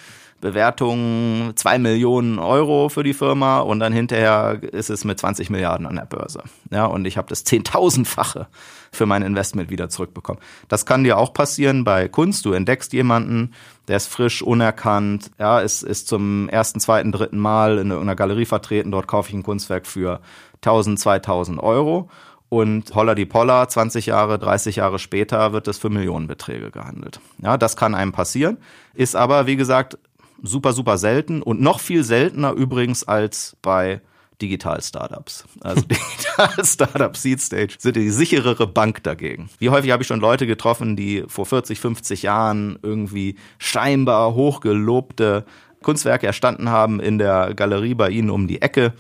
Bewertung 0.40 1.52
zwei 1.54 1.78
Millionen 1.78 2.40
Euro 2.40 2.88
für 2.88 3.04
die 3.04 3.14
Firma 3.14 3.60
und 3.60 3.78
dann 3.78 3.92
hinterher 3.92 4.60
ist 4.72 4.90
es 4.90 5.04
mit 5.04 5.20
20 5.20 5.50
Milliarden 5.50 5.86
an 5.86 5.94
der 5.94 6.04
Börse. 6.04 6.42
Ja, 6.70 6.86
und 6.86 7.06
ich 7.06 7.16
habe 7.16 7.28
das 7.28 7.44
zehntausendfache 7.44 8.48
für 8.90 9.06
mein 9.06 9.22
Investment 9.22 9.70
wieder 9.70 9.88
zurückbekommen. 9.88 10.42
Das 10.68 10.84
kann 10.84 11.04
dir 11.04 11.16
auch 11.16 11.32
passieren 11.32 11.84
bei 11.84 12.08
Kunst. 12.08 12.44
Du 12.44 12.52
entdeckst 12.52 12.92
jemanden, 12.92 13.52
der 13.92 13.98
ist 13.98 14.06
frisch, 14.06 14.40
unerkannt, 14.40 15.32
ja, 15.38 15.60
ist, 15.60 15.82
ist 15.82 16.08
zum 16.08 16.48
ersten, 16.48 16.80
zweiten, 16.80 17.12
dritten 17.12 17.38
Mal 17.38 17.72
in 17.72 17.90
irgendeiner 17.90 18.16
Galerie 18.16 18.46
vertreten. 18.46 18.90
Dort 18.90 19.06
kaufe 19.06 19.28
ich 19.28 19.34
ein 19.34 19.42
Kunstwerk 19.42 19.86
für 19.86 20.22
1000, 20.62 20.98
2000 20.98 21.62
Euro. 21.62 22.08
Und 22.48 22.94
holla 22.94 23.14
die 23.14 23.26
Polla, 23.26 23.68
20 23.68 24.06
Jahre, 24.06 24.38
30 24.38 24.76
Jahre 24.76 24.98
später 24.98 25.52
wird 25.52 25.68
es 25.68 25.76
für 25.76 25.90
Millionenbeträge 25.90 26.70
gehandelt. 26.70 27.20
Ja, 27.42 27.58
das 27.58 27.76
kann 27.76 27.94
einem 27.94 28.12
passieren, 28.12 28.56
ist 28.94 29.14
aber, 29.14 29.46
wie 29.46 29.56
gesagt, 29.56 29.98
super, 30.42 30.72
super 30.72 30.96
selten 30.96 31.42
und 31.42 31.60
noch 31.60 31.78
viel 31.78 32.02
seltener 32.02 32.52
übrigens 32.52 33.04
als 33.04 33.58
bei 33.60 34.00
Digital-Startups. 34.42 35.44
Also 35.60 35.82
Digital-Startup 35.86 37.16
Seed 37.16 37.40
Stage 37.40 37.76
sind 37.78 37.96
die 37.96 38.10
sicherere 38.10 38.66
Bank 38.66 39.02
dagegen. 39.02 39.48
Wie 39.58 39.70
häufig 39.70 39.90
habe 39.90 40.02
ich 40.02 40.06
schon 40.08 40.20
Leute 40.20 40.46
getroffen, 40.46 40.96
die 40.96 41.24
vor 41.28 41.46
40, 41.46 41.80
50 41.80 42.22
Jahren 42.22 42.78
irgendwie 42.82 43.36
scheinbar 43.58 44.34
hochgelobte 44.34 45.44
Kunstwerke 45.82 46.26
erstanden 46.26 46.68
haben 46.68 47.00
in 47.00 47.18
der 47.18 47.54
Galerie 47.54 47.94
bei 47.94 48.10
ihnen 48.10 48.30
um 48.30 48.46
die 48.46 48.62
Ecke 48.62 48.92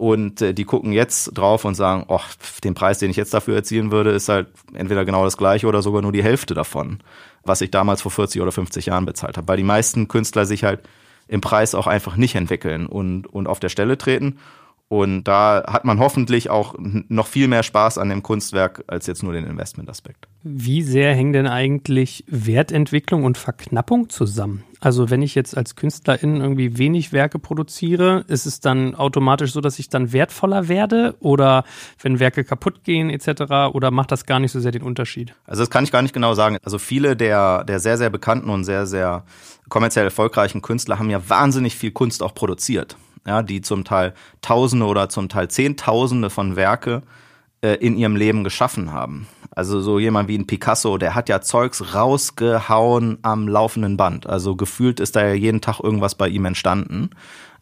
und 0.00 0.40
äh, 0.40 0.54
die 0.54 0.64
gucken 0.64 0.92
jetzt 0.92 1.36
drauf 1.36 1.66
und 1.66 1.74
sagen, 1.74 2.06
oh, 2.08 2.20
den 2.64 2.72
Preis, 2.72 2.98
den 2.98 3.10
ich 3.10 3.16
jetzt 3.16 3.34
dafür 3.34 3.56
erzielen 3.56 3.90
würde, 3.90 4.12
ist 4.12 4.30
halt 4.30 4.48
entweder 4.72 5.04
genau 5.04 5.24
das 5.24 5.36
gleiche 5.36 5.66
oder 5.66 5.82
sogar 5.82 6.00
nur 6.00 6.12
die 6.12 6.22
Hälfte 6.22 6.54
davon, 6.54 7.00
was 7.44 7.60
ich 7.60 7.70
damals 7.70 8.00
vor 8.00 8.10
40 8.10 8.40
oder 8.40 8.50
50 8.50 8.86
Jahren 8.86 9.04
bezahlt 9.04 9.36
habe. 9.36 9.46
Weil 9.46 9.58
die 9.58 9.62
meisten 9.62 10.08
Künstler 10.08 10.46
sich 10.46 10.64
halt 10.64 10.80
im 11.28 11.42
Preis 11.42 11.74
auch 11.74 11.86
einfach 11.86 12.16
nicht 12.16 12.34
entwickeln 12.34 12.86
und, 12.86 13.26
und 13.26 13.46
auf 13.46 13.60
der 13.60 13.68
Stelle 13.68 13.98
treten. 13.98 14.38
Und 14.92 15.22
da 15.22 15.62
hat 15.68 15.84
man 15.84 16.00
hoffentlich 16.00 16.50
auch 16.50 16.74
noch 16.76 17.28
viel 17.28 17.46
mehr 17.46 17.62
Spaß 17.62 17.96
an 17.96 18.08
dem 18.08 18.24
Kunstwerk 18.24 18.82
als 18.88 19.06
jetzt 19.06 19.22
nur 19.22 19.32
den 19.32 19.46
Investmentaspekt. 19.46 20.26
Wie 20.42 20.82
sehr 20.82 21.14
hängen 21.14 21.32
denn 21.32 21.46
eigentlich 21.46 22.24
Wertentwicklung 22.26 23.22
und 23.22 23.38
Verknappung 23.38 24.08
zusammen? 24.08 24.64
Also 24.80 25.08
wenn 25.08 25.22
ich 25.22 25.36
jetzt 25.36 25.56
als 25.56 25.76
Künstlerin 25.76 26.40
irgendwie 26.40 26.76
wenig 26.76 27.12
Werke 27.12 27.38
produziere, 27.38 28.24
ist 28.26 28.46
es 28.46 28.58
dann 28.58 28.96
automatisch 28.96 29.52
so, 29.52 29.60
dass 29.60 29.78
ich 29.78 29.90
dann 29.90 30.12
wertvoller 30.12 30.66
werde? 30.66 31.14
Oder 31.20 31.62
wenn 32.02 32.18
Werke 32.18 32.42
kaputt 32.42 32.82
gehen 32.82 33.10
etc. 33.10 33.72
Oder 33.72 33.92
macht 33.92 34.10
das 34.10 34.26
gar 34.26 34.40
nicht 34.40 34.50
so 34.50 34.58
sehr 34.58 34.72
den 34.72 34.82
Unterschied? 34.82 35.36
Also 35.46 35.62
das 35.62 35.70
kann 35.70 35.84
ich 35.84 35.92
gar 35.92 36.02
nicht 36.02 36.14
genau 36.14 36.34
sagen. 36.34 36.56
Also 36.64 36.78
viele 36.78 37.14
der, 37.14 37.62
der 37.62 37.78
sehr, 37.78 37.96
sehr 37.96 38.10
bekannten 38.10 38.50
und 38.50 38.64
sehr, 38.64 38.86
sehr 38.86 39.22
kommerziell 39.68 40.06
erfolgreichen 40.06 40.62
Künstler 40.62 40.98
haben 40.98 41.10
ja 41.10 41.28
wahnsinnig 41.28 41.76
viel 41.76 41.92
Kunst 41.92 42.24
auch 42.24 42.34
produziert 42.34 42.96
ja, 43.26 43.42
die 43.42 43.60
zum 43.60 43.84
Teil 43.84 44.14
Tausende 44.42 44.86
oder 44.86 45.08
zum 45.08 45.28
Teil 45.28 45.48
Zehntausende 45.48 46.30
von 46.30 46.56
Werke 46.56 47.02
äh, 47.62 47.74
in 47.74 47.96
ihrem 47.96 48.16
Leben 48.16 48.44
geschaffen 48.44 48.92
haben. 48.92 49.26
Also 49.50 49.80
so 49.80 49.98
jemand 49.98 50.28
wie 50.28 50.38
ein 50.38 50.46
Picasso, 50.46 50.96
der 50.96 51.14
hat 51.14 51.28
ja 51.28 51.40
Zeugs 51.40 51.94
rausgehauen 51.94 53.18
am 53.22 53.48
laufenden 53.48 53.96
Band. 53.96 54.26
Also 54.26 54.56
gefühlt 54.56 55.00
ist 55.00 55.16
da 55.16 55.26
ja 55.26 55.34
jeden 55.34 55.60
Tag 55.60 55.80
irgendwas 55.80 56.14
bei 56.14 56.28
ihm 56.28 56.44
entstanden. 56.44 57.10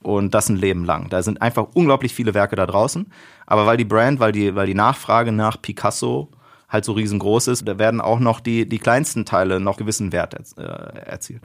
Und 0.01 0.33
das 0.33 0.49
ein 0.49 0.57
Leben 0.57 0.85
lang. 0.85 1.09
Da 1.09 1.23
sind 1.23 1.43
einfach 1.43 1.67
unglaublich 1.75 2.15
viele 2.15 2.33
Werke 2.33 2.55
da 2.55 2.67
draußen. 2.67 3.11
Aber 3.47 3.67
weil 3.67 3.77
die 3.77 3.85
Brand, 3.85 4.21
weil 4.21 4.31
die, 4.31 4.55
weil 4.55 4.69
die 4.69 4.75
Nachfrage 4.75 5.33
nach 5.33 5.61
Picasso 5.61 6.29
halt 6.69 6.85
so 6.85 6.93
riesengroß 6.93 7.49
ist, 7.49 7.67
da 7.67 7.79
werden 7.79 8.01
auch 8.01 8.21
noch 8.21 8.39
die, 8.39 8.69
die 8.69 8.79
kleinsten 8.79 9.25
Teile 9.25 9.59
noch 9.59 9.77
gewissen 9.77 10.13
Wert 10.13 10.37
äh, 10.57 10.63
erzielt 10.63 11.43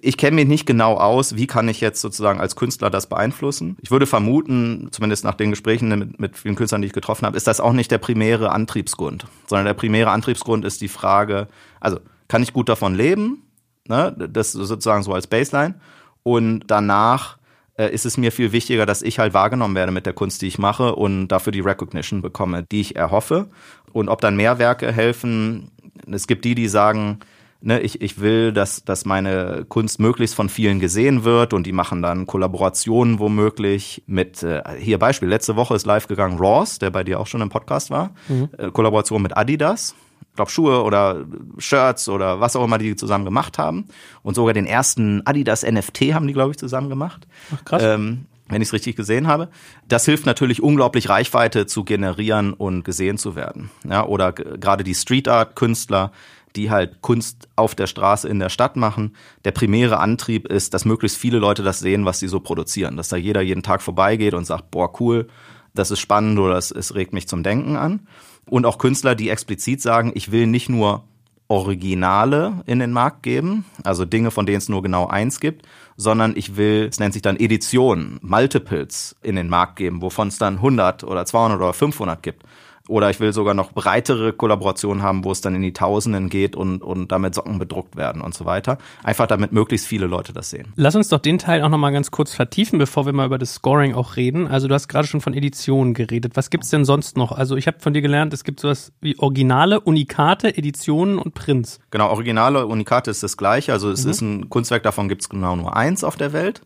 ich 0.00 0.16
kenne 0.16 0.36
mich 0.36 0.48
nicht 0.48 0.66
genau 0.66 0.94
aus, 0.94 1.36
wie 1.36 1.46
kann 1.46 1.68
ich 1.68 1.80
jetzt 1.80 2.00
sozusagen 2.00 2.40
als 2.40 2.56
Künstler 2.56 2.90
das 2.90 3.06
beeinflussen. 3.06 3.76
Ich 3.80 3.90
würde 3.90 4.06
vermuten, 4.06 4.88
zumindest 4.90 5.24
nach 5.24 5.34
den 5.34 5.50
Gesprächen 5.50 5.88
mit, 5.88 6.18
mit 6.18 6.36
vielen 6.36 6.56
Künstlern, 6.56 6.82
die 6.82 6.88
ich 6.88 6.92
getroffen 6.92 7.26
habe, 7.26 7.36
ist 7.36 7.46
das 7.46 7.60
auch 7.60 7.72
nicht 7.72 7.90
der 7.90 7.98
primäre 7.98 8.50
Antriebsgrund, 8.50 9.26
sondern 9.46 9.66
der 9.66 9.74
primäre 9.74 10.10
Antriebsgrund 10.10 10.64
ist 10.64 10.80
die 10.80 10.88
Frage, 10.88 11.48
also 11.80 11.98
kann 12.28 12.42
ich 12.42 12.52
gut 12.52 12.68
davon 12.68 12.94
leben, 12.94 13.42
ne? 13.88 14.14
das 14.30 14.52
sozusagen 14.52 15.04
so 15.04 15.12
als 15.12 15.28
Baseline 15.28 15.76
und 16.22 16.64
danach 16.66 17.38
äh, 17.78 17.92
ist 17.92 18.06
es 18.06 18.16
mir 18.16 18.32
viel 18.32 18.52
wichtiger, 18.52 18.86
dass 18.86 19.02
ich 19.02 19.18
halt 19.18 19.34
wahrgenommen 19.34 19.74
werde 19.74 19.92
mit 19.92 20.06
der 20.06 20.12
Kunst, 20.12 20.42
die 20.42 20.48
ich 20.48 20.58
mache 20.58 20.96
und 20.96 21.28
dafür 21.28 21.52
die 21.52 21.60
Recognition 21.60 22.22
bekomme, 22.22 22.64
die 22.64 22.80
ich 22.80 22.96
erhoffe. 22.96 23.48
Und 23.92 24.08
ob 24.08 24.20
dann 24.20 24.36
mehr 24.36 24.58
Werke 24.58 24.90
helfen, 24.92 25.70
es 26.10 26.26
gibt 26.26 26.44
die, 26.44 26.54
die 26.54 26.68
sagen, 26.68 27.20
ne, 27.60 27.80
ich, 27.80 28.00
ich 28.00 28.20
will, 28.20 28.52
dass, 28.52 28.84
dass 28.84 29.04
meine 29.04 29.64
Kunst 29.68 30.00
möglichst 30.00 30.34
von 30.34 30.48
vielen 30.48 30.80
gesehen 30.80 31.24
wird 31.24 31.52
und 31.52 31.66
die 31.66 31.72
machen 31.72 32.02
dann 32.02 32.26
Kollaborationen 32.26 33.18
womöglich 33.18 34.02
mit, 34.06 34.42
äh, 34.42 34.62
hier 34.78 34.98
Beispiel, 34.98 35.28
letzte 35.28 35.56
Woche 35.56 35.74
ist 35.74 35.86
live 35.86 36.06
gegangen 36.06 36.38
Ross, 36.38 36.78
der 36.78 36.90
bei 36.90 37.04
dir 37.04 37.20
auch 37.20 37.26
schon 37.26 37.40
im 37.40 37.48
Podcast 37.48 37.90
war, 37.90 38.14
mhm. 38.28 38.48
äh, 38.58 38.70
Kollaboration 38.70 39.22
mit 39.22 39.36
Adidas, 39.36 39.94
ich 40.30 40.36
glaube 40.36 40.50
Schuhe 40.50 40.82
oder 40.82 41.24
Shirts 41.58 42.08
oder 42.08 42.40
was 42.40 42.56
auch 42.56 42.64
immer 42.64 42.78
die 42.78 42.94
zusammen 42.96 43.24
gemacht 43.24 43.58
haben 43.58 43.86
und 44.22 44.34
sogar 44.34 44.52
den 44.52 44.66
ersten 44.66 45.22
Adidas 45.26 45.62
NFT 45.62 46.12
haben 46.12 46.26
die, 46.26 46.34
glaube 46.34 46.50
ich, 46.50 46.58
zusammen 46.58 46.90
gemacht. 46.90 47.26
Ach, 47.54 47.64
krass. 47.64 47.82
Ähm, 47.82 48.26
wenn 48.48 48.62
ich 48.62 48.68
es 48.68 48.72
richtig 48.72 48.96
gesehen 48.96 49.26
habe. 49.26 49.48
Das 49.88 50.04
hilft 50.04 50.26
natürlich 50.26 50.62
unglaublich 50.62 51.08
Reichweite 51.08 51.66
zu 51.66 51.84
generieren 51.84 52.52
und 52.52 52.84
gesehen 52.84 53.18
zu 53.18 53.34
werden. 53.34 53.70
Ja, 53.88 54.06
oder 54.06 54.32
gerade 54.32 54.84
die 54.84 54.94
Street 54.94 55.28
Art 55.28 55.56
Künstler, 55.56 56.12
die 56.56 56.70
halt 56.70 57.02
Kunst 57.02 57.48
auf 57.56 57.74
der 57.74 57.86
Straße 57.86 58.28
in 58.28 58.38
der 58.38 58.48
Stadt 58.48 58.76
machen. 58.76 59.14
Der 59.44 59.52
primäre 59.52 59.98
Antrieb 59.98 60.46
ist, 60.48 60.74
dass 60.74 60.84
möglichst 60.84 61.18
viele 61.18 61.38
Leute 61.38 61.62
das 61.62 61.80
sehen, 61.80 62.04
was 62.04 62.18
sie 62.18 62.28
so 62.28 62.40
produzieren. 62.40 62.96
Dass 62.96 63.08
da 63.08 63.16
jeder 63.16 63.42
jeden 63.42 63.62
Tag 63.62 63.82
vorbeigeht 63.82 64.34
und 64.34 64.46
sagt, 64.46 64.70
boah, 64.70 64.92
cool, 65.00 65.28
das 65.74 65.90
ist 65.90 66.00
spannend 66.00 66.38
oder 66.38 66.56
es, 66.56 66.70
es 66.70 66.94
regt 66.94 67.12
mich 67.12 67.28
zum 67.28 67.42
Denken 67.42 67.76
an. 67.76 68.06
Und 68.48 68.64
auch 68.64 68.78
Künstler, 68.78 69.14
die 69.14 69.28
explizit 69.28 69.82
sagen, 69.82 70.12
ich 70.14 70.32
will 70.32 70.46
nicht 70.46 70.68
nur 70.68 71.04
Originale 71.48 72.64
in 72.66 72.80
den 72.80 72.92
Markt 72.92 73.22
geben, 73.22 73.64
also 73.84 74.04
Dinge, 74.04 74.30
von 74.32 74.46
denen 74.46 74.58
es 74.58 74.68
nur 74.68 74.82
genau 74.82 75.06
eins 75.06 75.38
gibt, 75.38 75.64
sondern 75.96 76.36
ich 76.36 76.56
will, 76.56 76.88
es 76.90 76.98
nennt 76.98 77.12
sich 77.12 77.22
dann 77.22 77.36
Editionen, 77.36 78.18
Multiples 78.20 79.14
in 79.22 79.36
den 79.36 79.48
Markt 79.48 79.76
geben, 79.76 80.02
wovon 80.02 80.28
es 80.28 80.38
dann 80.38 80.54
100 80.54 81.04
oder 81.04 81.24
200 81.24 81.58
oder 81.58 81.72
500 81.72 82.22
gibt. 82.22 82.42
Oder 82.88 83.10
ich 83.10 83.20
will 83.20 83.32
sogar 83.32 83.54
noch 83.54 83.72
breitere 83.72 84.32
Kollaborationen 84.32 85.02
haben, 85.02 85.24
wo 85.24 85.32
es 85.32 85.40
dann 85.40 85.54
in 85.54 85.62
die 85.62 85.72
Tausenden 85.72 86.28
geht 86.28 86.54
und, 86.54 86.82
und 86.82 87.10
damit 87.12 87.34
Socken 87.34 87.58
bedruckt 87.58 87.96
werden 87.96 88.22
und 88.22 88.34
so 88.34 88.44
weiter. 88.44 88.78
Einfach 89.02 89.26
damit 89.26 89.52
möglichst 89.52 89.86
viele 89.86 90.06
Leute 90.06 90.32
das 90.32 90.50
sehen. 90.50 90.72
Lass 90.76 90.94
uns 90.94 91.08
doch 91.08 91.18
den 91.18 91.38
Teil 91.38 91.62
auch 91.62 91.68
nochmal 91.68 91.92
ganz 91.92 92.10
kurz 92.10 92.34
vertiefen, 92.34 92.78
bevor 92.78 93.06
wir 93.06 93.12
mal 93.12 93.26
über 93.26 93.38
das 93.38 93.54
Scoring 93.54 93.94
auch 93.94 94.16
reden. 94.16 94.46
Also 94.46 94.68
du 94.68 94.74
hast 94.74 94.88
gerade 94.88 95.06
schon 95.08 95.20
von 95.20 95.34
Editionen 95.34 95.94
geredet. 95.94 96.36
Was 96.36 96.50
gibt's 96.50 96.70
denn 96.70 96.84
sonst 96.84 97.16
noch? 97.16 97.32
Also 97.32 97.56
ich 97.56 97.66
habe 97.66 97.80
von 97.80 97.92
dir 97.92 98.02
gelernt, 98.02 98.32
es 98.32 98.44
gibt 98.44 98.60
sowas 98.60 98.92
wie 99.00 99.18
Originale, 99.18 99.80
Unikate, 99.80 100.56
Editionen 100.56 101.18
und 101.18 101.34
Prints. 101.34 101.80
Genau, 101.90 102.08
Originale, 102.10 102.66
Unikate 102.66 103.10
ist 103.10 103.22
das 103.22 103.36
gleiche. 103.36 103.72
Also 103.72 103.90
es 103.90 104.04
mhm. 104.04 104.10
ist 104.10 104.20
ein 104.20 104.48
Kunstwerk, 104.48 104.82
davon 104.82 105.08
gibt's 105.08 105.28
genau 105.28 105.56
nur 105.56 105.76
eins 105.76 106.04
auf 106.04 106.16
der 106.16 106.32
Welt 106.32 106.62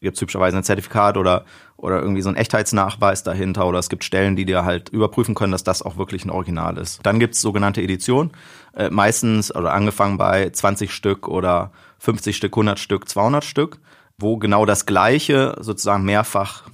gibt 0.00 0.16
es 0.16 0.20
typischerweise 0.20 0.56
ein 0.56 0.64
Zertifikat 0.64 1.16
oder, 1.16 1.44
oder 1.76 2.00
irgendwie 2.00 2.22
so 2.22 2.28
ein 2.28 2.36
Echtheitsnachweis 2.36 3.22
dahinter 3.22 3.66
oder 3.66 3.78
es 3.78 3.88
gibt 3.88 4.04
Stellen, 4.04 4.36
die 4.36 4.44
dir 4.44 4.64
halt 4.64 4.88
überprüfen 4.90 5.34
können, 5.34 5.52
dass 5.52 5.64
das 5.64 5.82
auch 5.82 5.96
wirklich 5.96 6.24
ein 6.24 6.30
Original 6.30 6.78
ist. 6.78 7.00
Dann 7.04 7.18
gibt 7.18 7.34
es 7.34 7.40
sogenannte 7.40 7.82
Editionen, 7.82 8.32
äh, 8.76 8.90
meistens 8.90 9.54
oder 9.54 9.72
angefangen 9.72 10.18
bei 10.18 10.50
20 10.50 10.92
Stück 10.92 11.28
oder 11.28 11.72
50 11.98 12.36
Stück, 12.36 12.52
100 12.52 12.78
Stück, 12.78 13.08
200 13.08 13.44
Stück, 13.44 13.78
wo 14.18 14.36
genau 14.36 14.66
das 14.66 14.86
Gleiche 14.86 15.56
sozusagen 15.60 16.04
mehrfach 16.04 16.64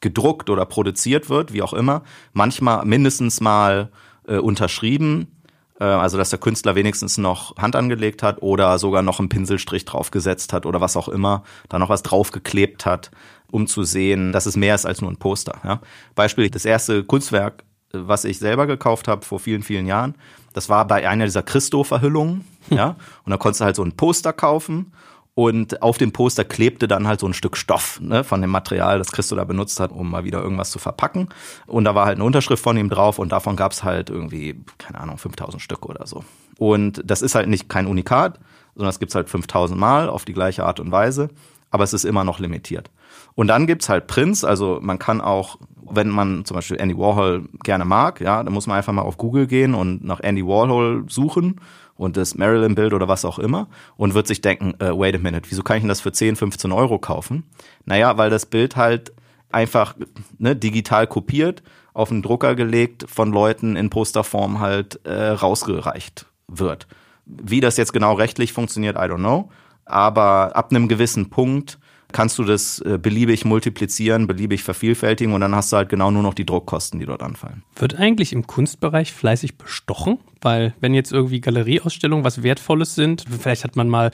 gedruckt 0.00 0.50
oder 0.50 0.66
produziert 0.66 1.30
wird, 1.30 1.52
wie 1.52 1.62
auch 1.62 1.72
immer, 1.72 2.02
manchmal 2.32 2.84
mindestens 2.84 3.40
mal 3.40 3.90
äh, 4.26 4.36
unterschrieben 4.36 5.28
also 5.78 6.16
dass 6.16 6.30
der 6.30 6.38
Künstler 6.38 6.74
wenigstens 6.74 7.18
noch 7.18 7.56
Hand 7.56 7.74
angelegt 7.76 8.22
hat 8.22 8.42
oder 8.42 8.78
sogar 8.78 9.02
noch 9.02 9.18
einen 9.18 9.28
Pinselstrich 9.28 9.84
draufgesetzt 9.84 10.52
hat 10.52 10.66
oder 10.66 10.80
was 10.80 10.96
auch 10.96 11.08
immer, 11.08 11.42
da 11.68 11.78
noch 11.78 11.88
was 11.88 12.02
draufgeklebt 12.02 12.86
hat, 12.86 13.10
um 13.50 13.66
zu 13.66 13.82
sehen, 13.82 14.32
dass 14.32 14.46
es 14.46 14.56
mehr 14.56 14.74
ist 14.74 14.86
als 14.86 15.00
nur 15.00 15.10
ein 15.10 15.16
Poster. 15.16 15.58
Ja? 15.64 15.80
Beispiel, 16.14 16.48
das 16.48 16.64
erste 16.64 17.02
Kunstwerk, 17.02 17.64
was 17.92 18.24
ich 18.24 18.38
selber 18.38 18.66
gekauft 18.66 19.08
habe 19.08 19.24
vor 19.24 19.40
vielen, 19.40 19.62
vielen 19.62 19.86
Jahren, 19.86 20.14
das 20.52 20.68
war 20.68 20.86
bei 20.86 21.08
einer 21.08 21.24
dieser 21.24 21.42
Christo-Verhüllungen, 21.42 22.44
ja, 22.70 22.96
und 23.24 23.30
da 23.30 23.36
konntest 23.36 23.60
du 23.60 23.64
halt 23.64 23.76
so 23.76 23.84
ein 23.84 23.96
Poster 23.96 24.32
kaufen 24.32 24.92
und 25.34 25.82
auf 25.82 25.98
dem 25.98 26.12
Poster 26.12 26.44
klebte 26.44 26.86
dann 26.86 27.08
halt 27.08 27.20
so 27.20 27.26
ein 27.26 27.34
Stück 27.34 27.56
Stoff 27.56 28.00
ne, 28.00 28.22
von 28.22 28.40
dem 28.40 28.50
Material, 28.50 28.98
das 28.98 29.10
Christo 29.10 29.34
da 29.34 29.44
benutzt 29.44 29.80
hat, 29.80 29.90
um 29.90 30.08
mal 30.10 30.24
wieder 30.24 30.40
irgendwas 30.40 30.70
zu 30.70 30.78
verpacken. 30.78 31.28
Und 31.66 31.84
da 31.84 31.94
war 31.94 32.06
halt 32.06 32.16
eine 32.16 32.24
Unterschrift 32.24 32.62
von 32.62 32.76
ihm 32.76 32.88
drauf 32.88 33.18
und 33.18 33.32
davon 33.32 33.56
gab 33.56 33.72
es 33.72 33.82
halt 33.82 34.10
irgendwie, 34.10 34.62
keine 34.78 35.00
Ahnung, 35.00 35.18
5000 35.18 35.60
Stück 35.60 35.86
oder 35.86 36.06
so. 36.06 36.24
Und 36.58 37.02
das 37.04 37.20
ist 37.20 37.34
halt 37.34 37.48
nicht 37.48 37.68
kein 37.68 37.88
Unikat, 37.88 38.38
sondern 38.76 38.90
es 38.90 39.00
gibt's 39.00 39.16
halt 39.16 39.28
5000 39.28 39.78
Mal 39.78 40.08
auf 40.08 40.24
die 40.24 40.34
gleiche 40.34 40.64
Art 40.64 40.78
und 40.78 40.92
Weise, 40.92 41.30
aber 41.70 41.82
es 41.82 41.92
ist 41.92 42.04
immer 42.04 42.22
noch 42.22 42.38
limitiert. 42.38 42.90
Und 43.34 43.48
dann 43.48 43.66
gibt's 43.66 43.88
halt 43.88 44.06
Prints, 44.06 44.44
also 44.44 44.78
man 44.80 45.00
kann 45.00 45.20
auch, 45.20 45.58
wenn 45.90 46.10
man 46.10 46.44
zum 46.44 46.54
Beispiel 46.54 46.76
Andy 46.76 46.96
Warhol 46.96 47.48
gerne 47.64 47.84
mag, 47.84 48.20
ja, 48.20 48.40
dann 48.44 48.52
muss 48.52 48.68
man 48.68 48.76
einfach 48.76 48.92
mal 48.92 49.02
auf 49.02 49.16
Google 49.16 49.48
gehen 49.48 49.74
und 49.74 50.04
nach 50.04 50.20
Andy 50.20 50.46
Warhol 50.46 51.04
suchen 51.08 51.60
und 51.96 52.16
das 52.16 52.34
Marilyn-Bild 52.34 52.92
oder 52.92 53.08
was 53.08 53.24
auch 53.24 53.38
immer 53.38 53.68
und 53.96 54.14
wird 54.14 54.26
sich 54.26 54.40
denken, 54.40 54.74
äh, 54.80 54.90
wait 54.90 55.14
a 55.14 55.18
minute, 55.18 55.50
wieso 55.50 55.62
kann 55.62 55.76
ich 55.76 55.82
denn 55.82 55.88
das 55.88 56.00
für 56.00 56.12
10, 56.12 56.36
15 56.36 56.72
Euro 56.72 56.98
kaufen? 56.98 57.44
Naja, 57.84 58.16
weil 58.16 58.30
das 58.30 58.46
Bild 58.46 58.76
halt 58.76 59.12
einfach 59.50 59.94
ne, 60.38 60.56
digital 60.56 61.06
kopiert, 61.06 61.62
auf 61.92 62.10
einen 62.10 62.22
Drucker 62.22 62.56
gelegt, 62.56 63.06
von 63.08 63.32
Leuten 63.32 63.76
in 63.76 63.88
Posterform 63.88 64.58
halt 64.60 65.04
äh, 65.06 65.28
rausgereicht 65.28 66.26
wird. 66.48 66.88
Wie 67.24 67.60
das 67.60 67.76
jetzt 67.76 67.92
genau 67.92 68.14
rechtlich 68.14 68.52
funktioniert, 68.52 68.96
I 68.96 69.00
don't 69.00 69.18
know. 69.18 69.50
Aber 69.84 70.56
ab 70.56 70.70
einem 70.70 70.88
gewissen 70.88 71.30
Punkt 71.30 71.78
kannst 72.14 72.38
du 72.38 72.44
das 72.44 72.78
äh, 72.78 72.96
beliebig 72.96 73.44
multiplizieren, 73.44 74.26
beliebig 74.26 74.62
vervielfältigen 74.62 75.34
und 75.34 75.40
dann 75.40 75.54
hast 75.54 75.72
du 75.72 75.76
halt 75.76 75.88
genau 75.88 76.10
nur 76.10 76.22
noch 76.22 76.32
die 76.32 76.46
Druckkosten, 76.46 77.00
die 77.00 77.06
dort 77.06 77.22
anfallen. 77.22 77.64
Wird 77.76 77.96
eigentlich 77.96 78.32
im 78.32 78.46
Kunstbereich 78.46 79.12
fleißig 79.12 79.58
bestochen? 79.58 80.18
Weil 80.40 80.74
wenn 80.80 80.94
jetzt 80.94 81.12
irgendwie 81.12 81.40
Galerieausstellungen 81.40 82.24
was 82.24 82.42
Wertvolles 82.42 82.94
sind, 82.94 83.24
vielleicht 83.40 83.64
hat 83.64 83.76
man 83.76 83.88
mal, 83.88 84.12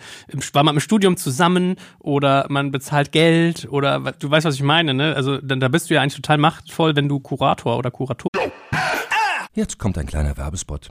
war 0.52 0.64
man 0.64 0.76
im 0.76 0.80
Studium 0.80 1.16
zusammen 1.16 1.76
oder 1.98 2.46
man 2.48 2.70
bezahlt 2.70 3.12
Geld 3.12 3.68
oder 3.70 4.00
du 4.18 4.30
weißt, 4.30 4.46
was 4.46 4.54
ich 4.54 4.62
meine, 4.62 4.94
ne? 4.94 5.14
Also 5.14 5.38
dann, 5.38 5.60
da 5.60 5.68
bist 5.68 5.90
du 5.90 5.94
ja 5.94 6.00
eigentlich 6.00 6.14
total 6.14 6.38
machtvoll, 6.38 6.96
wenn 6.96 7.08
du 7.08 7.20
Kurator 7.20 7.76
oder 7.76 7.90
Kurator. 7.90 8.30
Jetzt 9.54 9.78
kommt 9.78 9.98
ein 9.98 10.06
kleiner 10.06 10.36
Werbespot. 10.36 10.90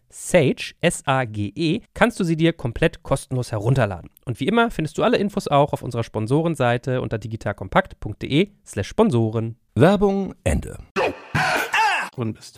Sage, 0.11 0.73
S-A-G-E, 0.81 1.81
kannst 1.93 2.19
du 2.19 2.23
sie 2.23 2.35
dir 2.35 2.53
komplett 2.53 3.03
kostenlos 3.03 3.51
herunterladen. 3.51 4.09
Und 4.25 4.39
wie 4.39 4.47
immer 4.47 4.71
findest 4.71 4.97
du 4.97 5.03
alle 5.03 5.17
Infos 5.17 5.47
auch 5.47 5.73
auf 5.73 5.81
unserer 5.81 6.03
Sponsorenseite 6.03 7.01
unter 7.01 7.17
digitalkompakt.de 7.17 8.49
slash 8.65 8.87
Sponsoren. 8.87 9.55
Werbung 9.75 10.35
Ende. 10.43 10.77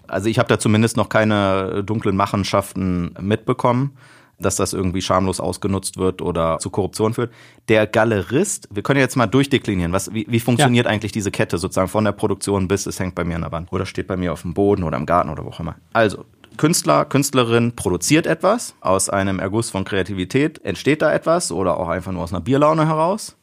Also 0.07 0.29
ich 0.29 0.39
habe 0.39 0.49
da 0.49 0.57
zumindest 0.57 0.97
noch 0.97 1.09
keine 1.09 1.83
dunklen 1.83 2.15
Machenschaften 2.15 3.13
mitbekommen 3.19 3.97
dass 4.39 4.55
das 4.55 4.73
irgendwie 4.73 5.01
schamlos 5.01 5.39
ausgenutzt 5.39 5.97
wird 5.97 6.21
oder 6.21 6.59
zu 6.59 6.69
Korruption 6.69 7.13
führt. 7.13 7.31
Der 7.67 7.87
Galerist, 7.87 8.67
wir 8.71 8.83
können 8.83 8.99
jetzt 8.99 9.15
mal 9.15 9.27
durchdeklinieren, 9.27 9.91
was, 9.91 10.13
wie, 10.13 10.25
wie 10.29 10.39
funktioniert 10.39 10.85
ja. 10.85 10.91
eigentlich 10.91 11.11
diese 11.11 11.31
Kette 11.31 11.57
sozusagen 11.57 11.87
von 11.87 12.03
der 12.03 12.11
Produktion 12.11 12.67
bis 12.67 12.85
es 12.85 12.99
hängt 12.99 13.15
bei 13.15 13.23
mir 13.23 13.35
an 13.35 13.41
der 13.41 13.51
Wand 13.51 13.71
oder 13.71 13.85
steht 13.85 14.07
bei 14.07 14.17
mir 14.17 14.33
auf 14.33 14.41
dem 14.41 14.53
Boden 14.53 14.83
oder 14.83 14.97
im 14.97 15.05
Garten 15.05 15.29
oder 15.29 15.45
wo 15.45 15.49
auch 15.49 15.59
immer. 15.59 15.75
Also, 15.93 16.25
Künstler, 16.57 17.05
Künstlerin 17.05 17.75
produziert 17.75 18.27
etwas, 18.27 18.75
aus 18.81 19.09
einem 19.09 19.39
Erguss 19.39 19.69
von 19.69 19.83
Kreativität 19.83 20.63
entsteht 20.63 21.01
da 21.01 21.11
etwas 21.11 21.51
oder 21.51 21.79
auch 21.79 21.89
einfach 21.89 22.11
nur 22.11 22.23
aus 22.23 22.33
einer 22.33 22.41
Bierlaune 22.41 22.87
heraus. 22.87 23.37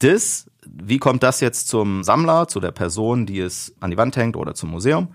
Das, 0.00 0.50
wie 0.64 0.98
kommt 0.98 1.22
das 1.22 1.40
jetzt 1.40 1.68
zum 1.68 2.04
Sammler, 2.04 2.48
zu 2.48 2.60
der 2.60 2.72
Person, 2.72 3.26
die 3.26 3.40
es 3.40 3.74
an 3.80 3.90
die 3.90 3.96
Wand 3.96 4.16
hängt 4.16 4.36
oder 4.36 4.54
zum 4.54 4.70
Museum? 4.70 5.08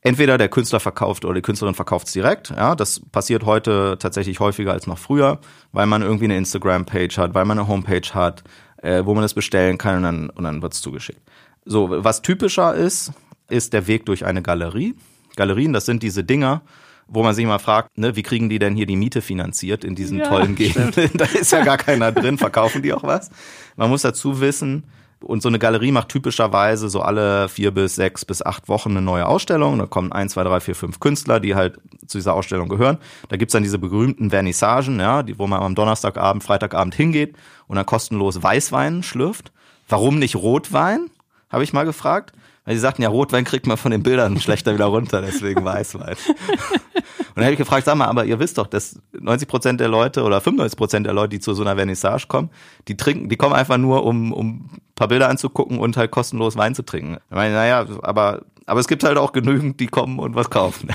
Entweder 0.00 0.38
der 0.38 0.48
Künstler 0.48 0.78
verkauft 0.78 1.24
oder 1.24 1.34
die 1.34 1.42
Künstlerin 1.42 1.74
verkauft 1.74 2.06
es 2.06 2.12
direkt. 2.12 2.50
Ja, 2.50 2.76
das 2.76 3.00
passiert 3.00 3.44
heute 3.44 3.96
tatsächlich 3.98 4.38
häufiger 4.38 4.72
als 4.72 4.86
noch 4.86 4.98
früher, 4.98 5.40
weil 5.72 5.86
man 5.86 6.02
irgendwie 6.02 6.26
eine 6.26 6.36
Instagram-Page 6.36 7.18
hat, 7.18 7.34
weil 7.34 7.44
man 7.44 7.58
eine 7.58 7.68
Homepage 7.68 8.08
hat, 8.14 8.44
äh, 8.76 9.04
wo 9.04 9.14
man 9.14 9.24
es 9.24 9.34
bestellen 9.34 9.76
kann 9.76 9.96
und 9.96 10.02
dann, 10.04 10.30
und 10.30 10.44
dann 10.44 10.62
wird 10.62 10.74
es 10.74 10.80
zugeschickt. 10.80 11.20
So, 11.64 11.88
was 11.90 12.22
typischer 12.22 12.74
ist, 12.74 13.12
ist 13.48 13.72
der 13.72 13.86
Weg 13.86 14.06
durch 14.06 14.24
eine 14.24 14.40
Galerie. 14.42 14.94
Galerien, 15.38 15.72
das 15.72 15.86
sind 15.86 16.02
diese 16.02 16.22
Dinger, 16.24 16.60
wo 17.06 17.22
man 17.22 17.34
sich 17.34 17.46
mal 17.46 17.58
fragt, 17.58 17.96
ne, 17.96 18.16
wie 18.16 18.22
kriegen 18.22 18.50
die 18.50 18.58
denn 18.58 18.76
hier 18.76 18.84
die 18.84 18.96
Miete 18.96 19.22
finanziert 19.22 19.82
in 19.82 19.94
diesen 19.94 20.18
ja, 20.18 20.28
tollen 20.28 20.54
Gegenden? 20.54 21.10
da 21.14 21.24
ist 21.24 21.52
ja 21.52 21.64
gar 21.64 21.78
keiner 21.78 22.12
drin, 22.12 22.36
verkaufen 22.36 22.82
die 22.82 22.92
auch 22.92 23.02
was? 23.02 23.30
Man 23.76 23.88
muss 23.88 24.02
dazu 24.02 24.40
wissen, 24.40 24.84
Und 25.20 25.42
so 25.42 25.48
eine 25.48 25.58
Galerie 25.58 25.90
macht 25.90 26.10
typischerweise 26.10 26.88
so 26.88 27.00
alle 27.00 27.48
vier 27.48 27.72
bis 27.72 27.96
sechs 27.96 28.24
bis 28.24 28.40
acht 28.40 28.68
Wochen 28.68 28.90
eine 28.90 29.02
neue 29.02 29.26
Ausstellung. 29.26 29.78
Da 29.78 29.86
kommen 29.86 30.12
ein, 30.12 30.28
zwei, 30.28 30.44
drei, 30.44 30.60
vier, 30.60 30.76
fünf 30.76 31.00
Künstler, 31.00 31.40
die 31.40 31.54
halt 31.54 31.78
zu 32.06 32.18
dieser 32.18 32.34
Ausstellung 32.34 32.68
gehören. 32.68 32.98
Da 33.28 33.36
gibt's 33.36 33.52
dann 33.52 33.64
diese 33.64 33.78
berühmten 33.78 34.30
Vernissagen, 34.30 35.00
ja, 35.00 35.22
die, 35.24 35.38
wo 35.38 35.46
man 35.46 35.60
am 35.60 35.74
Donnerstagabend, 35.74 36.44
Freitagabend 36.44 36.94
hingeht 36.94 37.34
und 37.66 37.76
dann 37.76 37.86
kostenlos 37.86 38.42
Weißwein 38.42 39.02
schlürft. 39.02 39.50
Warum 39.88 40.18
nicht 40.18 40.36
Rotwein? 40.36 41.10
Habe 41.50 41.64
ich 41.64 41.72
mal 41.72 41.84
gefragt. 41.84 42.32
Weil 42.68 42.74
die 42.74 42.80
sagten, 42.80 43.00
ja, 43.00 43.08
Rotwein 43.08 43.44
kriegt 43.44 43.66
man 43.66 43.78
von 43.78 43.92
den 43.92 44.02
Bildern 44.02 44.38
schlechter 44.42 44.74
wieder 44.74 44.84
runter, 44.84 45.22
deswegen 45.22 45.64
Weißwein. 45.64 46.16
Und 46.18 47.34
dann 47.34 47.44
habe 47.44 47.52
ich 47.52 47.58
gefragt, 47.58 47.86
sag 47.86 47.96
mal, 47.96 48.04
aber 48.04 48.26
ihr 48.26 48.38
wisst 48.40 48.58
doch, 48.58 48.66
dass 48.66 49.00
90 49.18 49.48
Prozent 49.48 49.80
der 49.80 49.88
Leute 49.88 50.22
oder 50.22 50.42
95 50.42 50.76
Prozent 50.76 51.06
der 51.06 51.14
Leute, 51.14 51.30
die 51.30 51.40
zu 51.40 51.54
so 51.54 51.62
einer 51.62 51.76
Vernissage 51.76 52.26
kommen, 52.28 52.50
die 52.86 52.98
trinken, 52.98 53.30
die 53.30 53.36
kommen 53.36 53.54
einfach 53.54 53.78
nur, 53.78 54.04
um, 54.04 54.34
um 54.34 54.68
ein 54.70 54.80
paar 54.96 55.08
Bilder 55.08 55.30
anzugucken 55.30 55.78
und 55.78 55.96
halt 55.96 56.10
kostenlos 56.10 56.58
Wein 56.58 56.74
zu 56.74 56.82
trinken. 56.84 57.16
Ich 57.30 57.34
meine, 57.34 57.54
naja, 57.54 57.86
aber 58.02 58.42
aber 58.66 58.80
es 58.80 58.86
gibt 58.86 59.02
halt 59.02 59.16
auch 59.16 59.32
genügend, 59.32 59.80
die 59.80 59.86
kommen 59.86 60.18
und 60.18 60.34
was 60.34 60.50
kaufen. 60.50 60.90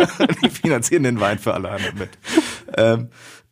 die 0.42 0.48
finanzieren 0.48 1.02
den 1.02 1.20
Wein 1.20 1.38
für 1.38 1.52
alle 1.52 1.70
anderen 1.70 1.98
mit. 1.98 2.08
Ähm, 2.74 3.08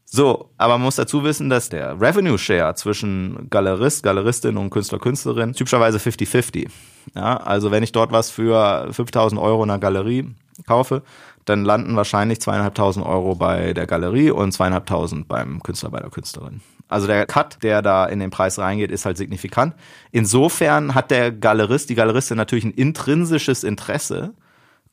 so, 0.08 0.50
aber 0.56 0.74
man 0.74 0.84
muss 0.84 0.96
dazu 0.96 1.24
wissen, 1.24 1.50
dass 1.50 1.68
der 1.68 2.00
Revenue 2.00 2.38
Share 2.38 2.74
zwischen 2.76 3.48
Galerist, 3.50 4.04
Galeristin 4.04 4.56
und 4.56 4.70
Künstler, 4.70 5.00
Künstlerin 5.00 5.52
typischerweise 5.52 5.98
50-50. 5.98 6.68
Ja, 7.14 7.36
also 7.38 7.72
wenn 7.72 7.82
ich 7.82 7.92
dort 7.92 8.12
was 8.12 8.30
für 8.30 8.88
5000 8.92 9.40
Euro 9.40 9.64
in 9.64 9.70
einer 9.70 9.80
Galerie 9.80 10.34
kaufe, 10.66 11.02
dann 11.44 11.64
landen 11.64 11.96
wahrscheinlich 11.96 12.40
zweieinhalbtausend 12.40 13.04
Euro 13.04 13.34
bei 13.34 13.72
der 13.72 13.86
Galerie 13.86 14.30
und 14.30 14.52
zweieinhalbtausend 14.52 15.26
beim 15.26 15.62
Künstler, 15.62 15.90
bei 15.90 16.00
der 16.00 16.10
Künstlerin. 16.10 16.60
Also 16.88 17.08
der 17.08 17.26
Cut, 17.26 17.58
der 17.62 17.82
da 17.82 18.06
in 18.06 18.20
den 18.20 18.30
Preis 18.30 18.58
reingeht, 18.60 18.92
ist 18.92 19.06
halt 19.06 19.16
signifikant. 19.16 19.74
Insofern 20.12 20.94
hat 20.94 21.10
der 21.10 21.32
Galerist, 21.32 21.90
die 21.90 21.96
Galeristin 21.96 22.36
natürlich 22.36 22.64
ein 22.64 22.72
intrinsisches 22.72 23.64
Interesse, 23.64 24.34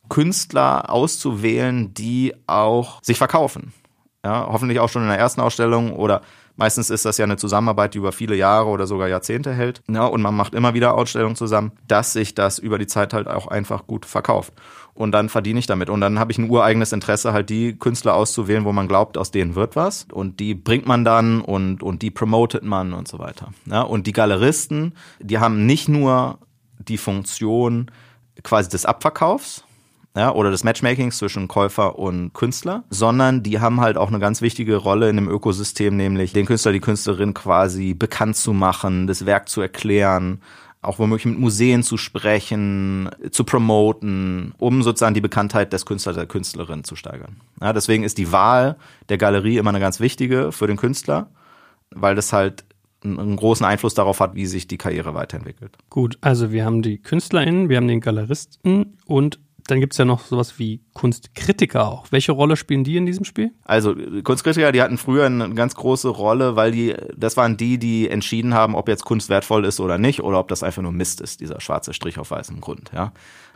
Künstler 0.08 0.90
auszuwählen, 0.90 1.94
die 1.94 2.34
auch 2.46 3.02
sich 3.02 3.16
verkaufen. 3.16 3.72
Ja, 4.24 4.48
hoffentlich 4.50 4.80
auch 4.80 4.88
schon 4.88 5.02
in 5.02 5.08
der 5.08 5.18
ersten 5.18 5.42
Ausstellung 5.42 5.92
oder 5.92 6.22
meistens 6.56 6.88
ist 6.88 7.04
das 7.04 7.18
ja 7.18 7.24
eine 7.24 7.36
Zusammenarbeit, 7.36 7.92
die 7.92 7.98
über 7.98 8.10
viele 8.10 8.34
Jahre 8.34 8.68
oder 8.68 8.86
sogar 8.86 9.06
Jahrzehnte 9.06 9.52
hält. 9.52 9.82
Ja, 9.86 10.06
und 10.06 10.22
man 10.22 10.34
macht 10.34 10.54
immer 10.54 10.72
wieder 10.72 10.94
Ausstellungen 10.94 11.36
zusammen, 11.36 11.72
dass 11.88 12.14
sich 12.14 12.34
das 12.34 12.58
über 12.58 12.78
die 12.78 12.86
Zeit 12.86 13.12
halt 13.12 13.28
auch 13.28 13.48
einfach 13.48 13.86
gut 13.86 14.06
verkauft. 14.06 14.54
Und 14.94 15.12
dann 15.12 15.28
verdiene 15.28 15.58
ich 15.58 15.66
damit. 15.66 15.90
Und 15.90 16.00
dann 16.00 16.18
habe 16.18 16.32
ich 16.32 16.38
ein 16.38 16.48
ureigenes 16.48 16.92
Interesse, 16.92 17.32
halt 17.32 17.50
die 17.50 17.76
Künstler 17.76 18.14
auszuwählen, 18.14 18.64
wo 18.64 18.72
man 18.72 18.88
glaubt, 18.88 19.18
aus 19.18 19.30
denen 19.30 19.56
wird 19.56 19.76
was. 19.76 20.06
Und 20.12 20.40
die 20.40 20.54
bringt 20.54 20.86
man 20.86 21.04
dann 21.04 21.40
und, 21.40 21.82
und 21.82 22.00
die 22.00 22.10
promotet 22.10 22.62
man 22.62 22.92
und 22.94 23.08
so 23.08 23.18
weiter. 23.18 23.48
Ja, 23.66 23.82
und 23.82 24.06
die 24.06 24.12
Galeristen, 24.12 24.94
die 25.18 25.38
haben 25.38 25.66
nicht 25.66 25.88
nur 25.88 26.38
die 26.78 26.98
Funktion 26.98 27.90
quasi 28.42 28.68
des 28.70 28.86
Abverkaufs, 28.86 29.63
ja, 30.16 30.32
oder 30.32 30.50
des 30.50 30.62
Matchmakings 30.62 31.18
zwischen 31.18 31.48
Käufer 31.48 31.98
und 31.98 32.32
Künstler, 32.34 32.84
sondern 32.88 33.42
die 33.42 33.60
haben 33.60 33.80
halt 33.80 33.96
auch 33.96 34.08
eine 34.08 34.20
ganz 34.20 34.42
wichtige 34.42 34.76
Rolle 34.76 35.10
in 35.10 35.16
dem 35.16 35.28
Ökosystem, 35.28 35.96
nämlich 35.96 36.32
den 36.32 36.46
Künstler, 36.46 36.72
die 36.72 36.80
Künstlerin 36.80 37.34
quasi 37.34 37.94
bekannt 37.94 38.36
zu 38.36 38.52
machen, 38.52 39.06
das 39.08 39.26
Werk 39.26 39.48
zu 39.48 39.60
erklären, 39.60 40.40
auch 40.82 40.98
womöglich 40.98 41.26
mit 41.26 41.38
Museen 41.38 41.82
zu 41.82 41.96
sprechen, 41.96 43.10
zu 43.30 43.42
promoten, 43.44 44.54
um 44.58 44.82
sozusagen 44.82 45.14
die 45.14 45.20
Bekanntheit 45.20 45.72
des 45.72 45.86
Künstlers, 45.86 46.14
der 46.14 46.26
Künstlerin 46.26 46.84
zu 46.84 46.94
steigern. 46.94 47.40
Ja, 47.60 47.72
deswegen 47.72 48.04
ist 48.04 48.18
die 48.18 48.30
Wahl 48.30 48.76
der 49.08 49.18
Galerie 49.18 49.56
immer 49.56 49.70
eine 49.70 49.80
ganz 49.80 49.98
wichtige 49.98 50.52
für 50.52 50.68
den 50.68 50.76
Künstler, 50.76 51.28
weil 51.90 52.14
das 52.14 52.32
halt 52.32 52.64
einen 53.02 53.36
großen 53.36 53.66
Einfluss 53.66 53.94
darauf 53.94 54.20
hat, 54.20 54.34
wie 54.34 54.46
sich 54.46 54.66
die 54.66 54.78
Karriere 54.78 55.14
weiterentwickelt. 55.14 55.76
Gut, 55.90 56.16
also 56.20 56.52
wir 56.52 56.64
haben 56.64 56.82
die 56.82 56.98
KünstlerInnen, 56.98 57.68
wir 57.68 57.76
haben 57.76 57.88
den 57.88 58.00
Galeristen 58.00 58.96
und 59.04 59.40
dann 59.66 59.80
gibt 59.80 59.94
es 59.94 59.98
ja 59.98 60.04
noch 60.04 60.26
sowas 60.26 60.58
wie 60.58 60.80
Kunstkritiker 60.92 61.86
auch. 61.86 62.06
Welche 62.10 62.32
Rolle 62.32 62.56
spielen 62.56 62.84
die 62.84 62.96
in 62.96 63.06
diesem 63.06 63.24
Spiel? 63.24 63.52
Also 63.64 63.94
Kunstkritiker, 64.22 64.72
die 64.72 64.82
hatten 64.82 64.98
früher 64.98 65.24
eine 65.26 65.54
ganz 65.54 65.74
große 65.74 66.08
Rolle, 66.08 66.56
weil 66.56 66.72
die, 66.72 66.94
das 67.16 67.36
waren 67.36 67.56
die, 67.56 67.78
die 67.78 68.08
entschieden 68.08 68.54
haben, 68.54 68.74
ob 68.74 68.88
jetzt 68.88 69.04
Kunst 69.04 69.30
wertvoll 69.30 69.64
ist 69.64 69.80
oder 69.80 69.96
nicht, 69.96 70.22
oder 70.22 70.38
ob 70.38 70.48
das 70.48 70.62
einfach 70.62 70.82
nur 70.82 70.92
Mist 70.92 71.20
ist, 71.20 71.40
dieser 71.40 71.60
schwarze 71.60 71.94
Strich 71.94 72.18
auf 72.18 72.30
weißem 72.30 72.60
Grund. 72.60 72.90
Ja. 72.94 73.12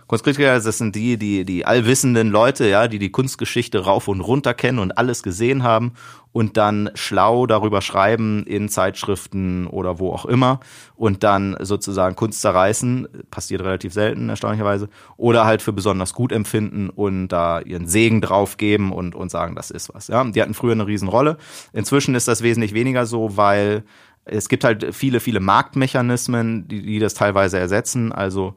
Kunstkritiker, 0.08 0.58
das 0.58 0.78
sind 0.78 0.96
die, 0.96 1.18
die, 1.18 1.44
die 1.44 1.66
allwissenden 1.66 2.30
Leute, 2.30 2.66
ja, 2.66 2.88
die 2.88 2.98
die 2.98 3.10
Kunstgeschichte 3.10 3.80
rauf 3.80 4.08
und 4.08 4.22
runter 4.22 4.54
kennen 4.54 4.78
und 4.78 4.96
alles 4.96 5.22
gesehen 5.22 5.62
haben 5.62 5.92
und 6.32 6.56
dann 6.56 6.90
schlau 6.94 7.46
darüber 7.46 7.82
schreiben 7.82 8.42
in 8.44 8.70
Zeitschriften 8.70 9.66
oder 9.66 9.98
wo 9.98 10.10
auch 10.10 10.24
immer 10.24 10.60
und 10.96 11.24
dann 11.24 11.56
sozusagen 11.60 12.16
Kunst 12.16 12.40
zerreißen, 12.40 13.06
passiert 13.30 13.60
relativ 13.60 13.92
selten, 13.92 14.30
erstaunlicherweise, 14.30 14.88
oder 15.18 15.44
halt 15.44 15.60
für 15.60 15.74
besonders 15.74 16.14
gut 16.14 16.32
empfinden 16.32 16.88
und 16.88 17.28
da 17.28 17.60
ihren 17.60 17.86
Segen 17.86 18.22
draufgeben 18.22 18.92
und, 18.92 19.14
und 19.14 19.30
sagen, 19.30 19.56
das 19.56 19.70
ist 19.70 19.92
was, 19.94 20.08
ja. 20.08 20.24
Die 20.24 20.40
hatten 20.40 20.54
früher 20.54 20.72
eine 20.72 20.86
Riesenrolle. 20.86 21.36
Inzwischen 21.74 22.14
ist 22.14 22.28
das 22.28 22.42
wesentlich 22.42 22.72
weniger 22.72 23.04
so, 23.04 23.36
weil 23.36 23.84
es 24.24 24.48
gibt 24.48 24.64
halt 24.64 24.94
viele, 24.94 25.20
viele 25.20 25.40
Marktmechanismen, 25.40 26.66
die, 26.66 26.82
die 26.82 26.98
das 26.98 27.12
teilweise 27.12 27.58
ersetzen, 27.58 28.12
also 28.12 28.54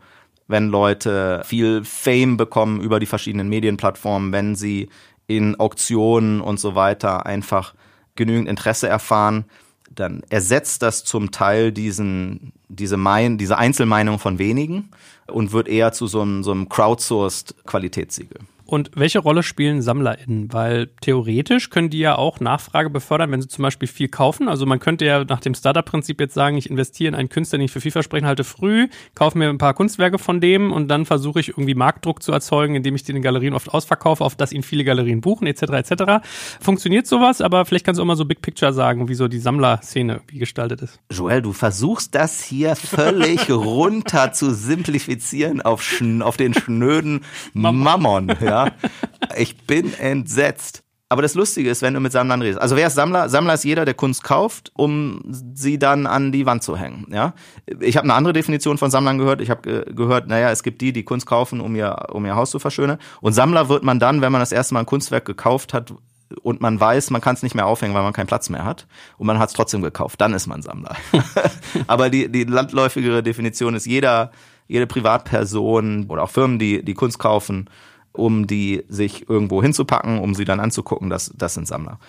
wenn 0.52 0.70
Leute 0.70 1.42
viel 1.46 1.84
Fame 1.84 2.38
bekommen 2.38 2.82
über 2.82 3.00
die 3.00 3.06
verschiedenen 3.06 3.50
Medienplattformen, 3.50 4.32
wenn 4.32 4.56
sie 4.56 4.90
in 5.28 5.60
Auktionen 5.60 6.42
und 6.42 6.60
so 6.60 6.76
weiter 6.76 7.26
einfach 7.26 7.74
genügend 8.16 8.50
Interesse 8.50 8.88
erfahren, 8.88 9.46
dann 9.94 10.24
ersetzt 10.30 10.82
das 10.82 11.04
zum 11.04 11.32
Teil 11.32 11.72
diesen, 11.72 12.54
diese, 12.70 12.98
mein, 12.98 13.38
diese 13.38 13.58
Einzelmeinung 13.58 14.20
von 14.20 14.40
wenigen 14.40 14.90
und 15.28 15.52
wird 15.52 15.68
eher 15.68 15.92
zu 15.92 16.08
so 16.08 16.22
einem, 16.22 16.44
so 16.44 16.52
einem 16.52 16.70
crowdsourced 16.70 17.56
Qualitätssiegel. 17.66 18.40
Und 18.72 18.92
welche 18.96 19.20
Rolle 19.20 19.44
spielen 19.44 19.82
SammlerInnen? 19.82 20.54
Weil 20.54 20.88
theoretisch 21.02 21.72
können 21.72 21.90
die 21.90 22.00
ja 22.00 22.18
auch 22.18 22.40
Nachfrage 22.40 22.90
befördern, 22.90 23.30
wenn 23.30 23.42
sie 23.42 23.50
zum 23.50 23.64
Beispiel 23.64 23.90
viel 23.90 24.08
kaufen. 24.08 24.48
Also 24.48 24.66
man 24.66 24.80
könnte 24.80 25.04
ja 25.04 25.26
nach 25.26 25.42
dem 25.42 25.54
Startup-Prinzip 25.56 26.22
jetzt 26.22 26.34
sagen, 26.34 26.56
ich 26.56 26.70
investiere 26.70 27.10
in 27.10 27.16
einen 27.16 27.28
Künstler, 27.28 27.58
den 27.58 27.66
ich 27.66 27.72
für 27.74 27.82
vielversprechend 27.82 28.30
halte, 28.30 28.46
früh, 28.46 28.88
kaufe 29.14 29.38
mir 29.38 29.50
ein 29.50 29.58
paar 29.58 29.74
Kunstwerke 29.74 30.20
von 30.20 30.40
dem 30.40 30.72
und 30.72 30.88
dann 30.88 31.06
versuche 31.06 31.42
ich 31.42 31.50
irgendwie 31.50 31.76
Marktdruck 31.76 32.24
zu 32.24 32.32
erzeugen, 32.32 32.76
indem 32.76 32.96
ich 32.96 33.04
die 33.04 33.12
in 33.12 33.18
den 33.18 33.24
Galerien 33.24 33.56
oft 33.56 33.74
ausverkaufe, 33.74 34.24
auf 34.24 34.38
das 34.38 34.54
ihn 34.54 34.64
viele 34.64 34.86
Galerien 34.86 35.20
buchen, 35.20 35.48
etc. 35.48 35.64
etc. 35.64 36.26
Funktioniert 36.62 37.08
sowas, 37.08 37.42
aber 37.42 37.66
vielleicht 37.66 37.86
kannst 37.86 38.00
du 38.00 38.04
auch 38.04 38.08
mal 38.08 38.16
so 38.16 38.24
Big 38.24 38.42
Picture 38.42 38.72
sagen, 38.72 39.10
wie 39.10 39.16
so 39.16 39.28
die 39.28 39.40
Sammlerszene 39.40 40.22
wie 40.28 40.40
gestaltet 40.40 40.82
ist. 40.82 40.98
Joel, 41.12 41.42
du 41.42 41.52
versuchst 41.52 42.16
das 42.16 42.42
hier 42.42 42.78
völlig 42.78 43.50
runter 43.50 44.32
zu 44.32 44.54
simplifizieren 44.54 45.62
auf, 45.62 45.86
auf 46.22 46.38
den 46.38 46.54
schnöden 46.54 47.26
Mammon, 47.54 48.32
ja. 48.40 48.61
Ich 49.38 49.58
bin 49.66 49.94
entsetzt. 49.94 50.84
Aber 51.12 51.22
das 51.22 51.36
Lustige 51.36 51.70
ist, 51.70 51.82
wenn 51.82 51.94
du 51.94 52.00
mit 52.00 52.14
Sammlern 52.14 52.42
redest. 52.42 52.62
Also 52.62 52.78
wer 52.78 52.88
ist 52.88 52.96
Sammler? 52.96 53.28
Sammler 53.28 53.56
ist 53.56 53.66
jeder, 53.66 53.84
der 53.84 53.96
Kunst 53.96 54.24
kauft, 54.24 54.72
um 54.78 55.22
sie 55.54 55.78
dann 55.78 56.08
an 56.08 56.32
die 56.32 56.46
Wand 56.46 56.64
zu 56.64 56.78
hängen. 56.78 57.06
Ja, 57.12 57.34
ich 57.82 57.98
habe 57.98 58.06
eine 58.06 58.14
andere 58.14 58.32
Definition 58.32 58.78
von 58.78 58.90
Sammlern 58.90 59.18
gehört. 59.18 59.42
Ich 59.42 59.50
habe 59.50 59.62
ge 59.62 59.94
gehört, 59.94 60.30
naja, 60.30 60.52
es 60.52 60.64
gibt 60.64 60.80
die, 60.80 60.94
die 60.94 61.04
Kunst 61.04 61.26
kaufen, 61.26 61.60
um 61.60 61.76
ihr 61.76 61.98
um 62.14 62.26
ihr 62.26 62.38
Haus 62.38 62.50
zu 62.52 62.60
verschönern. 62.60 62.98
Und 63.20 63.34
Sammler 63.34 63.68
wird 63.68 63.84
man 63.84 64.00
dann, 64.00 64.22
wenn 64.22 64.32
man 64.32 64.40
das 64.40 64.54
erste 64.54 64.74
Mal 64.74 64.80
ein 64.80 64.86
Kunstwerk 64.86 65.26
gekauft 65.26 65.74
hat 65.74 65.94
und 66.44 66.62
man 66.62 66.80
weiß, 66.80 67.10
man 67.10 67.20
kann 67.20 67.36
es 67.36 67.44
nicht 67.44 67.56
mehr 67.56 67.66
aufhängen, 67.66 67.94
weil 67.94 68.04
man 68.04 68.14
keinen 68.14 68.28
Platz 68.28 68.50
mehr 68.50 68.64
hat. 68.64 68.88
Und 69.18 69.28
man 69.28 69.38
hat 69.38 69.50
es 69.50 69.54
trotzdem 69.54 69.82
gekauft. 69.82 70.22
Dann 70.22 70.34
ist 70.34 70.48
man 70.48 70.62
Sammler. 70.62 70.96
Aber 71.88 72.10
die 72.10 72.32
die 72.32 72.46
landläufigere 72.46 73.22
Definition 73.22 73.76
ist 73.76 73.86
jeder 73.86 74.32
jede 74.66 74.88
Privatperson 74.88 76.06
oder 76.08 76.24
auch 76.24 76.30
Firmen, 76.30 76.58
die 76.58 76.86
die 76.86 76.94
Kunst 76.94 77.20
kaufen 77.20 77.70
um 78.14 78.48
die 78.48 78.84
sich 78.88 79.30
irgendwo 79.30 79.62
hinzupacken, 79.62 80.20
um 80.20 80.36
sie 80.36 80.46
dann 80.46 80.60
anzugucken, 80.60 81.10
das, 81.10 81.32
das 81.36 81.54
sind 81.54 81.68
Sammler. 81.68 82.00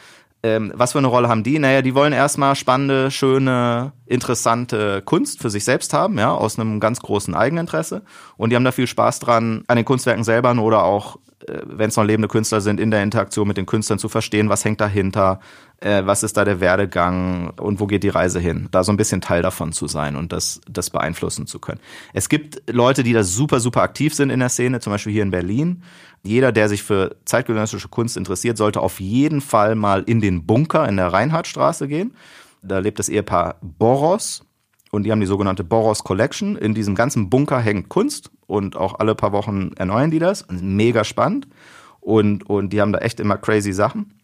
Ähm, 0.44 0.72
was 0.74 0.92
für 0.92 0.98
eine 0.98 1.06
Rolle 1.06 1.28
haben 1.28 1.44
die? 1.44 1.58
Naja, 1.58 1.82
die 1.82 1.94
wollen 1.94 2.12
erstmal 2.12 2.56
spannende, 2.56 3.12
schöne, 3.12 3.92
interessante 4.06 5.00
Kunst 5.02 5.40
für 5.40 5.50
sich 5.50 5.64
selbst 5.64 5.94
haben, 5.94 6.18
ja, 6.18 6.34
aus 6.34 6.58
einem 6.58 6.80
ganz 6.80 7.00
großen 7.00 7.34
Eigeninteresse. 7.34 8.02
Und 8.36 8.50
die 8.50 8.56
haben 8.56 8.64
da 8.64 8.72
viel 8.72 8.88
Spaß 8.88 9.20
dran, 9.20 9.62
an 9.68 9.76
den 9.76 9.84
Kunstwerken 9.84 10.24
selber 10.24 10.52
oder 10.60 10.82
auch, 10.82 11.16
äh, 11.46 11.60
wenn 11.64 11.90
es 11.90 11.96
noch 11.96 12.04
lebende 12.04 12.26
Künstler 12.26 12.60
sind, 12.60 12.80
in 12.80 12.90
der 12.90 13.04
Interaktion 13.04 13.46
mit 13.46 13.56
den 13.56 13.66
Künstlern 13.66 14.00
zu 14.00 14.08
verstehen, 14.08 14.48
was 14.48 14.64
hängt 14.64 14.80
dahinter, 14.80 15.38
äh, 15.82 16.06
was 16.06 16.22
ist 16.22 16.36
da 16.36 16.44
der 16.44 16.60
Werdegang 16.60 17.50
und 17.60 17.80
wo 17.80 17.86
geht 17.86 18.02
die 18.02 18.08
Reise 18.08 18.40
hin. 18.40 18.68
Da 18.70 18.84
so 18.84 18.92
ein 18.92 18.96
bisschen 18.96 19.20
Teil 19.20 19.42
davon 19.42 19.72
zu 19.72 19.86
sein 19.86 20.16
und 20.16 20.32
das, 20.32 20.60
das 20.70 20.90
beeinflussen 20.90 21.46
zu 21.46 21.58
können. 21.58 21.80
Es 22.12 22.28
gibt 22.28 22.62
Leute, 22.70 23.02
die 23.02 23.12
da 23.12 23.24
super, 23.24 23.60
super 23.60 23.82
aktiv 23.82 24.14
sind 24.14 24.30
in 24.30 24.40
der 24.40 24.48
Szene, 24.48 24.80
zum 24.80 24.92
Beispiel 24.92 25.12
hier 25.12 25.22
in 25.22 25.30
Berlin. 25.30 25.82
Jeder, 26.22 26.52
der 26.52 26.68
sich 26.68 26.82
für 26.82 27.16
zeitgenössische 27.24 27.88
Kunst 27.88 28.16
interessiert, 28.16 28.56
sollte 28.56 28.80
auf 28.80 29.00
jeden 29.00 29.40
Fall 29.40 29.74
mal 29.74 30.02
in 30.04 30.20
den 30.20 30.46
Bunker 30.46 30.88
in 30.88 30.96
der 30.96 31.12
Reinhardtstraße 31.12 31.88
gehen. 31.88 32.14
Da 32.62 32.78
lebt 32.78 32.98
das 33.00 33.08
Ehepaar 33.08 33.56
Boros 33.60 34.44
und 34.92 35.02
die 35.02 35.10
haben 35.10 35.20
die 35.20 35.26
sogenannte 35.26 35.64
Boros 35.64 36.04
Collection. 36.04 36.56
In 36.56 36.74
diesem 36.74 36.94
ganzen 36.94 37.28
Bunker 37.28 37.58
hängt 37.58 37.88
Kunst 37.88 38.30
und 38.46 38.76
auch 38.76 39.00
alle 39.00 39.16
paar 39.16 39.32
Wochen 39.32 39.72
erneuern 39.76 40.12
die 40.12 40.20
das. 40.20 40.46
Mega 40.48 41.02
spannend. 41.02 41.48
Und, 42.00 42.48
und 42.48 42.72
die 42.72 42.80
haben 42.80 42.92
da 42.92 42.98
echt 42.98 43.18
immer 43.18 43.36
crazy 43.36 43.72
Sachen. 43.72 44.14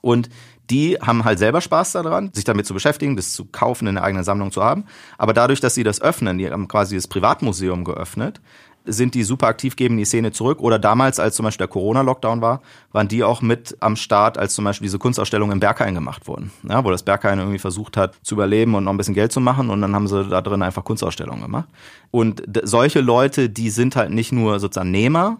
Und 0.00 0.28
die 0.70 0.96
haben 1.00 1.24
halt 1.24 1.38
selber 1.38 1.60
Spaß 1.60 1.92
daran, 1.92 2.30
sich 2.32 2.44
damit 2.44 2.66
zu 2.66 2.74
beschäftigen, 2.74 3.16
das 3.16 3.32
zu 3.32 3.44
kaufen, 3.44 3.86
in 3.86 3.96
der 3.96 4.04
eigenen 4.04 4.24
Sammlung 4.24 4.50
zu 4.50 4.62
haben. 4.62 4.84
Aber 5.18 5.32
dadurch, 5.32 5.60
dass 5.60 5.74
sie 5.74 5.84
das 5.84 6.00
öffnen, 6.00 6.38
die 6.38 6.50
haben 6.50 6.68
quasi 6.68 6.96
das 6.96 7.08
Privatmuseum 7.08 7.84
geöffnet, 7.84 8.40
sind 8.86 9.14
die 9.14 9.22
super 9.24 9.46
aktiv, 9.46 9.76
geben 9.76 9.96
die 9.96 10.04
Szene 10.04 10.32
zurück. 10.32 10.60
Oder 10.60 10.78
damals, 10.78 11.18
als 11.18 11.36
zum 11.36 11.44
Beispiel 11.44 11.66
der 11.66 11.72
Corona-Lockdown 11.72 12.42
war, 12.42 12.60
waren 12.92 13.08
die 13.08 13.24
auch 13.24 13.40
mit 13.40 13.76
am 13.80 13.96
Start, 13.96 14.36
als 14.36 14.54
zum 14.54 14.64
Beispiel 14.64 14.86
diese 14.86 14.98
Kunstausstellungen 14.98 15.54
im 15.54 15.60
Berghain 15.60 15.94
gemacht 15.94 16.26
wurden. 16.26 16.50
Ja, 16.68 16.84
wo 16.84 16.90
das 16.90 17.02
Berghain 17.02 17.38
irgendwie 17.38 17.58
versucht 17.58 17.96
hat, 17.96 18.14
zu 18.22 18.34
überleben 18.34 18.74
und 18.74 18.84
noch 18.84 18.92
ein 18.92 18.96
bisschen 18.96 19.14
Geld 19.14 19.32
zu 19.32 19.40
machen. 19.40 19.70
Und 19.70 19.80
dann 19.80 19.94
haben 19.94 20.06
sie 20.06 20.24
da 20.24 20.42
drin 20.42 20.62
einfach 20.62 20.84
Kunstausstellungen 20.84 21.42
gemacht. 21.42 21.68
Und 22.10 22.42
solche 22.62 23.00
Leute, 23.00 23.48
die 23.48 23.70
sind 23.70 23.96
halt 23.96 24.10
nicht 24.10 24.32
nur 24.32 24.60
sozusagen 24.60 24.90
Nehmer 24.90 25.38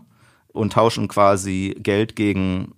und 0.53 0.73
tauschen 0.73 1.09
quasi 1.09 1.77
Geld 1.79 2.17
gegen 2.17 2.75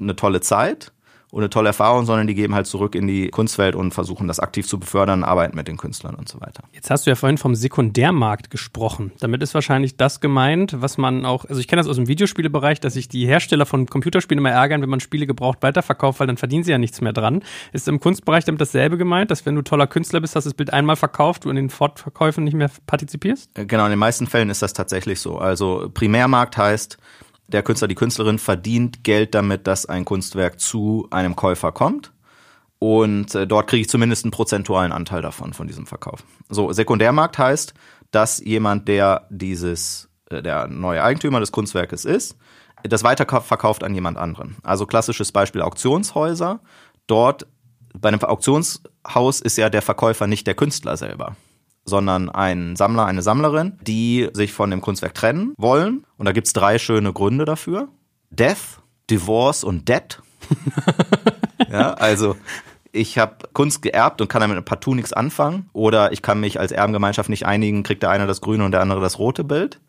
eine 0.00 0.16
tolle 0.16 0.40
Zeit, 0.40 0.92
und 1.36 1.42
eine 1.42 1.50
tolle 1.50 1.66
Erfahrung, 1.68 2.06
sondern 2.06 2.26
die 2.26 2.34
geben 2.34 2.54
halt 2.54 2.66
zurück 2.66 2.94
in 2.94 3.06
die 3.06 3.28
Kunstwelt 3.28 3.74
und 3.74 3.92
versuchen 3.92 4.26
das 4.26 4.40
aktiv 4.40 4.66
zu 4.66 4.80
befördern, 4.80 5.22
arbeiten 5.22 5.54
mit 5.54 5.68
den 5.68 5.76
Künstlern 5.76 6.14
und 6.14 6.30
so 6.30 6.40
weiter. 6.40 6.64
Jetzt 6.72 6.90
hast 6.90 7.04
du 7.04 7.10
ja 7.10 7.14
vorhin 7.14 7.36
vom 7.36 7.54
Sekundärmarkt 7.54 8.50
gesprochen. 8.50 9.12
Damit 9.20 9.42
ist 9.42 9.52
wahrscheinlich 9.52 9.98
das 9.98 10.22
gemeint, 10.22 10.80
was 10.80 10.96
man 10.96 11.26
auch, 11.26 11.44
also 11.44 11.60
ich 11.60 11.68
kenne 11.68 11.80
das 11.80 11.88
aus 11.88 11.96
dem 11.96 12.08
Videospielebereich, 12.08 12.80
dass 12.80 12.94
sich 12.94 13.10
die 13.10 13.26
Hersteller 13.26 13.66
von 13.66 13.84
Computerspielen 13.84 14.38
immer 14.38 14.50
ärgern, 14.50 14.80
wenn 14.80 14.88
man 14.88 15.00
Spiele 15.00 15.26
gebraucht 15.26 15.58
weiterverkauft, 15.60 16.20
weil 16.20 16.26
dann 16.26 16.38
verdienen 16.38 16.64
sie 16.64 16.70
ja 16.70 16.78
nichts 16.78 17.02
mehr 17.02 17.12
dran. 17.12 17.42
Ist 17.74 17.86
im 17.86 18.00
Kunstbereich 18.00 18.46
damit 18.46 18.62
dasselbe 18.62 18.96
gemeint, 18.96 19.30
dass 19.30 19.44
wenn 19.44 19.56
du 19.56 19.60
toller 19.60 19.86
Künstler 19.86 20.22
bist, 20.22 20.36
hast 20.36 20.46
das 20.46 20.54
Bild 20.54 20.72
einmal 20.72 20.96
verkauft, 20.96 21.44
du 21.44 21.50
in 21.50 21.56
den 21.56 21.68
Fortverkäufen 21.68 22.44
nicht 22.44 22.54
mehr 22.54 22.70
partizipierst? 22.86 23.50
Äh, 23.58 23.66
genau, 23.66 23.84
in 23.84 23.90
den 23.90 23.98
meisten 23.98 24.26
Fällen 24.26 24.48
ist 24.48 24.62
das 24.62 24.72
tatsächlich 24.72 25.20
so. 25.20 25.36
Also 25.36 25.90
Primärmarkt 25.92 26.56
heißt, 26.56 26.96
der 27.48 27.62
Künstler, 27.62 27.88
die 27.88 27.94
Künstlerin 27.94 28.38
verdient 28.38 29.04
Geld 29.04 29.34
damit, 29.34 29.66
dass 29.66 29.86
ein 29.86 30.04
Kunstwerk 30.04 30.60
zu 30.60 31.06
einem 31.10 31.36
Käufer 31.36 31.72
kommt. 31.72 32.12
Und 32.78 33.34
äh, 33.34 33.46
dort 33.46 33.68
kriege 33.68 33.82
ich 33.82 33.88
zumindest 33.88 34.24
einen 34.24 34.32
prozentualen 34.32 34.92
Anteil 34.92 35.22
davon, 35.22 35.52
von 35.54 35.66
diesem 35.66 35.86
Verkauf. 35.86 36.24
So, 36.48 36.72
Sekundärmarkt 36.72 37.38
heißt, 37.38 37.74
dass 38.10 38.38
jemand, 38.38 38.88
der 38.88 39.26
dieses, 39.30 40.08
äh, 40.28 40.42
der 40.42 40.68
neue 40.68 41.02
Eigentümer 41.02 41.40
des 41.40 41.52
Kunstwerkes 41.52 42.04
ist, 42.04 42.36
das 42.82 43.02
weiterverkauft 43.02 43.82
an 43.82 43.94
jemand 43.94 44.18
anderen. 44.18 44.56
Also 44.62 44.86
klassisches 44.86 45.32
Beispiel 45.32 45.62
Auktionshäuser. 45.62 46.60
Dort 47.06 47.46
bei 47.94 48.08
einem 48.08 48.20
Auktionshaus 48.20 49.40
ist 49.40 49.56
ja 49.56 49.70
der 49.70 49.82
Verkäufer 49.82 50.26
nicht 50.26 50.46
der 50.46 50.54
Künstler 50.54 50.96
selber 50.96 51.36
sondern 51.86 52.28
ein 52.28 52.76
Sammler, 52.76 53.06
eine 53.06 53.22
Sammlerin, 53.22 53.78
die 53.80 54.28
sich 54.32 54.52
von 54.52 54.70
dem 54.70 54.80
Kunstwerk 54.80 55.14
trennen 55.14 55.54
wollen. 55.56 56.04
Und 56.18 56.26
da 56.26 56.32
gibt's 56.32 56.52
drei 56.52 56.78
schöne 56.78 57.12
Gründe 57.12 57.44
dafür. 57.44 57.88
Death, 58.30 58.80
Divorce 59.08 59.64
und 59.64 59.88
Debt. 59.88 60.20
ja, 61.70 61.94
also 61.94 62.36
ich 62.92 63.18
habe 63.18 63.36
Kunst 63.52 63.82
geerbt 63.82 64.20
und 64.20 64.28
kann 64.28 64.40
damit 64.40 64.64
partout 64.64 64.94
nichts 64.94 65.12
anfangen. 65.12 65.68
Oder 65.72 66.12
ich 66.12 66.22
kann 66.22 66.40
mich 66.40 66.58
als 66.58 66.72
Erbengemeinschaft 66.72 67.28
nicht 67.28 67.46
einigen, 67.46 67.82
kriegt 67.82 68.02
der 68.02 68.10
eine 68.10 68.26
das 68.26 68.40
grüne 68.40 68.64
und 68.64 68.72
der 68.72 68.80
andere 68.80 69.00
das 69.00 69.18
rote 69.18 69.44
Bild. 69.44 69.80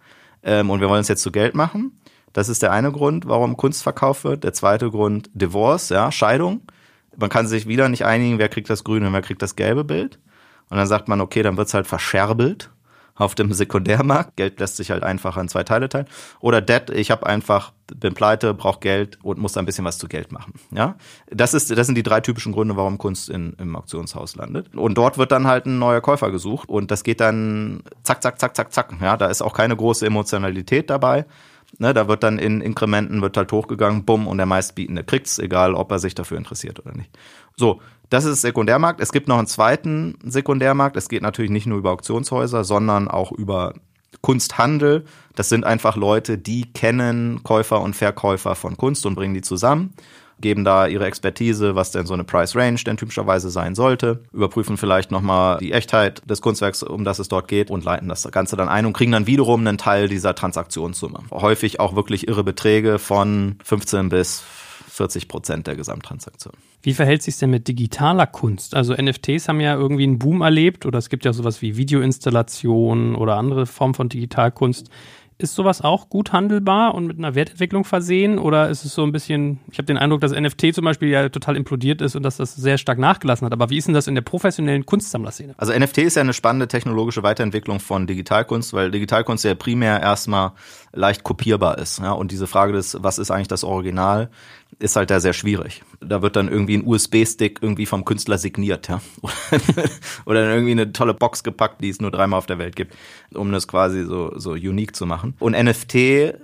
Ähm, 0.43 0.69
und 0.69 0.81
wir 0.81 0.89
wollen 0.89 1.01
es 1.01 1.07
jetzt 1.07 1.23
zu 1.23 1.31
Geld 1.31 1.55
machen. 1.55 1.99
Das 2.33 2.49
ist 2.49 2.61
der 2.61 2.71
eine 2.71 2.91
Grund, 2.91 3.27
warum 3.27 3.57
Kunst 3.57 3.81
verkauft 3.81 4.23
wird. 4.23 4.43
Der 4.43 4.53
zweite 4.53 4.91
Grund, 4.91 5.31
Divorce, 5.33 5.89
ja, 5.89 6.11
Scheidung. 6.11 6.61
Man 7.15 7.29
kann 7.29 7.47
sich 7.47 7.67
wieder 7.67 7.89
nicht 7.89 8.05
einigen, 8.05 8.37
wer 8.37 8.49
kriegt 8.49 8.69
das 8.69 8.83
grüne 8.83 9.07
und 9.07 9.13
wer 9.13 9.23
kriegt 9.23 9.41
das 9.41 9.55
gelbe 9.55 9.83
Bild. 9.83 10.19
Und 10.69 10.77
dann 10.77 10.87
sagt 10.87 11.07
man, 11.07 11.21
okay, 11.21 11.43
dann 11.43 11.57
wird's 11.57 11.73
halt 11.73 11.87
verscherbelt 11.87 12.69
auf 13.17 13.35
dem 13.35 13.51
Sekundärmarkt. 13.51 14.35
Geld 14.35 14.59
lässt 14.59 14.77
sich 14.77 14.91
halt 14.91 15.03
einfach 15.03 15.37
in 15.37 15.49
zwei 15.49 15.63
Teile 15.63 15.89
teilen. 15.89 16.07
Oder 16.39 16.61
Debt, 16.61 16.89
ich 16.89 17.11
habe 17.11 17.25
einfach, 17.25 17.73
bin 17.95 18.13
pleite, 18.13 18.53
brauche 18.53 18.79
Geld 18.79 19.17
und 19.23 19.39
muss 19.39 19.53
da 19.53 19.59
ein 19.59 19.65
bisschen 19.65 19.85
was 19.85 19.97
zu 19.97 20.07
Geld 20.07 20.31
machen. 20.31 20.53
Ja, 20.71 20.95
das 21.31 21.53
ist, 21.53 21.75
das 21.75 21.87
sind 21.87 21.95
die 21.95 22.03
drei 22.03 22.21
typischen 22.21 22.51
Gründe, 22.51 22.77
warum 22.77 22.97
Kunst 22.97 23.29
in, 23.29 23.53
im 23.53 23.75
Auktionshaus 23.75 24.35
landet. 24.35 24.75
Und 24.75 24.97
dort 24.97 25.17
wird 25.17 25.31
dann 25.31 25.47
halt 25.47 25.65
ein 25.65 25.79
neuer 25.79 26.01
Käufer 26.01 26.31
gesucht 26.31 26.69
und 26.69 26.91
das 26.91 27.03
geht 27.03 27.19
dann 27.19 27.81
zack, 28.03 28.21
zack, 28.21 28.39
zack, 28.39 28.55
zack, 28.55 28.73
zack. 28.73 28.93
Ja, 29.01 29.17
da 29.17 29.27
ist 29.27 29.41
auch 29.41 29.53
keine 29.53 29.75
große 29.75 30.05
Emotionalität 30.05 30.89
dabei. 30.89 31.25
Ne, 31.79 31.93
da 31.93 32.07
wird 32.07 32.23
dann 32.23 32.39
in 32.39 32.61
Inkrementen 32.61 33.21
wird 33.21 33.35
halt 33.35 33.51
hochgegangen, 33.51 34.05
bumm, 34.05 34.27
und 34.27 34.37
der 34.37 34.45
meistbietende 34.45 35.03
kriegt's, 35.03 35.37
egal 35.37 35.75
ob 35.75 35.91
er 35.91 35.99
sich 35.99 36.15
dafür 36.15 36.37
interessiert 36.37 36.79
oder 36.79 36.95
nicht. 36.95 37.09
So, 37.57 37.81
das 38.09 38.25
ist 38.25 38.41
Sekundärmarkt. 38.41 39.01
Es 39.01 39.11
gibt 39.11 39.27
noch 39.27 39.37
einen 39.37 39.47
zweiten 39.47 40.17
Sekundärmarkt. 40.23 40.95
Es 40.95 41.09
geht 41.09 41.21
natürlich 41.21 41.51
nicht 41.51 41.67
nur 41.67 41.77
über 41.77 41.91
Auktionshäuser, 41.91 42.63
sondern 42.63 43.07
auch 43.07 43.31
über 43.31 43.73
Kunsthandel. 44.21 45.05
Das 45.35 45.49
sind 45.49 45.65
einfach 45.65 45.95
Leute, 45.95 46.37
die 46.37 46.71
kennen 46.71 47.41
Käufer 47.43 47.81
und 47.81 47.95
Verkäufer 47.95 48.55
von 48.55 48.77
Kunst 48.77 49.05
und 49.05 49.15
bringen 49.15 49.33
die 49.33 49.41
zusammen 49.41 49.93
geben 50.39 50.63
da 50.63 50.87
ihre 50.87 51.05
Expertise, 51.05 51.75
was 51.75 51.91
denn 51.91 52.05
so 52.05 52.13
eine 52.13 52.23
Price 52.23 52.55
Range 52.55 52.79
denn 52.85 52.97
typischerweise 52.97 53.49
sein 53.49 53.75
sollte, 53.75 54.23
überprüfen 54.31 54.77
vielleicht 54.77 55.11
nochmal 55.11 55.57
die 55.57 55.71
Echtheit 55.71 56.21
des 56.29 56.41
Kunstwerks, 56.41 56.83
um 56.83 57.03
das 57.03 57.19
es 57.19 57.27
dort 57.27 57.47
geht 57.47 57.71
und 57.71 57.83
leiten 57.83 58.07
das 58.07 58.29
Ganze 58.31 58.55
dann 58.55 58.69
ein 58.69 58.85
und 58.85 58.93
kriegen 58.93 59.11
dann 59.11 59.27
wiederum 59.27 59.65
einen 59.65 59.77
Teil 59.77 60.07
dieser 60.07 60.35
Transaktionssumme. 60.35 61.19
Häufig 61.31 61.79
auch 61.79 61.95
wirklich 61.95 62.27
irre 62.27 62.43
Beträge 62.43 62.99
von 62.99 63.55
15 63.63 64.09
bis 64.09 64.43
40 64.97 65.27
Prozent 65.27 65.67
der 65.67 65.75
Gesamttransaktion. 65.75 66.53
Wie 66.81 66.93
verhält 66.93 67.23
sich 67.23 67.37
denn 67.37 67.49
mit 67.49 67.67
digitaler 67.67 68.27
Kunst? 68.27 68.75
Also 68.75 68.93
NFTs 68.93 69.47
haben 69.47 69.61
ja 69.61 69.75
irgendwie 69.75 70.03
einen 70.03 70.19
Boom 70.19 70.41
erlebt 70.41 70.85
oder 70.85 70.99
es 70.99 71.09
gibt 71.09 71.25
ja 71.25 71.33
sowas 71.33 71.61
wie 71.61 71.77
Videoinstallationen 71.77 73.15
oder 73.15 73.37
andere 73.37 73.65
Formen 73.65 73.93
von 73.93 74.09
Digitalkunst. 74.09 74.89
Ist 75.39 75.53
sowas 75.53 75.83
auch 75.83 76.09
gut 76.09 76.33
handelbar 76.33 76.95
und 76.95 77.05
mit 77.05 77.19
einer 77.19 77.35
Wertentwicklung 77.35 77.83
versehen? 77.83 78.39
Oder 78.39 78.69
ist 78.69 78.85
es 78.85 78.95
so 78.95 79.03
ein 79.03 79.11
bisschen, 79.11 79.59
ich 79.71 79.77
habe 79.77 79.85
den 79.85 79.97
Eindruck, 79.97 80.19
dass 80.19 80.31
NFT 80.31 80.73
zum 80.73 80.83
Beispiel 80.83 81.09
ja 81.09 81.29
total 81.29 81.55
implodiert 81.55 82.01
ist 82.01 82.15
und 82.15 82.23
dass 82.23 82.37
das 82.37 82.55
sehr 82.55 82.79
stark 82.79 82.97
nachgelassen 82.97 83.45
hat. 83.45 83.53
Aber 83.53 83.69
wie 83.69 83.77
ist 83.77 83.85
denn 83.85 83.93
das 83.93 84.07
in 84.07 84.15
der 84.15 84.23
professionellen 84.23 84.87
Kunstsammlerszene? 84.87 85.53
Also 85.57 85.77
NFT 85.77 85.99
ist 85.99 86.15
ja 86.15 86.23
eine 86.23 86.33
spannende 86.33 86.67
technologische 86.67 87.21
Weiterentwicklung 87.21 87.79
von 87.79 88.07
Digitalkunst, 88.07 88.73
weil 88.73 88.89
Digitalkunst 88.89 89.45
ja 89.45 89.53
primär 89.53 90.01
erstmal 90.01 90.53
leicht 90.91 91.23
kopierbar 91.23 91.77
ist. 91.77 91.99
Ja? 91.99 92.13
Und 92.13 92.31
diese 92.31 92.47
Frage 92.47 92.73
des, 92.73 92.97
was 92.99 93.19
ist 93.19 93.29
eigentlich 93.29 93.47
das 93.47 93.63
Original, 93.63 94.31
ist 94.79 94.95
halt 94.95 95.09
da 95.09 95.19
sehr 95.19 95.33
schwierig. 95.33 95.83
Da 96.01 96.21
wird 96.21 96.35
dann 96.35 96.47
irgendwie 96.49 96.77
ein 96.77 96.85
USB-Stick 96.85 97.59
irgendwie 97.61 97.85
vom 97.85 98.05
Künstler 98.05 98.37
signiert, 98.37 98.87
ja. 98.87 99.01
Oder 100.25 100.43
dann 100.43 100.53
irgendwie 100.53 100.71
eine 100.71 100.93
tolle 100.93 101.13
Box 101.13 101.43
gepackt, 101.43 101.81
die 101.81 101.89
es 101.89 101.99
nur 101.99 102.11
dreimal 102.11 102.37
auf 102.37 102.45
der 102.45 102.59
Welt 102.59 102.75
gibt, 102.75 102.95
um 103.33 103.51
das 103.51 103.67
quasi 103.67 104.03
so, 104.03 104.37
so 104.37 104.51
unique 104.51 104.95
zu 104.95 105.05
machen. 105.05 105.35
Und 105.39 105.53
NFT, 105.53 106.35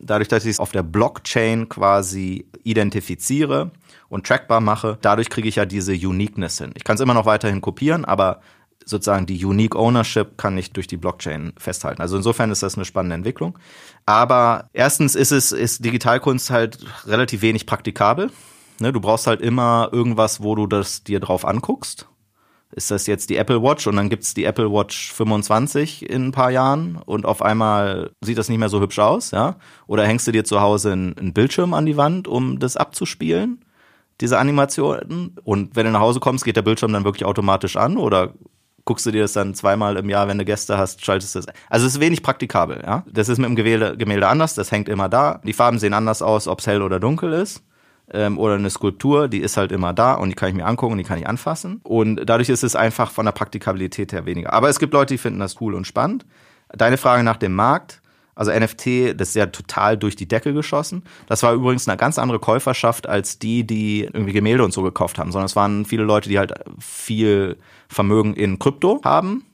dadurch, 0.00 0.28
dass 0.28 0.44
ich 0.44 0.52
es 0.52 0.60
auf 0.60 0.72
der 0.72 0.82
Blockchain 0.82 1.68
quasi 1.68 2.46
identifiziere 2.64 3.70
und 4.08 4.26
trackbar 4.26 4.60
mache, 4.60 4.98
dadurch 5.00 5.30
kriege 5.30 5.48
ich 5.48 5.56
ja 5.56 5.64
diese 5.64 5.92
Uniqueness 5.92 6.58
hin. 6.58 6.72
Ich 6.74 6.84
kann 6.84 6.96
es 6.96 7.00
immer 7.00 7.14
noch 7.14 7.26
weiterhin 7.26 7.60
kopieren, 7.60 8.04
aber 8.04 8.40
sozusagen 8.86 9.26
die 9.26 9.44
Unique 9.44 9.74
Ownership 9.74 10.38
kann 10.38 10.56
ich 10.56 10.72
durch 10.72 10.86
die 10.86 10.96
Blockchain 10.96 11.52
festhalten. 11.58 12.00
Also 12.00 12.16
insofern 12.16 12.50
ist 12.50 12.62
das 12.62 12.76
eine 12.76 12.84
spannende 12.84 13.16
Entwicklung. 13.16 13.58
Aber 14.06 14.68
erstens 14.72 15.16
ist 15.16 15.32
es, 15.32 15.52
ist 15.52 15.84
Digitalkunst 15.84 16.50
halt 16.50 16.78
relativ 17.04 17.42
wenig 17.42 17.66
praktikabel. 17.66 18.30
Ne, 18.78 18.92
du 18.92 19.00
brauchst 19.00 19.26
halt 19.26 19.40
immer 19.40 19.88
irgendwas, 19.90 20.42
wo 20.42 20.54
du 20.54 20.66
das 20.66 21.02
dir 21.02 21.18
drauf 21.18 21.44
anguckst. 21.44 22.06
Ist 22.72 22.90
das 22.90 23.06
jetzt 23.06 23.30
die 23.30 23.36
Apple 23.36 23.62
Watch 23.62 23.86
und 23.86 23.96
dann 23.96 24.10
gibt's 24.10 24.34
die 24.34 24.44
Apple 24.44 24.70
Watch 24.70 25.12
25 25.12 26.08
in 26.08 26.26
ein 26.26 26.32
paar 26.32 26.50
Jahren 26.50 26.96
und 26.96 27.24
auf 27.24 27.40
einmal 27.40 28.10
sieht 28.20 28.38
das 28.38 28.48
nicht 28.48 28.58
mehr 28.58 28.68
so 28.68 28.80
hübsch 28.80 28.98
aus, 28.98 29.30
ja? 29.30 29.56
Oder 29.86 30.04
hängst 30.04 30.26
du 30.26 30.32
dir 30.32 30.44
zu 30.44 30.60
Hause 30.60 30.92
einen 30.92 31.32
Bildschirm 31.32 31.74
an 31.74 31.86
die 31.86 31.96
Wand, 31.96 32.28
um 32.28 32.58
das 32.58 32.76
abzuspielen, 32.76 33.64
diese 34.20 34.38
Animationen? 34.38 35.36
Und 35.44 35.74
wenn 35.74 35.86
du 35.86 35.92
nach 35.92 36.00
Hause 36.00 36.20
kommst, 36.20 36.44
geht 36.44 36.56
der 36.56 36.62
Bildschirm 36.62 36.92
dann 36.92 37.04
wirklich 37.04 37.24
automatisch 37.24 37.76
an 37.76 37.96
oder 37.96 38.34
guckst 38.86 39.04
du 39.04 39.10
dir 39.10 39.22
das 39.22 39.34
dann 39.34 39.52
zweimal 39.54 39.96
im 39.96 40.08
Jahr, 40.08 40.28
wenn 40.28 40.38
du 40.38 40.44
Gäste 40.44 40.78
hast, 40.78 41.04
schaltest 41.04 41.34
du 41.34 41.40
das. 41.40 41.48
Also 41.68 41.86
es 41.86 41.94
ist 41.94 42.00
wenig 42.00 42.22
praktikabel, 42.22 42.82
ja. 42.82 43.02
Das 43.10 43.28
ist 43.28 43.36
mit 43.38 43.46
dem 43.46 43.56
Gemälde, 43.56 43.96
Gemälde 43.98 44.28
anders, 44.28 44.54
das 44.54 44.72
hängt 44.72 44.88
immer 44.88 45.10
da. 45.10 45.40
Die 45.44 45.52
Farben 45.52 45.78
sehen 45.78 45.92
anders 45.92 46.22
aus, 46.22 46.48
ob 46.48 46.60
es 46.60 46.66
hell 46.66 46.80
oder 46.80 46.98
dunkel 46.98 47.34
ist. 47.34 47.62
Ähm, 48.12 48.38
oder 48.38 48.54
eine 48.54 48.70
Skulptur, 48.70 49.26
die 49.26 49.40
ist 49.40 49.56
halt 49.56 49.72
immer 49.72 49.92
da 49.92 50.14
und 50.14 50.30
die 50.30 50.36
kann 50.36 50.48
ich 50.48 50.54
mir 50.54 50.64
angucken 50.64 50.92
und 50.92 50.98
die 50.98 51.04
kann 51.04 51.18
ich 51.18 51.26
anfassen. 51.26 51.80
Und 51.82 52.24
dadurch 52.24 52.48
ist 52.48 52.62
es 52.62 52.76
einfach 52.76 53.10
von 53.10 53.26
der 53.26 53.32
Praktikabilität 53.32 54.12
her 54.12 54.24
weniger. 54.24 54.52
Aber 54.52 54.68
es 54.68 54.78
gibt 54.78 54.94
Leute, 54.94 55.14
die 55.14 55.18
finden 55.18 55.40
das 55.40 55.60
cool 55.60 55.74
und 55.74 55.86
spannend. 55.86 56.24
Deine 56.68 56.96
Frage 56.96 57.24
nach 57.24 57.36
dem 57.36 57.54
Markt. 57.54 58.00
Also 58.36 58.52
NFT, 58.52 59.18
das 59.18 59.30
ist 59.30 59.34
ja 59.34 59.46
total 59.46 59.96
durch 59.96 60.14
die 60.14 60.28
Decke 60.28 60.52
geschossen. 60.52 61.02
Das 61.26 61.42
war 61.42 61.54
übrigens 61.54 61.88
eine 61.88 61.96
ganz 61.96 62.18
andere 62.18 62.38
Käuferschaft 62.38 63.08
als 63.08 63.38
die, 63.38 63.66
die 63.66 64.02
irgendwie 64.02 64.34
Gemälde 64.34 64.62
und 64.62 64.72
so 64.72 64.82
gekauft 64.82 65.18
haben, 65.18 65.32
sondern 65.32 65.46
es 65.46 65.56
waren 65.56 65.86
viele 65.86 66.04
Leute, 66.04 66.28
die 66.28 66.38
halt 66.38 66.52
viel 66.78 67.56
Vermögen 67.88 68.34
in 68.34 68.58
Krypto 68.58 69.00
haben, 69.02 69.44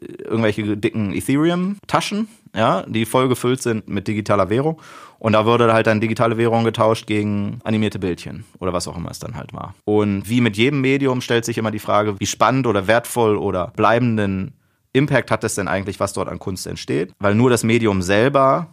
irgendwelche 0.00 0.78
dicken 0.78 1.12
Ethereum-Taschen, 1.12 2.28
ja, 2.56 2.84
die 2.86 3.04
voll 3.04 3.28
gefüllt 3.28 3.62
sind 3.62 3.88
mit 3.88 4.08
digitaler 4.08 4.48
Währung. 4.48 4.80
Und 5.18 5.34
da 5.34 5.46
wurde 5.46 5.72
halt 5.72 5.86
dann 5.86 6.00
digitale 6.00 6.36
Währung 6.36 6.64
getauscht 6.64 7.06
gegen 7.06 7.60
animierte 7.64 7.98
Bildchen 7.98 8.44
oder 8.58 8.72
was 8.72 8.88
auch 8.88 8.96
immer 8.96 9.10
es 9.10 9.18
dann 9.18 9.36
halt 9.36 9.52
war. 9.52 9.74
Und 9.84 10.28
wie 10.28 10.40
mit 10.40 10.56
jedem 10.56 10.80
Medium 10.80 11.20
stellt 11.20 11.44
sich 11.44 11.58
immer 11.58 11.70
die 11.70 11.78
Frage, 11.78 12.18
wie 12.18 12.26
spannend 12.26 12.66
oder 12.66 12.86
wertvoll 12.86 13.36
oder 13.36 13.72
bleibenden 13.76 14.54
Impact 14.92 15.30
hat 15.30 15.44
es 15.44 15.54
denn 15.54 15.68
eigentlich, 15.68 16.00
was 16.00 16.12
dort 16.12 16.28
an 16.28 16.38
Kunst 16.38 16.66
entsteht? 16.66 17.12
Weil 17.18 17.34
nur 17.34 17.50
das 17.50 17.64
Medium 17.64 18.02
selber 18.02 18.68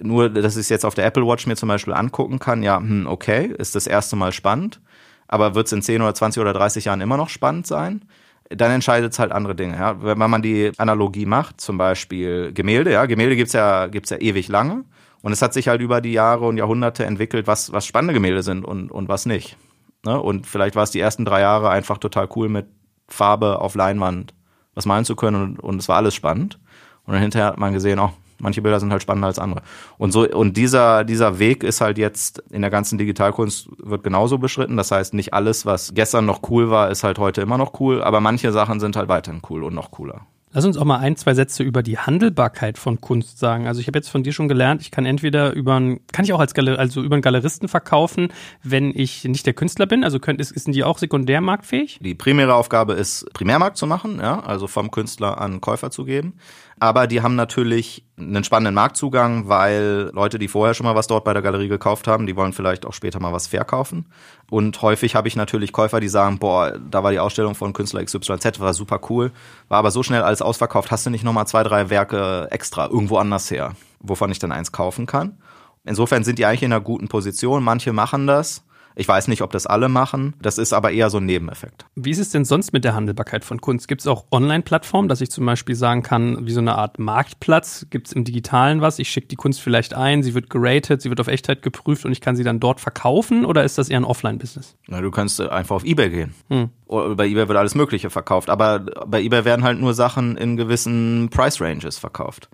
nur, 0.00 0.28
dass 0.28 0.54
ich 0.54 0.62
es 0.62 0.68
jetzt 0.68 0.84
auf 0.84 0.94
der 0.94 1.06
Apple 1.06 1.26
Watch 1.26 1.46
mir 1.46 1.56
zum 1.56 1.68
Beispiel 1.68 1.94
angucken 1.94 2.38
kann, 2.38 2.62
ja, 2.62 2.78
hm, 2.78 3.06
okay, 3.06 3.52
ist 3.58 3.74
das 3.74 3.86
erste 3.86 4.16
Mal 4.16 4.32
spannend, 4.32 4.80
aber 5.26 5.54
wird 5.54 5.66
es 5.66 5.72
in 5.72 5.82
10 5.82 6.02
oder 6.02 6.14
20 6.14 6.40
oder 6.40 6.52
30 6.52 6.84
Jahren 6.86 7.00
immer 7.00 7.16
noch 7.16 7.28
spannend 7.28 7.66
sein? 7.66 8.04
Dann 8.50 8.70
entscheidet 8.70 9.12
es 9.12 9.18
halt 9.18 9.32
andere 9.32 9.54
Dinge. 9.54 9.76
Ja? 9.76 10.02
Wenn 10.02 10.18
man 10.18 10.40
die 10.40 10.72
Analogie 10.78 11.26
macht, 11.26 11.60
zum 11.60 11.76
Beispiel 11.76 12.52
Gemälde, 12.52 12.92
ja, 12.92 13.04
Gemälde 13.04 13.36
gibt's 13.36 13.52
ja, 13.52 13.88
gibt's 13.88 14.10
ja 14.10 14.18
ewig 14.18 14.48
lange. 14.48 14.84
Und 15.20 15.32
es 15.32 15.42
hat 15.42 15.52
sich 15.52 15.68
halt 15.68 15.82
über 15.82 16.00
die 16.00 16.12
Jahre 16.12 16.46
und 16.46 16.56
Jahrhunderte 16.56 17.04
entwickelt, 17.04 17.46
was, 17.46 17.72
was 17.72 17.84
spannende 17.84 18.14
Gemälde 18.14 18.42
sind 18.42 18.64
und, 18.64 18.90
und 18.90 19.08
was 19.08 19.26
nicht. 19.26 19.56
Ne? 20.04 20.18
Und 20.18 20.46
vielleicht 20.46 20.76
war 20.76 20.84
es 20.84 20.92
die 20.92 21.00
ersten 21.00 21.24
drei 21.24 21.40
Jahre 21.40 21.68
einfach 21.70 21.98
total 21.98 22.28
cool 22.36 22.48
mit 22.48 22.66
Farbe 23.08 23.60
auf 23.60 23.74
Leinwand 23.74 24.32
was 24.78 24.86
malen 24.86 25.04
zu 25.04 25.16
können 25.16 25.42
und, 25.42 25.60
und 25.60 25.78
es 25.78 25.88
war 25.88 25.96
alles 25.96 26.14
spannend. 26.14 26.58
Und 27.04 27.12
dann 27.12 27.20
hinterher 27.20 27.48
hat 27.48 27.58
man 27.58 27.72
gesehen, 27.72 27.98
oh, 27.98 28.12
manche 28.38 28.62
Bilder 28.62 28.78
sind 28.78 28.92
halt 28.92 29.02
spannender 29.02 29.26
als 29.26 29.38
andere. 29.38 29.62
Und 29.98 30.12
so, 30.12 30.28
und 30.28 30.56
dieser, 30.56 31.04
dieser 31.04 31.38
Weg 31.40 31.64
ist 31.64 31.80
halt 31.80 31.98
jetzt 31.98 32.42
in 32.50 32.62
der 32.62 32.70
ganzen 32.70 32.96
Digitalkunst 32.96 33.68
wird 33.78 34.04
genauso 34.04 34.38
beschritten. 34.38 34.76
Das 34.76 34.92
heißt, 34.92 35.14
nicht 35.14 35.34
alles, 35.34 35.66
was 35.66 35.94
gestern 35.94 36.26
noch 36.26 36.48
cool 36.48 36.70
war, 36.70 36.90
ist 36.90 37.02
halt 37.02 37.18
heute 37.18 37.40
immer 37.40 37.58
noch 37.58 37.80
cool, 37.80 38.02
aber 38.02 38.20
manche 38.20 38.52
Sachen 38.52 38.78
sind 38.78 38.94
halt 38.94 39.08
weiterhin 39.08 39.42
cool 39.50 39.64
und 39.64 39.74
noch 39.74 39.90
cooler. 39.90 40.26
Lass 40.52 40.64
uns 40.64 40.78
auch 40.78 40.84
mal 40.84 40.98
ein, 40.98 41.16
zwei 41.16 41.34
Sätze 41.34 41.62
über 41.62 41.82
die 41.82 41.98
Handelbarkeit 41.98 42.78
von 42.78 43.00
Kunst 43.00 43.38
sagen. 43.38 43.66
Also 43.66 43.80
ich 43.80 43.86
habe 43.86 43.98
jetzt 43.98 44.08
von 44.08 44.22
dir 44.22 44.32
schon 44.32 44.48
gelernt, 44.48 44.80
ich 44.80 44.90
kann 44.90 45.04
entweder 45.04 45.52
über 45.52 45.76
einen, 45.76 46.00
kann 46.12 46.24
ich 46.24 46.32
auch 46.32 46.40
als 46.40 46.54
Galer 46.54 46.78
also 46.78 47.02
über 47.02 47.16
einen 47.16 47.22
Galeristen 47.22 47.68
verkaufen, 47.68 48.28
wenn 48.62 48.92
ich 48.94 49.24
nicht 49.24 49.44
der 49.44 49.54
Künstler 49.54 49.86
bin. 49.86 50.04
Also 50.04 50.18
könnt, 50.20 50.40
ist 50.40 50.66
die 50.66 50.84
auch 50.84 50.98
sekundärmarktfähig? 50.98 51.98
Die 52.00 52.14
primäre 52.14 52.54
Aufgabe 52.54 52.94
ist, 52.94 53.26
Primärmarkt 53.34 53.76
zu 53.76 53.86
machen, 53.86 54.18
ja, 54.20 54.40
also 54.40 54.66
vom 54.66 54.90
Künstler 54.90 55.40
an 55.40 55.60
Käufer 55.60 55.90
zu 55.90 56.04
geben. 56.04 56.34
Aber 56.80 57.06
die 57.06 57.20
haben 57.20 57.34
natürlich 57.34 58.07
einen 58.18 58.44
spannenden 58.44 58.74
Marktzugang, 58.74 59.48
weil 59.48 60.10
Leute, 60.12 60.38
die 60.38 60.48
vorher 60.48 60.74
schon 60.74 60.84
mal 60.84 60.94
was 60.94 61.06
dort 61.06 61.24
bei 61.24 61.32
der 61.32 61.42
Galerie 61.42 61.68
gekauft 61.68 62.08
haben, 62.08 62.26
die 62.26 62.36
wollen 62.36 62.52
vielleicht 62.52 62.84
auch 62.84 62.92
später 62.92 63.20
mal 63.20 63.32
was 63.32 63.46
verkaufen. 63.46 64.06
Und 64.50 64.82
häufig 64.82 65.14
habe 65.14 65.28
ich 65.28 65.36
natürlich 65.36 65.72
Käufer, 65.72 66.00
die 66.00 66.08
sagen, 66.08 66.38
boah, 66.38 66.78
da 66.78 67.02
war 67.02 67.12
die 67.12 67.20
Ausstellung 67.20 67.54
von 67.54 67.72
Künstler 67.72 68.04
XYZ, 68.04 68.60
war 68.60 68.74
super 68.74 69.00
cool, 69.08 69.30
war 69.68 69.78
aber 69.78 69.90
so 69.90 70.02
schnell 70.02 70.22
alles 70.22 70.42
ausverkauft, 70.42 70.90
hast 70.90 71.06
du 71.06 71.10
nicht 71.10 71.24
nochmal 71.24 71.46
zwei, 71.46 71.62
drei 71.62 71.90
Werke 71.90 72.48
extra 72.50 72.86
irgendwo 72.86 73.18
anders 73.18 73.50
her, 73.50 73.72
wovon 74.00 74.30
ich 74.30 74.38
dann 74.38 74.52
eins 74.52 74.72
kaufen 74.72 75.06
kann. 75.06 75.38
Insofern 75.84 76.24
sind 76.24 76.38
die 76.38 76.44
eigentlich 76.44 76.62
in 76.62 76.72
einer 76.72 76.82
guten 76.82 77.08
Position. 77.08 77.64
Manche 77.64 77.92
machen 77.92 78.26
das, 78.26 78.64
ich 78.98 79.06
weiß 79.06 79.28
nicht, 79.28 79.42
ob 79.42 79.52
das 79.52 79.64
alle 79.64 79.88
machen. 79.88 80.34
Das 80.42 80.58
ist 80.58 80.72
aber 80.72 80.90
eher 80.90 81.08
so 81.08 81.18
ein 81.18 81.26
Nebeneffekt. 81.26 81.86
Wie 81.94 82.10
ist 82.10 82.18
es 82.18 82.30
denn 82.30 82.44
sonst 82.44 82.72
mit 82.72 82.82
der 82.82 82.96
Handelbarkeit 82.96 83.44
von 83.44 83.60
Kunst? 83.60 83.86
Gibt 83.86 84.00
es 84.00 84.08
auch 84.08 84.24
Online-Plattformen, 84.32 85.08
dass 85.08 85.20
ich 85.20 85.30
zum 85.30 85.46
Beispiel 85.46 85.76
sagen 85.76 86.02
kann, 86.02 86.44
wie 86.46 86.50
so 86.50 86.58
eine 86.58 86.74
Art 86.74 86.98
Marktplatz? 86.98 87.86
Gibt 87.90 88.08
es 88.08 88.12
im 88.12 88.24
Digitalen 88.24 88.80
was? 88.80 88.98
Ich 88.98 89.08
schicke 89.08 89.28
die 89.28 89.36
Kunst 89.36 89.60
vielleicht 89.60 89.94
ein, 89.94 90.24
sie 90.24 90.34
wird 90.34 90.50
geratet, 90.50 91.00
sie 91.00 91.10
wird 91.10 91.20
auf 91.20 91.28
Echtheit 91.28 91.62
geprüft 91.62 92.04
und 92.04 92.10
ich 92.10 92.20
kann 92.20 92.34
sie 92.34 92.42
dann 92.42 92.58
dort 92.58 92.80
verkaufen? 92.80 93.44
Oder 93.44 93.62
ist 93.62 93.78
das 93.78 93.88
eher 93.88 94.00
ein 94.00 94.04
Offline-Business? 94.04 94.76
Na, 94.88 95.00
du 95.00 95.12
kannst 95.12 95.40
einfach 95.40 95.76
auf 95.76 95.84
Ebay 95.84 96.10
gehen. 96.10 96.34
Hm. 96.48 96.70
Bei 96.88 97.28
Ebay 97.28 97.46
wird 97.46 97.56
alles 97.56 97.76
Mögliche 97.76 98.10
verkauft. 98.10 98.50
Aber 98.50 98.80
bei 98.80 99.22
Ebay 99.22 99.44
werden 99.44 99.62
halt 99.62 99.78
nur 99.78 99.94
Sachen 99.94 100.36
in 100.36 100.56
gewissen 100.56 101.28
Price-Ranges 101.30 101.98
verkauft. 101.98 102.48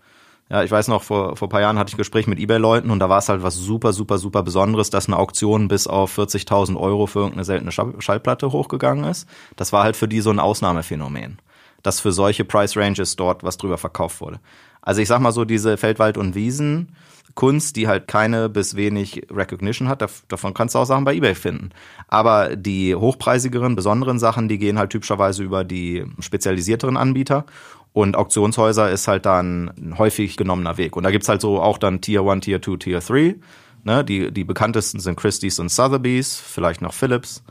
Ja, 0.50 0.62
ich 0.62 0.70
weiß 0.70 0.88
noch, 0.88 1.02
vor, 1.02 1.36
vor 1.36 1.48
paar 1.48 1.62
Jahren 1.62 1.78
hatte 1.78 1.88
ich 1.88 1.94
ein 1.94 1.98
Gespräch 1.98 2.26
mit 2.26 2.38
Ebay-Leuten 2.38 2.90
und 2.90 2.98
da 2.98 3.08
war 3.08 3.18
es 3.18 3.28
halt 3.28 3.42
was 3.42 3.56
super, 3.56 3.92
super, 3.94 4.18
super 4.18 4.42
Besonderes, 4.42 4.90
dass 4.90 5.06
eine 5.06 5.16
Auktion 5.16 5.68
bis 5.68 5.86
auf 5.86 6.16
40.000 6.18 6.76
Euro 6.76 7.06
für 7.06 7.20
irgendeine 7.20 7.44
seltene 7.44 7.72
Schallplatte 7.72 8.52
hochgegangen 8.52 9.04
ist. 9.04 9.26
Das 9.56 9.72
war 9.72 9.84
halt 9.84 9.96
für 9.96 10.06
die 10.06 10.20
so 10.20 10.30
ein 10.30 10.38
Ausnahmephänomen, 10.38 11.38
dass 11.82 12.00
für 12.00 12.12
solche 12.12 12.44
Price 12.44 12.76
Ranges 12.76 13.16
dort 13.16 13.42
was 13.42 13.56
drüber 13.56 13.78
verkauft 13.78 14.20
wurde. 14.20 14.38
Also 14.82 15.00
ich 15.00 15.08
sag 15.08 15.20
mal 15.20 15.32
so, 15.32 15.46
diese 15.46 15.78
Feldwald- 15.78 16.18
und 16.18 16.34
Wiesen, 16.34 16.94
Kunst, 17.34 17.76
die 17.76 17.88
halt 17.88 18.06
keine 18.06 18.48
bis 18.48 18.76
wenig 18.76 19.26
Recognition 19.30 19.88
hat, 19.88 20.06
davon 20.28 20.54
kannst 20.54 20.74
du 20.74 20.78
auch 20.78 20.84
Sachen 20.84 21.04
bei 21.04 21.14
eBay 21.14 21.34
finden. 21.34 21.70
Aber 22.06 22.54
die 22.54 22.94
hochpreisigeren, 22.94 23.74
besonderen 23.74 24.18
Sachen, 24.18 24.48
die 24.48 24.58
gehen 24.58 24.78
halt 24.78 24.90
typischerweise 24.90 25.42
über 25.42 25.64
die 25.64 26.04
spezialisierteren 26.20 26.96
Anbieter. 26.96 27.44
Und 27.94 28.16
Auktionshäuser 28.16 28.90
ist 28.90 29.06
halt 29.06 29.24
dann 29.24 29.70
ein 29.78 29.98
häufig 29.98 30.36
genommener 30.36 30.76
Weg. 30.78 30.96
Und 30.96 31.04
da 31.04 31.12
gibt's 31.12 31.28
halt 31.28 31.40
so 31.40 31.62
auch 31.62 31.78
dann 31.78 32.00
Tier 32.00 32.22
1, 32.22 32.44
Tier 32.44 32.60
2, 32.60 32.76
Tier 32.76 32.98
3. 32.98 33.36
Ne? 33.84 34.04
Die, 34.04 34.32
die 34.32 34.42
bekanntesten 34.42 34.98
sind 34.98 35.16
Christie's 35.16 35.60
und 35.60 35.70
Sotheby's, 35.70 36.36
vielleicht 36.36 36.82
noch 36.82 36.92
Philips, 36.92 37.44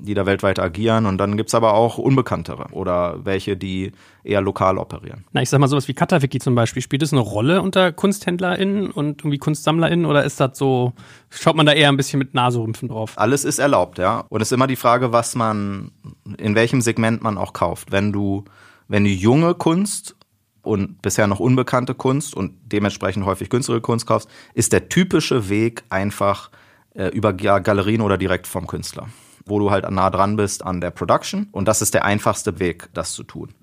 die 0.00 0.14
da 0.14 0.24
weltweit 0.24 0.60
agieren. 0.60 1.04
Und 1.06 1.18
dann 1.18 1.36
gibt's 1.36 1.52
aber 1.52 1.74
auch 1.74 1.98
unbekanntere 1.98 2.66
oder 2.70 3.24
welche, 3.24 3.56
die 3.56 3.90
eher 4.22 4.40
lokal 4.40 4.78
operieren. 4.78 5.24
Na, 5.32 5.42
ich 5.42 5.50
sag 5.50 5.58
mal 5.58 5.66
sowas 5.66 5.88
wie 5.88 5.94
Katawiki 5.94 6.38
zum 6.38 6.54
Beispiel. 6.54 6.80
Spielt 6.80 7.02
das 7.02 7.12
eine 7.12 7.20
Rolle 7.20 7.60
unter 7.60 7.90
KunsthändlerInnen 7.90 8.92
und 8.92 9.22
irgendwie 9.22 9.38
KunstsammlerInnen 9.38 10.06
oder 10.06 10.22
ist 10.22 10.38
das 10.38 10.56
so, 10.56 10.92
schaut 11.28 11.56
man 11.56 11.66
da 11.66 11.72
eher 11.72 11.88
ein 11.88 11.96
bisschen 11.96 12.20
mit 12.20 12.34
Naserümpfen 12.34 12.86
drauf? 12.86 13.14
Alles 13.16 13.44
ist 13.44 13.58
erlaubt, 13.58 13.98
ja. 13.98 14.20
Und 14.28 14.42
es 14.42 14.48
ist 14.48 14.52
immer 14.52 14.68
die 14.68 14.76
Frage, 14.76 15.10
was 15.10 15.34
man, 15.34 15.90
in 16.36 16.54
welchem 16.54 16.82
Segment 16.82 17.20
man 17.24 17.36
auch 17.36 17.52
kauft. 17.52 17.90
Wenn 17.90 18.12
du 18.12 18.44
wenn 18.88 19.04
du 19.04 19.10
junge 19.10 19.54
Kunst 19.54 20.16
und 20.62 21.00
bisher 21.02 21.26
noch 21.26 21.40
unbekannte 21.40 21.94
Kunst 21.94 22.34
und 22.34 22.54
dementsprechend 22.72 23.24
häufig 23.24 23.50
günstigere 23.50 23.80
Kunst 23.80 24.06
kaufst, 24.06 24.28
ist 24.54 24.72
der 24.72 24.88
typische 24.88 25.48
Weg 25.48 25.84
einfach 25.88 26.50
äh, 26.94 27.08
über 27.08 27.32
Galerien 27.32 28.00
oder 28.00 28.18
direkt 28.18 28.46
vom 28.46 28.66
Künstler, 28.66 29.08
wo 29.46 29.58
du 29.58 29.70
halt 29.70 29.88
nah 29.90 30.10
dran 30.10 30.36
bist 30.36 30.64
an 30.64 30.80
der 30.80 30.90
Production. 30.90 31.48
Und 31.52 31.68
das 31.68 31.80
ist 31.82 31.94
der 31.94 32.04
einfachste 32.04 32.58
Weg, 32.58 32.88
das 32.92 33.12
zu 33.12 33.22
tun 33.22 33.54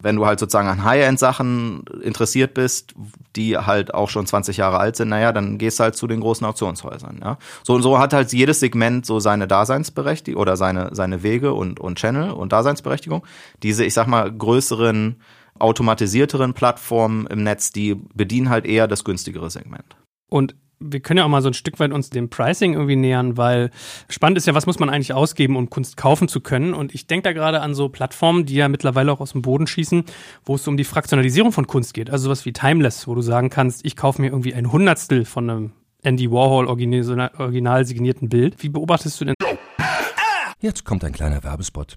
wenn 0.00 0.16
du 0.16 0.26
halt 0.26 0.38
sozusagen 0.38 0.68
an 0.68 0.84
High-End-Sachen 0.84 1.84
interessiert 2.02 2.54
bist, 2.54 2.94
die 3.34 3.56
halt 3.56 3.94
auch 3.94 4.08
schon 4.08 4.26
20 4.26 4.56
Jahre 4.56 4.78
alt 4.78 4.96
sind, 4.96 5.08
naja, 5.08 5.32
dann 5.32 5.58
gehst 5.58 5.80
du 5.80 5.84
halt 5.84 5.96
zu 5.96 6.06
den 6.06 6.20
großen 6.20 6.46
Auktionshäusern. 6.46 7.20
Ja? 7.22 7.38
So 7.64 7.74
und 7.74 7.82
so 7.82 7.98
hat 7.98 8.12
halt 8.12 8.32
jedes 8.32 8.60
Segment 8.60 9.06
so 9.06 9.18
seine 9.18 9.48
Daseinsberechtigung 9.48 10.40
oder 10.40 10.56
seine, 10.56 10.90
seine 10.92 11.22
Wege 11.22 11.52
und, 11.52 11.80
und 11.80 11.98
Channel 11.98 12.30
und 12.30 12.52
Daseinsberechtigung. 12.52 13.26
Diese, 13.62 13.84
ich 13.84 13.94
sag 13.94 14.06
mal, 14.06 14.30
größeren, 14.30 15.20
automatisierteren 15.58 16.54
Plattformen 16.54 17.26
im 17.26 17.42
Netz, 17.42 17.72
die 17.72 17.96
bedienen 18.14 18.50
halt 18.50 18.66
eher 18.66 18.86
das 18.86 19.02
günstigere 19.02 19.50
Segment. 19.50 19.96
Und 20.30 20.54
wir 20.80 21.00
können 21.00 21.18
ja 21.18 21.24
auch 21.24 21.28
mal 21.28 21.42
so 21.42 21.48
ein 21.48 21.54
Stück 21.54 21.80
weit 21.80 21.92
uns 21.92 22.10
dem 22.10 22.30
Pricing 22.30 22.74
irgendwie 22.74 22.96
nähern, 22.96 23.36
weil 23.36 23.70
spannend 24.08 24.38
ist 24.38 24.46
ja, 24.46 24.54
was 24.54 24.66
muss 24.66 24.78
man 24.78 24.90
eigentlich 24.90 25.12
ausgeben, 25.12 25.56
um 25.56 25.70
Kunst 25.70 25.96
kaufen 25.96 26.28
zu 26.28 26.40
können. 26.40 26.74
Und 26.74 26.94
ich 26.94 27.06
denke 27.06 27.24
da 27.24 27.32
gerade 27.32 27.60
an 27.60 27.74
so 27.74 27.88
Plattformen, 27.88 28.46
die 28.46 28.54
ja 28.54 28.68
mittlerweile 28.68 29.12
auch 29.12 29.20
aus 29.20 29.32
dem 29.32 29.42
Boden 29.42 29.66
schießen, 29.66 30.04
wo 30.44 30.54
es 30.54 30.66
um 30.68 30.76
die 30.76 30.84
Fraktionalisierung 30.84 31.52
von 31.52 31.66
Kunst 31.66 31.94
geht. 31.94 32.10
Also 32.10 32.24
sowas 32.24 32.44
wie 32.44 32.52
Timeless, 32.52 33.08
wo 33.08 33.14
du 33.14 33.22
sagen 33.22 33.50
kannst, 33.50 33.84
ich 33.84 33.96
kaufe 33.96 34.20
mir 34.22 34.28
irgendwie 34.28 34.54
ein 34.54 34.70
Hundertstel 34.70 35.24
von 35.24 35.50
einem 35.50 35.72
Andy 36.02 36.30
Warhol 36.30 36.66
original, 36.66 37.30
original 37.38 37.84
signierten 37.84 38.28
Bild. 38.28 38.62
Wie 38.62 38.68
beobachtest 38.68 39.20
du 39.20 39.24
denn? 39.26 39.34
Jetzt 40.60 40.84
kommt 40.84 41.04
ein 41.04 41.12
kleiner 41.12 41.42
Werbespot. 41.42 41.96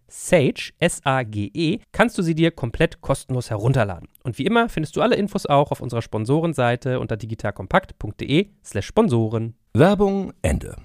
Sage, 0.11 0.73
S-A-G-E, 0.79 1.79
kannst 1.93 2.17
du 2.17 2.21
sie 2.21 2.35
dir 2.35 2.51
komplett 2.51 2.99
kostenlos 2.99 3.49
herunterladen. 3.49 4.09
Und 4.23 4.37
wie 4.37 4.45
immer 4.45 4.67
findest 4.67 4.97
du 4.97 5.01
alle 5.01 5.15
Infos 5.15 5.45
auch 5.45 5.71
auf 5.71 5.79
unserer 5.79 6.01
Sponsorenseite 6.01 6.99
unter 6.99 7.15
digitalkompakt.de 7.15 8.49
slash 8.63 8.85
Sponsoren. 8.85 9.55
Werbung 9.73 10.33
Ende. 10.41 10.75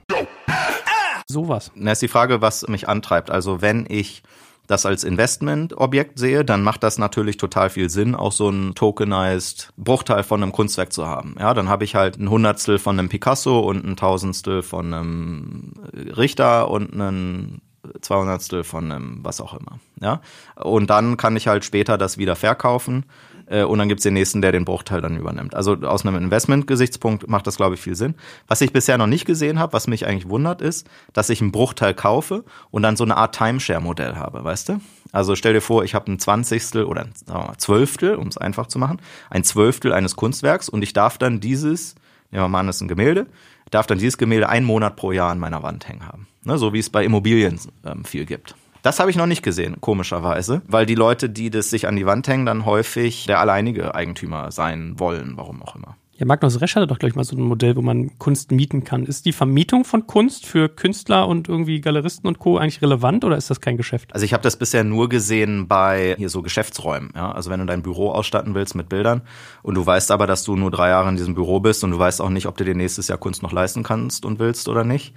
sowas? 1.28 1.72
Na, 1.74 1.92
ist 1.92 2.02
die 2.02 2.08
Frage, 2.08 2.40
was 2.40 2.68
mich 2.68 2.88
antreibt. 2.88 3.30
Also 3.30 3.60
wenn 3.60 3.84
ich 3.88 4.22
das 4.68 4.86
als 4.86 5.04
Investmentobjekt 5.04 6.18
sehe, 6.18 6.44
dann 6.44 6.62
macht 6.62 6.82
das 6.82 6.98
natürlich 6.98 7.36
total 7.36 7.70
viel 7.70 7.88
Sinn, 7.88 8.14
auch 8.14 8.32
so 8.32 8.48
ein 8.48 8.74
tokenized 8.74 9.70
Bruchteil 9.76 10.22
von 10.22 10.42
einem 10.42 10.52
Kunstwerk 10.52 10.92
zu 10.92 11.06
haben. 11.06 11.36
Ja, 11.38 11.54
dann 11.54 11.68
habe 11.68 11.84
ich 11.84 11.94
halt 11.94 12.18
ein 12.18 12.30
Hundertstel 12.30 12.78
von 12.78 12.98
einem 12.98 13.08
Picasso 13.08 13.60
und 13.60 13.84
ein 13.84 13.96
Tausendstel 13.96 14.62
von 14.62 14.92
einem 14.92 15.72
Richter 16.16 16.70
und 16.70 16.94
ein 16.94 17.60
Zweihundertstel 18.00 18.64
von 18.64 18.90
einem 18.90 19.24
was 19.24 19.40
auch 19.40 19.54
immer. 19.54 19.78
Ja, 20.00 20.20
und 20.56 20.90
dann 20.90 21.16
kann 21.16 21.36
ich 21.36 21.48
halt 21.48 21.64
später 21.64 21.98
das 21.98 22.18
wieder 22.18 22.36
verkaufen 22.36 23.04
äh, 23.46 23.62
und 23.62 23.78
dann 23.78 23.88
gibt's 23.88 24.02
den 24.02 24.14
nächsten, 24.14 24.42
der 24.42 24.52
den 24.52 24.64
Bruchteil 24.64 25.00
dann 25.00 25.16
übernimmt. 25.16 25.54
Also 25.54 25.74
aus 25.74 26.04
einem 26.04 26.16
Investment-Gesichtspunkt 26.16 27.28
macht 27.28 27.46
das, 27.46 27.56
glaube 27.56 27.74
ich, 27.74 27.80
viel 27.80 27.94
Sinn. 27.94 28.14
Was 28.46 28.60
ich 28.60 28.72
bisher 28.72 28.98
noch 28.98 29.06
nicht 29.06 29.24
gesehen 29.24 29.58
habe, 29.58 29.72
was 29.72 29.86
mich 29.86 30.06
eigentlich 30.06 30.28
wundert, 30.28 30.60
ist, 30.60 30.86
dass 31.12 31.30
ich 31.30 31.40
einen 31.40 31.52
Bruchteil 31.52 31.94
kaufe 31.94 32.44
und 32.70 32.82
dann 32.82 32.96
so 32.96 33.04
eine 33.04 33.16
Art 33.16 33.34
Timeshare-Modell 33.36 34.16
habe, 34.16 34.44
weißt 34.44 34.70
du? 34.70 34.80
Also 35.12 35.36
stell 35.36 35.52
dir 35.52 35.60
vor, 35.60 35.84
ich 35.84 35.94
habe 35.94 36.10
ein 36.10 36.18
Zwanzigstel 36.18 36.84
oder 36.84 37.02
ein 37.02 37.12
Zwölftel, 37.58 38.16
um 38.16 38.28
es 38.28 38.36
einfach 38.36 38.66
zu 38.66 38.78
machen, 38.78 39.00
ein 39.30 39.44
Zwölftel 39.44 39.92
eines 39.92 40.16
Kunstwerks 40.16 40.68
und 40.68 40.82
ich 40.82 40.92
darf 40.92 41.16
dann 41.16 41.40
dieses, 41.40 41.94
nehmen 42.30 42.44
wir 42.44 42.48
mal 42.48 42.60
an, 42.60 42.66
das 42.66 42.76
ist 42.76 42.82
ein 42.82 42.88
Gemälde, 42.88 43.26
darf 43.70 43.86
dann 43.86 43.98
dieses 43.98 44.18
Gemälde 44.18 44.48
einen 44.48 44.66
Monat 44.66 44.96
pro 44.96 45.12
Jahr 45.12 45.30
an 45.30 45.38
meiner 45.38 45.62
Wand 45.62 45.88
hängen 45.88 46.06
haben. 46.06 46.26
Ne, 46.44 46.58
so 46.58 46.72
wie 46.72 46.78
es 46.78 46.90
bei 46.90 47.04
Immobilien 47.04 47.58
ähm, 47.84 48.04
viel 48.04 48.24
gibt. 48.24 48.54
Das 48.82 49.00
habe 49.00 49.10
ich 49.10 49.16
noch 49.16 49.26
nicht 49.26 49.42
gesehen, 49.42 49.80
komischerweise, 49.80 50.62
weil 50.68 50.86
die 50.86 50.94
Leute, 50.94 51.28
die 51.28 51.50
das 51.50 51.70
sich 51.70 51.88
an 51.88 51.96
die 51.96 52.06
Wand 52.06 52.28
hängen, 52.28 52.46
dann 52.46 52.64
häufig 52.64 53.26
der 53.26 53.40
alleinige 53.40 53.96
Eigentümer 53.96 54.52
sein 54.52 55.00
wollen, 55.00 55.32
warum 55.36 55.60
auch 55.60 55.74
immer. 55.74 55.96
Ja, 56.18 56.24
Magnus 56.24 56.62
Resch 56.62 56.76
hatte 56.76 56.86
doch 56.86 56.98
gleich 56.98 57.14
mal 57.14 57.24
so 57.24 57.36
ein 57.36 57.42
Modell, 57.42 57.76
wo 57.76 57.82
man 57.82 58.18
Kunst 58.18 58.50
mieten 58.50 58.84
kann. 58.84 59.04
Ist 59.04 59.26
die 59.26 59.32
Vermietung 59.32 59.84
von 59.84 60.06
Kunst 60.06 60.46
für 60.46 60.70
Künstler 60.70 61.28
und 61.28 61.46
irgendwie 61.46 61.82
Galeristen 61.82 62.26
und 62.26 62.38
Co. 62.38 62.56
eigentlich 62.56 62.80
relevant 62.80 63.22
oder 63.22 63.36
ist 63.36 63.50
das 63.50 63.60
kein 63.60 63.76
Geschäft? 63.76 64.14
Also 64.14 64.24
ich 64.24 64.32
habe 64.32 64.42
das 64.42 64.56
bisher 64.56 64.82
nur 64.82 65.10
gesehen 65.10 65.68
bei 65.68 66.14
hier 66.16 66.30
so 66.30 66.40
Geschäftsräumen. 66.40 67.12
Ja? 67.14 67.32
Also 67.32 67.50
wenn 67.50 67.60
du 67.60 67.66
dein 67.66 67.82
Büro 67.82 68.12
ausstatten 68.12 68.54
willst 68.54 68.74
mit 68.74 68.88
Bildern 68.88 69.20
und 69.62 69.74
du 69.74 69.84
weißt 69.84 70.10
aber, 70.10 70.26
dass 70.26 70.42
du 70.42 70.56
nur 70.56 70.70
drei 70.70 70.88
Jahre 70.88 71.10
in 71.10 71.16
diesem 71.16 71.34
Büro 71.34 71.60
bist 71.60 71.84
und 71.84 71.90
du 71.90 71.98
weißt 71.98 72.22
auch 72.22 72.30
nicht, 72.30 72.46
ob 72.46 72.56
du 72.56 72.64
dir 72.64 72.74
nächstes 72.74 73.08
Jahr 73.08 73.18
Kunst 73.18 73.42
noch 73.42 73.52
leisten 73.52 73.82
kannst 73.82 74.24
und 74.24 74.38
willst 74.38 74.70
oder 74.70 74.84
nicht, 74.84 75.12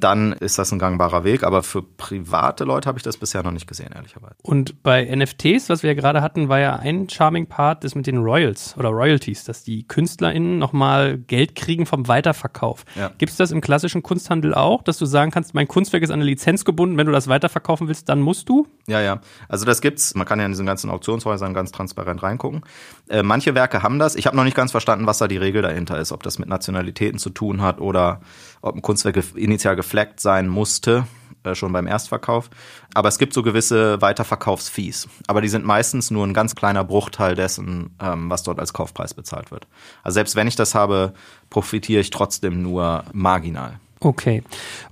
dann 0.00 0.32
ist 0.32 0.58
das 0.58 0.72
ein 0.72 0.78
gangbarer 0.78 1.24
Weg. 1.24 1.42
Aber 1.42 1.62
für 1.62 1.82
private 1.82 2.64
Leute 2.64 2.88
habe 2.88 2.98
ich 2.98 3.02
das 3.02 3.16
bisher 3.16 3.42
noch 3.42 3.50
nicht 3.50 3.66
gesehen, 3.66 3.90
ehrlicherweise. 3.94 4.36
Und 4.42 4.82
bei 4.82 5.04
NFTs, 5.04 5.68
was 5.68 5.82
wir 5.82 5.90
ja 5.90 5.94
gerade 5.94 6.22
hatten, 6.22 6.48
war 6.48 6.60
ja 6.60 6.76
ein 6.76 7.08
charming 7.08 7.46
Part, 7.46 7.84
das 7.84 7.94
mit 7.94 8.06
den 8.06 8.18
Royals 8.18 8.76
oder 8.78 8.90
Royalties, 8.90 9.44
dass 9.44 9.64
die 9.64 9.86
KünstlerInnen 9.86 10.58
nochmal 10.58 11.18
Geld 11.18 11.54
kriegen 11.54 11.86
vom 11.86 12.08
Weiterverkauf. 12.08 12.84
Ja. 12.94 13.10
Gibt 13.18 13.30
es 13.30 13.36
das 13.36 13.50
im 13.50 13.60
klassischen 13.60 14.02
Kunsthandel 14.02 14.54
auch, 14.54 14.82
dass 14.82 14.98
du 14.98 15.06
sagen 15.06 15.30
kannst, 15.30 15.54
mein 15.54 15.68
Kunstwerk 15.68 16.02
ist 16.02 16.10
an 16.10 16.20
eine 16.20 16.24
Lizenz 16.24 16.64
gebunden, 16.64 16.96
wenn 16.96 17.06
du 17.06 17.12
das 17.12 17.28
weiterverkaufen 17.28 17.88
willst, 17.88 18.08
dann 18.08 18.20
musst 18.20 18.48
du? 18.48 18.66
Ja, 18.86 19.00
ja. 19.00 19.20
Also 19.48 19.64
das 19.64 19.80
gibt's. 19.80 20.14
Man 20.14 20.26
kann 20.26 20.38
ja 20.38 20.46
in 20.46 20.52
diesen 20.52 20.66
ganzen 20.66 20.90
Auktionshäusern 20.90 21.54
ganz 21.54 21.72
transparent 21.72 22.22
reingucken. 22.22 22.62
Äh, 23.08 23.22
manche 23.22 23.54
Werke 23.54 23.82
haben 23.82 23.98
das. 23.98 24.14
Ich 24.14 24.26
habe 24.26 24.36
noch 24.36 24.44
nicht 24.44 24.56
ganz 24.56 24.70
verstanden, 24.70 25.06
was 25.06 25.18
da 25.18 25.28
die 25.28 25.36
Regel 25.36 25.62
dahinter 25.62 25.98
ist, 25.98 26.12
ob 26.12 26.22
das 26.22 26.38
mit 26.38 26.48
Nationalitäten 26.48 27.18
zu 27.18 27.30
tun 27.30 27.62
hat 27.62 27.80
oder 27.80 28.20
ob 28.62 28.74
ein 28.74 28.82
Kunstwerk 28.82 29.22
initial 29.34 29.76
gefleckt 29.76 30.20
sein 30.20 30.48
musste, 30.48 31.06
äh, 31.44 31.54
schon 31.54 31.72
beim 31.72 31.86
Erstverkauf. 31.86 32.50
Aber 32.94 33.08
es 33.08 33.18
gibt 33.18 33.32
so 33.32 33.42
gewisse 33.42 34.00
Weiterverkaufsfees. 34.00 35.08
Aber 35.26 35.40
die 35.40 35.48
sind 35.48 35.64
meistens 35.64 36.10
nur 36.10 36.26
ein 36.26 36.34
ganz 36.34 36.54
kleiner 36.54 36.84
Bruchteil 36.84 37.34
dessen, 37.34 37.96
ähm, 38.00 38.30
was 38.30 38.42
dort 38.42 38.58
als 38.58 38.72
Kaufpreis 38.72 39.14
bezahlt 39.14 39.50
wird. 39.50 39.66
Also 40.02 40.14
selbst 40.14 40.36
wenn 40.36 40.48
ich 40.48 40.56
das 40.56 40.74
habe, 40.74 41.12
profitiere 41.50 42.00
ich 42.00 42.10
trotzdem 42.10 42.62
nur 42.62 43.04
marginal. 43.12 43.78
Okay. 44.00 44.42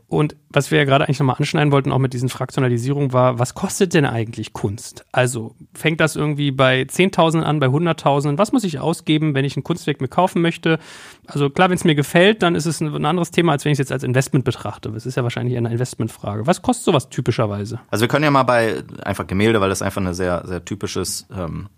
Und 0.09 0.36
was 0.50 0.70
wir 0.70 0.78
ja 0.78 0.84
gerade 0.84 1.04
eigentlich 1.04 1.18
nochmal 1.18 1.36
anschneiden 1.36 1.72
wollten, 1.72 1.90
auch 1.90 1.98
mit 1.98 2.12
diesen 2.12 2.28
Fraktionalisierungen, 2.28 3.12
war, 3.12 3.40
was 3.40 3.54
kostet 3.54 3.92
denn 3.92 4.04
eigentlich 4.04 4.52
Kunst? 4.52 5.04
Also 5.11 5.57
fängt 5.74 6.00
das 6.00 6.14
irgendwie 6.14 6.52
bei 6.52 6.82
10.000 6.82 7.42
an, 7.42 7.59
bei 7.59 7.66
100.000? 7.66 8.38
Was 8.38 8.52
muss 8.52 8.62
ich 8.62 8.78
ausgeben, 8.78 9.34
wenn 9.34 9.44
ich 9.44 9.57
ein 9.57 9.64
Kunstwerk 9.64 10.00
mir 10.00 10.07
kaufen 10.07 10.42
möchte? 10.42 10.78
Also 11.26 11.50
klar, 11.50 11.70
wenn 11.70 11.76
es 11.76 11.82
mir 11.82 11.96
gefällt, 11.96 12.42
dann 12.42 12.54
ist 12.54 12.66
es 12.66 12.80
ein, 12.80 13.04
anderes 13.04 13.32
Thema, 13.32 13.52
als 13.52 13.64
wenn 13.64 13.72
ich 13.72 13.76
es 13.76 13.80
jetzt 13.80 13.92
als 13.92 14.04
Investment 14.04 14.44
betrachte. 14.44 14.92
Das 14.92 15.07
ist 15.07 15.16
ja 15.16 15.24
wahrscheinlich 15.24 15.57
eine 15.57 15.72
Investmentfrage. 15.72 16.46
Was 16.46 16.62
kostet 16.62 16.84
sowas 16.84 17.09
typischerweise? 17.09 17.80
Also 17.90 18.02
wir 18.02 18.09
können 18.09 18.24
ja 18.24 18.30
mal 18.30 18.44
bei 18.44 18.84
einfach 19.02 19.26
Gemälde, 19.26 19.61
weil 19.61 19.70
das 19.70 19.82
einfach 19.82 20.00
ein 20.00 20.14
sehr, 20.14 20.44
sehr 20.46 20.64
typisches 20.64 21.26
ähm, 21.36 21.68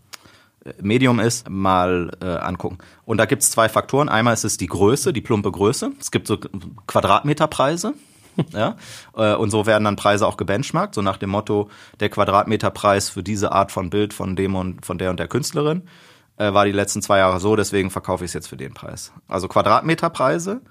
Medium 0.82 1.18
ist, 1.18 1.48
mal 1.48 2.10
äh, 2.20 2.26
angucken. 2.26 2.76
Und 3.06 3.16
da 3.16 3.24
gibt 3.24 3.42
es 3.42 3.50
zwei 3.50 3.70
Faktoren. 3.70 4.10
Einmal 4.10 4.34
ist 4.34 4.44
es 4.44 4.58
die 4.58 4.66
Größe, 4.66 5.14
die 5.14 5.22
plumpe 5.22 5.50
Größe. 5.50 5.92
Es 5.98 6.10
gibt 6.10 6.26
so 6.26 6.38
Quadratmeterpreise. 6.86 7.94
Ja, 8.52 8.76
äh, 9.16 9.34
und 9.34 9.50
so 9.50 9.66
werden 9.66 9.84
dann 9.84 9.96
Preise 9.96 10.26
auch 10.26 10.36
gebenchmarkt, 10.36 10.94
so 10.94 11.02
nach 11.02 11.16
dem 11.16 11.30
Motto, 11.30 11.68
der 12.00 12.08
Quadratmeterpreis 12.08 13.08
für 13.10 13.22
diese 13.22 13.52
Art 13.52 13.72
von 13.72 13.90
Bild 13.90 14.14
von 14.14 14.36
dem 14.36 14.54
und 14.54 14.84
von 14.84 14.98
der 14.98 15.10
und 15.10 15.20
der 15.20 15.28
Künstlerin 15.28 15.82
äh, 16.36 16.52
war 16.52 16.64
die 16.64 16.72
letzten 16.72 17.02
zwei 17.02 17.18
Jahre 17.18 17.40
so, 17.40 17.56
deswegen 17.56 17.90
verkaufe 17.90 18.24
ich 18.24 18.30
es 18.30 18.34
jetzt 18.34 18.48
für 18.48 18.56
den 18.56 18.74
Preis. 18.74 19.12
Also 19.26 19.48
Quadratmeterpreise. 19.48 20.62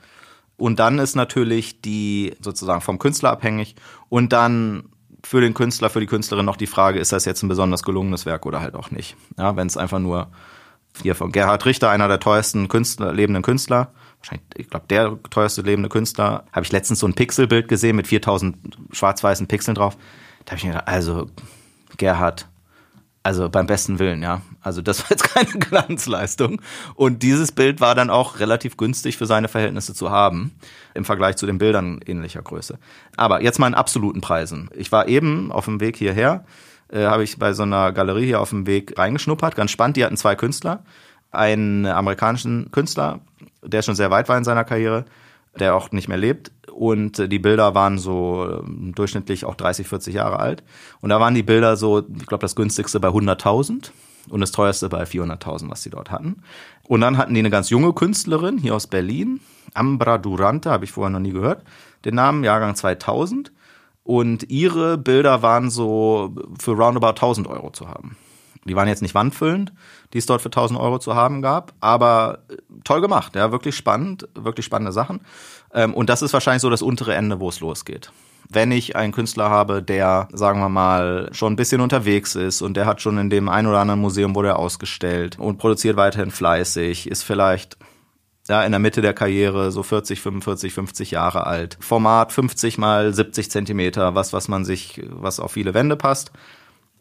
Und 0.56 0.80
dann 0.80 0.98
ist 0.98 1.16
natürlich 1.16 1.82
die 1.82 2.36
sozusagen 2.42 2.82
vom 2.82 2.98
Künstler 2.98 3.30
abhängig 3.30 3.76
und 4.10 4.34
dann 4.34 4.90
für 5.24 5.40
den 5.40 5.54
Künstler, 5.54 5.90
für 5.90 6.00
die 6.00 6.08
Künstlerin 6.08 6.46
noch 6.46 6.58
die 6.58 6.68
Frage, 6.68 7.00
ist 7.00 7.12
das 7.12 7.26
jetzt 7.26 7.44
ein 7.44 7.48
besonders 7.48 7.84
gelungenes 7.84 8.26
Werk 8.26 8.46
oder 8.46 8.62
halt 8.62 8.76
auch 8.76 8.90
nicht. 8.90 9.16
Ja, 9.38 9.56
wenn 9.56 9.68
es 9.68 9.78
einfach 9.78 10.00
nur 10.00 10.30
hier 11.02 11.16
von 11.16 11.32
Gerhard 11.32 11.66
Richter, 11.66 11.90
einer 11.90 12.08
der 12.08 12.20
teuersten 12.20 12.68
Künstler, 12.68 13.14
lebenden 13.14 13.44
Künstler, 13.44 13.92
wahrscheinlich, 14.20 14.48
ich 14.56 14.70
glaube, 14.70 14.86
der 14.90 15.18
teuerste 15.30 15.62
lebende 15.62 15.90
Künstler, 15.90 16.46
habe 16.52 16.66
ich 16.66 16.72
letztens 16.72 17.00
so 17.00 17.08
ein 17.08 17.14
Pixelbild 17.14 17.68
gesehen 17.68 17.96
mit 17.96 18.08
4000 18.08 18.58
schwarz-weißen 18.92 19.48
Pixeln 19.48 19.76
drauf. 19.76 19.98
Da 20.46 20.52
habe 20.52 20.58
ich 20.58 20.64
mir 20.64 20.72
gedacht, 20.72 20.88
also 20.88 21.28
Gerhard, 21.98 22.48
also 23.24 23.50
beim 23.50 23.68
besten 23.68 24.00
Willen, 24.00 24.24
ja. 24.24 24.42
Also 24.62 24.82
das 24.82 25.02
war 25.02 25.12
jetzt 25.12 25.24
keine 25.34 25.52
Glanzleistung. 25.52 26.62
Und 26.96 27.24
dieses 27.24 27.52
Bild 27.52 27.82
war 27.82 27.96
dann 27.96 28.10
auch 28.10 28.40
relativ 28.40 28.78
günstig 28.78 29.18
für 29.18 29.26
seine 29.26 29.50
Verhältnisse 29.50 29.94
zu 29.94 30.10
haben, 30.10 30.56
im 30.94 31.06
Vergleich 31.06 31.36
zu 31.36 31.46
den 31.46 31.58
Bildern 31.58 32.00
ähnlicher 32.06 32.42
Größe. 32.42 32.80
Aber 33.18 33.42
jetzt 33.42 33.60
mal 33.60 33.68
in 33.68 33.74
absoluten 33.74 34.22
Preisen. 34.22 34.70
Ich 34.76 34.92
war 34.92 35.08
eben 35.08 35.52
auf 35.52 35.66
dem 35.66 35.80
Weg 35.80 35.98
hierher, 35.98 36.46
äh, 36.90 37.06
habe 37.06 37.24
ich 37.24 37.38
bei 37.38 37.54
so 37.54 37.64
einer 37.64 37.92
Galerie 37.92 38.26
hier 38.26 38.42
auf 38.42 38.50
dem 38.50 38.68
Weg 38.68 38.98
reingeschnuppert. 38.98 39.56
Ganz 39.56 39.72
spannend, 39.72 39.98
die 39.98 40.06
hatten 40.06 40.18
zwei 40.18 40.36
Künstler. 40.36 40.84
Einen 41.32 41.86
amerikanischen 41.86 42.72
Künstler, 42.72 43.20
der 43.64 43.82
schon 43.82 43.96
sehr 43.96 44.12
weit 44.12 44.30
war 44.30 44.38
in 44.38 44.44
seiner 44.44 44.64
Karriere, 44.64 45.06
der 45.60 45.76
auch 45.76 45.92
nicht 45.92 46.08
mehr 46.08 46.18
lebt. 46.18 46.52
Und 46.72 47.32
die 47.32 47.40
Bilder 47.40 47.74
waren 47.76 47.98
so 47.98 48.62
ähm, 48.64 48.94
durchschnittlich 48.96 49.46
auch 49.46 49.56
30, 49.56 49.88
40 49.88 50.14
Jahre 50.14 50.40
alt. 50.40 50.64
Und 51.02 51.10
da 51.10 51.20
waren 51.20 51.34
die 51.34 51.44
Bilder 51.44 51.76
so, 51.76 52.00
ich 52.00 52.28
glaube, 52.28 52.42
das 52.42 52.56
günstigste 52.56 53.00
bei 53.00 53.10
100.000 53.10 53.92
und 54.30 54.42
das 54.42 54.52
teuerste 54.52 54.90
bei 54.90 55.04
400.000, 55.04 55.70
was 55.70 55.84
sie 55.84 55.90
dort 55.90 56.12
hatten. 56.12 56.44
Und 56.84 57.02
dann 57.02 57.18
hatten 57.18 57.34
die 57.34 57.40
eine 57.40 57.50
ganz 57.50 57.70
junge 57.70 57.94
Künstlerin 57.94 58.58
hier 58.58 58.76
aus 58.76 58.88
Berlin, 58.88 59.42
Ambra 59.74 60.18
Durante, 60.18 60.70
habe 60.70 60.86
ich 60.86 60.92
vorher 60.92 61.10
noch 61.10 61.20
nie 61.20 61.32
gehört, 61.32 61.64
den 62.06 62.16
Namen, 62.16 62.44
Jahrgang 62.44 62.76
2000. 62.76 63.52
Und 64.08 64.50
ihre 64.50 64.98
Bilder 64.98 65.42
waren 65.42 65.70
so 65.70 66.34
für 66.62 66.72
roundabout 66.72 67.10
1000 67.10 67.46
Euro 67.46 67.72
zu 67.72 67.90
haben. 67.90 68.16
Die 68.64 68.74
waren 68.74 68.88
jetzt 68.88 69.02
nicht 69.02 69.14
wandfüllend, 69.14 69.74
die 70.14 70.20
es 70.20 70.26
dort 70.26 70.42
für 70.42 70.48
1000 70.48 70.80
Euro 70.80 70.98
zu 70.98 71.14
haben 71.14 71.42
gab, 71.42 71.74
aber 71.82 72.40
äh, 72.48 72.56
toll 72.86 73.02
gemacht, 73.02 73.36
ja, 73.36 73.52
wirklich 73.52 73.76
spannend, 73.76 74.30
wirklich 74.34 74.66
spannende 74.66 74.94
Sachen. 74.94 75.20
Ähm, 75.74 75.94
und 75.94 76.10
das 76.10 76.22
ist 76.22 76.32
wahrscheinlich 76.32 76.62
so 76.62 76.70
das 76.70 76.82
untere 76.82 77.16
Ende, 77.16 77.42
wo 77.42 77.50
es 77.50 77.60
losgeht. 77.60 78.14
Wenn 78.48 78.72
ich 78.72 78.96
einen 78.96 79.12
Künstler 79.12 79.50
habe, 79.50 79.84
der, 79.84 80.30
sagen 80.32 80.62
wir 80.62 80.70
mal, 80.70 81.28
schon 81.34 81.52
ein 81.52 81.58
bisschen 81.58 81.82
unterwegs 81.82 82.36
ist 82.36 82.62
und 82.62 82.78
der 82.78 82.86
hat 82.86 83.02
schon 83.02 83.18
in 83.18 83.30
dem 83.30 83.50
ein 83.50 83.68
oder 83.68 83.80
anderen 83.80 84.00
Museum 84.00 84.36
wurde 84.36 84.48
er 84.48 84.60
ausgestellt 84.60 85.38
und 85.38 85.58
produziert 85.58 85.98
weiterhin 85.98 86.32
fleißig, 86.32 87.12
ist 87.12 87.24
vielleicht 87.24 87.78
ja, 88.48 88.64
in 88.64 88.72
der 88.72 88.80
Mitte 88.80 89.02
der 89.02 89.14
Karriere, 89.14 89.72
so 89.72 89.84
40, 89.84 90.22
45, 90.22 90.74
50 90.74 91.12
Jahre 91.12 91.46
alt. 91.46 91.78
Format 91.80 92.32
50 92.32 92.78
mal 92.78 93.14
70 93.14 93.52
Zentimeter, 93.52 94.16
was, 94.16 94.34
was 94.34 94.48
man 94.48 94.66
sich, 94.66 95.02
was 95.10 95.40
auf 95.40 95.52
viele 95.52 95.74
Wände 95.74 95.96
passt. 95.96 96.32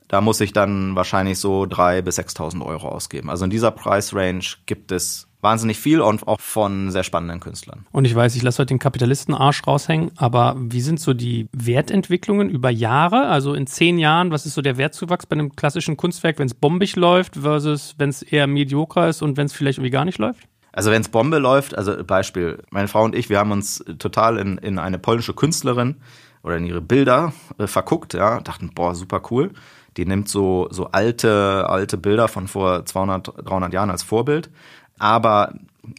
Da 0.09 0.20
muss 0.20 0.40
ich 0.40 0.53
dann 0.53 0.94
wahrscheinlich 0.94 1.38
so 1.38 1.62
3.000 1.62 2.03
bis 2.03 2.18
6.000 2.18 2.64
Euro 2.64 2.88
ausgeben. 2.88 3.28
Also 3.28 3.44
in 3.44 3.51
dieser 3.51 3.72
Preisrange 3.72 4.57
gibt 4.66 4.92
es 4.92 5.26
wahnsinnig 5.40 5.78
viel 5.78 6.01
und 6.01 6.26
auch 6.26 6.40
von 6.40 6.90
sehr 6.90 7.05
spannenden 7.05 7.40
Künstlern. 7.40 7.86
Und 7.92 8.05
ich 8.05 8.14
weiß, 8.14 8.34
ich 8.34 8.42
lasse 8.42 8.59
heute 8.59 8.74
den 8.74 8.78
Kapitalistenarsch 8.78 9.66
raushängen, 9.66 10.11
aber 10.16 10.57
wie 10.59 10.80
sind 10.80 10.99
so 10.99 11.12
die 11.14 11.49
Wertentwicklungen 11.53 12.51
über 12.51 12.70
Jahre? 12.70 13.28
Also 13.28 13.55
in 13.55 13.66
zehn 13.66 13.99
Jahren, 13.99 14.30
was 14.30 14.47
ist 14.47 14.55
so 14.55 14.62
der 14.62 14.76
Wertzuwachs 14.76 15.26
bei 15.26 15.34
einem 15.34 15.55
klassischen 15.55 15.97
Kunstwerk, 15.97 16.38
wenn 16.38 16.47
es 16.47 16.55
bombig 16.55 16.97
läuft 16.97 17.36
versus 17.36 17.94
wenn 17.99 18.11
es 18.11 18.22
eher 18.22 18.47
medioker 18.47 19.09
ist 19.09 19.22
und 19.22 19.36
wenn 19.36 19.47
es 19.47 19.53
vielleicht 19.53 19.78
irgendwie 19.78 19.90
gar 19.90 20.05
nicht 20.05 20.18
läuft? 20.18 20.49
Also 20.77 20.91
wenn 20.91 21.01
es 21.01 21.09
Bombe 21.09 21.39
läuft, 21.39 21.77
also 21.77 22.05
Beispiel, 22.05 22.59
meine 22.70 22.87
Frau 22.87 23.03
und 23.03 23.14
ich, 23.14 23.31
wir 23.31 23.39
haben 23.39 23.51
uns 23.51 23.83
total 23.99 24.37
in, 24.37 24.59
in 24.59 24.79
eine 24.79 24.99
polnische 24.99 25.33
Künstlerin 25.33 25.97
oder 26.43 26.59
in 26.59 26.66
ihre 26.66 26.83
Bilder 26.83 27.33
äh, 27.57 27.66
verguckt, 27.66 28.12
ja, 28.12 28.41
dachten, 28.41 28.72
boah, 28.74 28.95
super 28.95 29.22
cool. 29.31 29.53
Die 29.97 30.05
nimmt 30.05 30.29
so, 30.29 30.68
so 30.70 30.89
alte, 30.93 31.64
alte 31.66 31.97
Bilder 31.97 32.29
von 32.29 32.47
vor 32.47 32.85
200, 32.85 33.49
300 33.49 33.72
Jahren 33.72 33.91
als 33.91 34.03
Vorbild, 34.03 34.51
aber, 34.99 35.55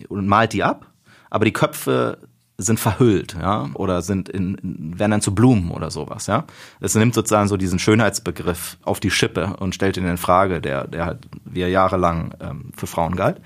und 0.09 0.27
malt 0.27 0.53
die 0.53 0.63
ab, 0.63 0.85
aber 1.31 1.45
die 1.45 1.53
Köpfe 1.53 2.19
sind 2.59 2.79
verhüllt, 2.79 3.35
ja, 3.39 3.69
oder 3.73 4.03
sind 4.03 4.29
in, 4.29 4.57
werden 4.97 5.11
dann 5.11 5.21
zu 5.21 5.33
Blumen 5.33 5.71
oder 5.71 5.91
sowas, 5.91 6.27
ja. 6.27 6.45
Es 6.79 6.93
nimmt 6.95 7.15
sozusagen 7.15 7.47
so 7.47 7.57
diesen 7.57 7.79
Schönheitsbegriff 7.79 8.77
auf 8.83 8.99
die 8.99 9.11
Schippe 9.11 9.55
und 9.59 9.75
stellt 9.75 9.97
ihn 9.97 10.07
in 10.07 10.17
Frage, 10.17 10.61
der, 10.61 10.87
der 10.87 11.05
halt, 11.05 11.27
wie 11.45 11.61
er 11.61 11.69
jahrelang 11.69 12.33
ähm, 12.39 12.71
für 12.75 12.87
Frauen 12.87 13.15
galt. 13.15 13.41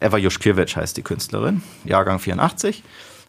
Eva 0.00 0.18
Juszkiewicz 0.18 0.76
heißt 0.76 0.96
die 0.96 1.02
Künstlerin, 1.02 1.62
Jahrgang 1.84 2.18
84 2.18 2.82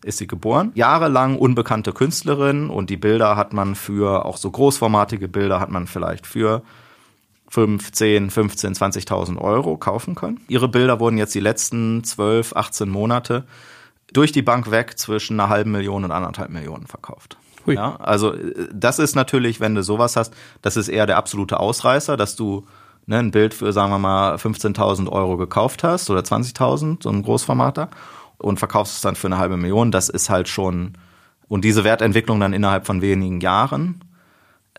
ist 0.03 0.20
sie 0.20 0.28
geboren. 0.28 0.72
Jahrelang 0.76 1.38
unbekannte 1.38 1.91
Künstlerin 1.91 2.70
und 2.70 2.89
die 2.89 2.97
Bilder 2.97 3.36
hat 3.36 3.53
man 3.53 3.76
für, 3.76 4.26
auch 4.26 4.38
so 4.38 4.51
großformatige 4.51 5.28
Bilder 5.28 5.59
hat 5.59 5.72
man 5.72 5.88
vielleicht 5.88 6.28
für 6.28 6.61
5, 7.49 7.91
10, 7.91 8.30
15, 8.30 8.74
20.000 8.76 9.38
Euro 9.38 9.78
kaufen 9.78 10.15
können. 10.15 10.41
Ihre 10.47 10.68
Bilder 10.68 10.99
wurden 10.99 11.18
jetzt 11.18 11.34
die 11.34 11.39
letzten 11.39 12.03
12, 12.03 12.55
18 12.55 12.89
Monate 12.89 13.45
durch 14.13 14.32
die 14.32 14.41
Bank 14.41 14.72
weg 14.72 14.97
zwischen 14.97 15.39
einer 15.39 15.49
halben 15.49 15.72
Million 15.72 16.03
und 16.03 16.11
anderthalb 16.11 16.49
Millionen 16.49 16.88
verkauft. 16.88 17.38
Hui. 17.65 17.76
Ja, 17.76 17.95
also 17.97 18.34
äh, 18.34 18.68
das 18.74 18.99
ist 18.99 19.15
natürlich, 19.15 19.59
wenn 19.59 19.76
du 19.76 19.84
sowas 19.84 20.15
hast, 20.15 20.34
das 20.61 20.78
ist 20.78 20.89
eher 20.89 21.05
der 21.05 21.18
absolute 21.18 21.59
Ausreißer, 21.59 22.18
dass 22.18 22.36
du 22.36 22.65
ne, 23.08 23.18
ein 23.18 23.32
Bild 23.32 23.53
für, 23.53 23.74
sagen 23.74 23.91
wir 23.91 23.97
mal, 23.97 24.36
15.000 24.36 25.10
Euro 25.10 25.38
gekauft 25.38 25.84
hast 25.84 26.10
oder 26.10 26.22
20.000, 26.22 27.01
so 27.01 27.10
ein 27.10 27.24
Großformater, 27.24 27.89
und 28.38 28.60
verkaufst 28.60 28.95
es 28.95 29.01
dann 29.01 29.16
für 29.16 29.28
eine 29.28 29.39
halbe 29.39 29.58
Million. 29.58 29.91
Das 29.91 30.10
ist 30.10 30.30
halt 30.30 30.47
schon, 30.47 30.93
und 31.47 31.66
diese 31.66 31.84
Wertentwicklung 31.84 32.39
dann 32.39 32.53
innerhalb 32.53 32.86
von 32.86 33.01
wenigen 33.01 33.41
Jahren, 33.41 34.03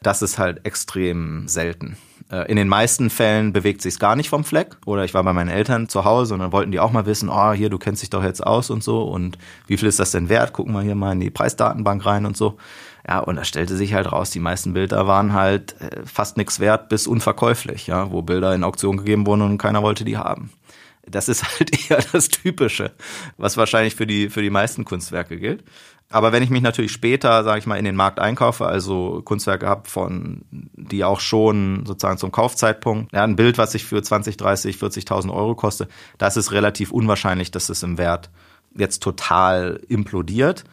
das 0.00 0.22
ist 0.22 0.38
halt 0.38 0.64
extrem 0.64 1.48
selten. 1.48 1.96
Äh, 2.30 2.50
in 2.50 2.56
den 2.56 2.68
meisten 2.68 3.10
Fällen 3.10 3.52
bewegt 3.52 3.82
sich's 3.82 3.98
gar 3.98 4.14
nicht 4.14 4.28
vom 4.28 4.44
Fleck. 4.44 4.76
Oder 4.86 5.04
ich 5.04 5.14
war 5.14 5.24
bei 5.24 5.32
meinen 5.32 5.48
Eltern 5.48 5.88
zu 5.88 6.04
Hause 6.04 6.34
und 6.34 6.40
dann 6.40 6.52
wollten 6.52 6.70
die 6.70 6.78
auch 6.78 6.92
mal 6.92 7.06
wissen, 7.06 7.28
oh, 7.28 7.52
hier, 7.52 7.70
du 7.70 7.78
kennst 7.78 8.02
dich 8.02 8.10
doch 8.10 8.22
jetzt 8.22 8.46
aus 8.46 8.70
und 8.70 8.84
so 8.84 9.02
und 9.02 9.38
wie 9.66 9.76
viel 9.76 9.88
ist 9.88 9.98
das 9.98 10.12
denn 10.12 10.28
wert? 10.28 10.52
Gucken 10.52 10.74
wir 10.74 10.82
hier 10.82 10.94
mal 10.94 11.12
in 11.12 11.20
die 11.20 11.30
Preisdatenbank 11.30 12.04
rein 12.04 12.26
und 12.26 12.36
so. 12.36 12.58
Ja, 13.06 13.20
und 13.20 13.36
da 13.36 13.44
stellte 13.44 13.76
sich 13.76 13.94
halt 13.94 14.10
raus, 14.10 14.30
die 14.30 14.40
meisten 14.40 14.74
Bilder 14.74 15.06
waren 15.06 15.32
halt 15.32 15.80
äh, 15.80 16.04
fast 16.04 16.36
nichts 16.36 16.60
wert 16.60 16.88
bis 16.88 17.06
unverkäuflich, 17.06 17.86
ja, 17.86 18.10
wo 18.10 18.22
Bilder 18.22 18.54
in 18.54 18.64
Auktion 18.64 18.96
gegeben 18.96 19.26
wurden 19.26 19.42
und 19.42 19.58
keiner 19.58 19.82
wollte 19.82 20.04
die 20.04 20.16
haben. 20.16 20.50
Das 21.06 21.28
ist 21.28 21.44
halt 21.58 21.90
eher 21.90 22.02
das 22.12 22.28
Typische, 22.28 22.92
was 23.36 23.56
wahrscheinlich 23.56 23.94
für 23.94 24.06
die, 24.06 24.30
für 24.30 24.42
die 24.42 24.50
meisten 24.50 24.84
Kunstwerke 24.84 25.38
gilt. 25.38 25.64
Aber 26.10 26.32
wenn 26.32 26.42
ich 26.42 26.48
mich 26.48 26.62
natürlich 26.62 26.92
später, 26.92 27.44
sage 27.44 27.58
ich 27.58 27.66
mal, 27.66 27.76
in 27.76 27.84
den 27.84 27.96
Markt 27.96 28.18
einkaufe, 28.18 28.66
also 28.66 29.20
Kunstwerke 29.24 29.66
habe 29.66 29.88
von, 29.88 30.42
die 30.50 31.04
auch 31.04 31.20
schon 31.20 31.84
sozusagen 31.84 32.16
zum 32.16 32.32
Kaufzeitpunkt, 32.32 33.12
ja, 33.12 33.24
ein 33.24 33.36
Bild, 33.36 33.58
was 33.58 33.74
ich 33.74 33.84
für 33.84 34.02
20, 34.02 34.38
30, 34.38 34.76
40.000 34.76 35.32
Euro 35.32 35.54
koste, 35.54 35.86
das 36.16 36.38
ist 36.38 36.52
relativ 36.52 36.92
unwahrscheinlich, 36.92 37.50
dass 37.50 37.68
es 37.68 37.82
im 37.82 37.98
Wert 37.98 38.30
jetzt 38.74 39.02
total 39.02 39.80
implodiert. 39.88 40.64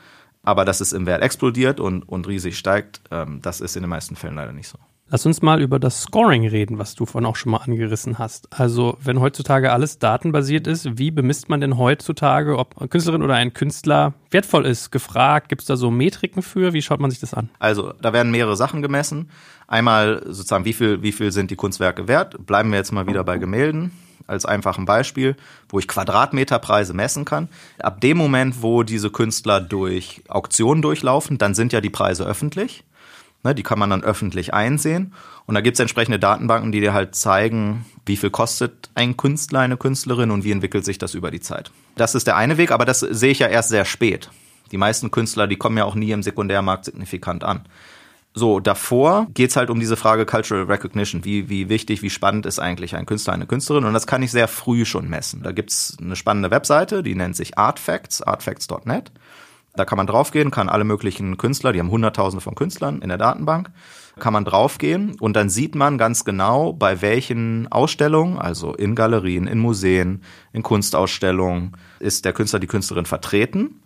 Aber 0.46 0.64
dass 0.64 0.80
es 0.80 0.93
im 0.93 1.06
Wert 1.06 1.22
explodiert 1.22 1.80
und, 1.80 2.04
und 2.04 2.28
riesig 2.28 2.58
steigt, 2.58 3.02
ähm, 3.12 3.39
das 3.41 3.62
ist 3.62 3.76
in 3.76 3.84
den 3.84 3.89
meisten 3.89 4.16
Fällen 4.16 4.36
leider 4.36 4.54
nicht 4.54 4.68
so. 4.68 4.78
Lass 5.08 5.24
uns 5.28 5.43
mal 5.43 5.62
über 5.62 5.78
das 5.78 6.02
Scoring 6.02 6.48
reden, 6.48 6.80
was 6.80 6.96
du 6.96 7.06
vorhin 7.06 7.28
auch 7.28 7.36
schon 7.36 7.52
mal 7.52 7.60
angerissen 7.60 8.18
hast. 8.18 8.48
Also, 8.52 8.98
wenn 9.04 9.20
heutzutage 9.20 9.72
alles 9.72 10.00
datenbasiert 10.00 10.66
ist, 10.66 10.98
wie 10.98 11.12
bemisst 11.12 11.48
man 11.48 11.62
denn 11.62 11.78
heutzutage, 11.78 12.58
ob 12.58 12.80
eine 12.80 12.88
Künstlerin 12.88 13.22
oder 13.22 13.36
ein 13.36 13.54
Künstler 13.54 14.16
wertvoll 14.32 14.66
ist? 14.66 14.91
Gefragt, 14.91 15.50
gibt 15.50 15.62
es 15.62 15.68
da 15.68 15.78
so 15.78 15.91
Metriken 15.91 16.41
für? 16.41 16.74
Wie 16.74 16.82
schaut 16.82 17.00
man 17.00 17.12
sich 17.12 17.20
das 17.20 17.36
an? 17.36 17.50
Also, 17.60 17.93
da 18.02 18.14
werden 18.14 18.32
mehrere 18.32 18.56
Sachen 18.56 18.82
gemessen. 18.82 19.30
Einmal 19.68 20.24
sozusagen, 20.26 20.66
wie 20.66 20.74
viel, 20.74 21.04
wie 21.04 21.12
viel 21.12 21.32
sind 21.32 21.52
die 21.52 21.56
Kunstwerke 21.56 22.08
wert? 22.08 22.43
Bleiben 22.43 22.72
wir 22.72 22.80
jetzt 22.80 22.91
mal 22.91 23.06
wieder 23.06 23.24
bei 23.24 23.38
Gemälden 23.38 23.91
als 24.28 24.45
einfachen 24.45 24.86
Beispiel, 24.86 25.36
wo 25.69 25.80
ich 25.80 25.88
Quadratmeterpreise 25.88 26.93
messen 26.93 27.26
kann. 27.26 27.49
Ab 27.80 28.01
dem 28.01 28.17
Moment, 28.17 28.61
wo 28.61 28.84
diese 28.84 29.09
Künstler 29.09 29.61
durch 29.61 30.21
Auktionen 30.28 30.82
durchlaufen, 30.82 31.38
dann 31.38 31.53
sind 31.53 31.73
ja 31.73 31.82
die 31.82 31.89
Preise 31.89 32.26
öffentlich. 32.26 32.84
Ne, 33.43 33.53
die 33.53 33.63
kann 33.63 33.78
man 33.78 33.91
dann 33.91 34.03
öffentlich 34.03 34.53
einsehen. 34.53 35.13
Und 35.45 35.53
da 35.53 35.61
gibt 35.61 35.76
es 35.76 35.80
entsprechende 35.80 36.17
Datenbanken, 36.17 36.71
die 36.71 36.82
dir 36.82 36.93
halt 36.93 37.13
zeigen, 37.13 37.86
wie 38.05 38.17
viel 38.17 38.32
kostet 38.32 38.89
ein 38.95 39.17
Künstler, 39.17 39.59
eine 39.59 39.78
Künstlerin 39.78 40.32
und 40.32 40.43
wie 40.43 40.51
entwickelt 40.51 40.84
sich 40.84 40.97
das 40.97 41.13
über 41.13 41.30
die 41.30 41.41
Zeit. 41.41 41.71
Das 41.95 42.15
ist 42.15 42.26
der 42.26 42.38
eine 42.38 42.57
Weg, 42.57 42.71
aber 42.71 42.86
das 42.86 43.01
sehe 43.01 43.32
ich 43.32 43.39
ja 43.39 43.47
erst 43.47 43.69
sehr 43.69 43.86
spät. 43.86 44.32
Die 44.71 44.78
meisten 44.78 45.11
Künstler, 45.11 45.45
die 45.45 45.57
kommen 45.57 45.78
ja 45.78 45.86
auch 45.86 45.93
nie 45.93 46.11
im 46.11 46.23
Sekundärmarkt 46.23 46.86
signifikant 46.86 47.43
an. 47.43 47.61
So, 48.38 48.59
davor 48.59 49.27
geht's 49.33 49.55
halt 49.55 49.69
um 49.69 49.79
diese 49.79 49.95
Frage 49.95 50.25
Cultural 50.25 50.65
Recognition. 50.65 51.23
Wie, 51.23 51.47
wie 51.47 51.69
wichtig, 51.69 52.01
wie 52.01 52.09
spannend 52.09 52.45
ist 52.45 52.59
eigentlich 52.59 52.93
ein 52.93 53.05
Künstler, 53.05 53.31
eine 53.31 53.45
Künstlerin? 53.45 53.86
Und 53.86 53.93
das 53.93 54.07
kann 54.07 54.21
ich 54.23 54.31
sehr 54.31 54.49
früh 54.49 54.83
schon 54.83 55.09
messen. 55.09 55.41
Da 55.41 55.53
gibt's 55.53 55.97
eine 56.01 56.17
spannende 56.17 56.51
Webseite, 56.51 57.01
die 57.01 57.15
nennt 57.15 57.38
sich 57.38 57.57
Artfacts, 57.57 58.21
artfacts.net. 58.21 59.13
Da 59.77 59.86
kann 59.86 59.97
man 59.97 60.05
draufgehen, 60.05 60.51
kann 60.51 60.67
alle 60.67 60.83
möglichen 60.83 61.38
Künstler, 61.38 61.71
die 61.71 61.79
haben 61.79 61.91
hunderttausende 61.91 62.41
von 62.41 62.55
Künstlern 62.55 63.01
in 63.01 63.07
der 63.07 63.17
Datenbank, 63.17 63.71
kann 64.19 64.33
man 64.33 64.45
draufgehen 64.45 65.17
und 65.19 65.36
dann 65.36 65.49
sieht 65.49 65.75
man 65.75 65.97
ganz 65.97 66.23
genau, 66.23 66.73
bei 66.73 67.01
welchen 67.01 67.69
Ausstellungen, 67.71 68.38
also 68.38 68.73
in 68.73 68.95
Galerien, 68.95 69.47
in 69.47 69.59
Museen, 69.59 70.23
in 70.53 70.63
Kunstausstellungen, 70.63 71.73
ist 71.99 72.25
der 72.25 72.33
Künstler, 72.33 72.59
die 72.59 72.67
Künstlerin 72.67 73.05
vertreten. 73.05 73.81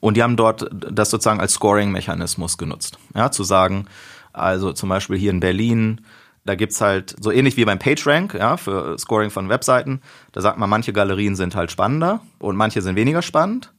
Und 0.00 0.16
die 0.16 0.22
haben 0.22 0.36
dort 0.36 0.68
das 0.72 1.10
sozusagen 1.10 1.40
als 1.40 1.54
Scoring-Mechanismus 1.54 2.58
genutzt. 2.58 2.98
Ja, 3.14 3.30
zu 3.30 3.44
sagen, 3.44 3.86
also 4.32 4.72
zum 4.72 4.88
Beispiel 4.88 5.18
hier 5.18 5.30
in 5.30 5.40
Berlin, 5.40 6.00
da 6.44 6.54
gibt's 6.54 6.80
halt 6.80 7.14
so 7.20 7.30
ähnlich 7.30 7.56
wie 7.56 7.64
beim 7.64 7.78
PageRank, 7.78 8.34
ja, 8.34 8.56
für 8.56 8.98
Scoring 8.98 9.30
von 9.30 9.48
Webseiten. 9.48 10.00
Da 10.32 10.40
sagt 10.40 10.58
man, 10.58 10.70
manche 10.70 10.92
Galerien 10.92 11.36
sind 11.36 11.54
halt 11.54 11.70
spannender 11.70 12.20
und 12.38 12.56
manche 12.56 12.80
sind 12.80 12.96
weniger 12.96 13.22
spannend. 13.22 13.72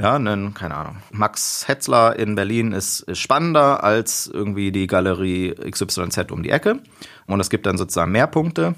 Ja, 0.00 0.14
einen, 0.14 0.54
keine 0.54 0.76
Ahnung. 0.76 0.98
Max 1.10 1.66
Hetzler 1.66 2.16
in 2.16 2.36
Berlin 2.36 2.70
ist, 2.70 3.00
ist 3.00 3.18
spannender 3.18 3.82
als 3.82 4.30
irgendwie 4.32 4.70
die 4.70 4.86
Galerie 4.86 5.54
XYZ 5.54 6.30
um 6.30 6.44
die 6.44 6.50
Ecke. 6.50 6.78
Und 7.26 7.40
es 7.40 7.50
gibt 7.50 7.66
dann 7.66 7.76
sozusagen 7.76 8.12
mehr 8.12 8.28
Punkte. 8.28 8.76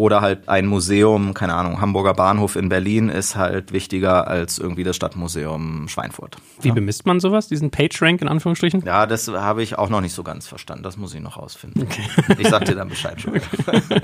Oder 0.00 0.22
halt 0.22 0.48
ein 0.48 0.66
Museum, 0.66 1.34
keine 1.34 1.52
Ahnung, 1.52 1.78
Hamburger 1.78 2.14
Bahnhof 2.14 2.56
in 2.56 2.70
Berlin 2.70 3.10
ist 3.10 3.36
halt 3.36 3.70
wichtiger 3.70 4.26
als 4.28 4.58
irgendwie 4.58 4.82
das 4.82 4.96
Stadtmuseum 4.96 5.88
Schweinfurt. 5.88 6.38
Wie 6.62 6.68
ja. 6.68 6.74
bemisst 6.74 7.04
man 7.04 7.20
sowas, 7.20 7.48
diesen 7.48 7.70
PageRank 7.70 8.22
in 8.22 8.28
Anführungsstrichen? 8.28 8.82
Ja, 8.86 9.04
das 9.04 9.28
habe 9.28 9.62
ich 9.62 9.76
auch 9.76 9.90
noch 9.90 10.00
nicht 10.00 10.14
so 10.14 10.22
ganz 10.22 10.48
verstanden. 10.48 10.84
Das 10.84 10.96
muss 10.96 11.12
ich 11.12 11.20
noch 11.20 11.36
rausfinden. 11.36 11.82
Okay. 11.82 12.00
Ich 12.38 12.48
sag 12.48 12.64
dir 12.64 12.76
dann 12.76 12.88
Bescheid 12.88 13.20
schon. 13.20 13.36
Okay. 13.36 14.00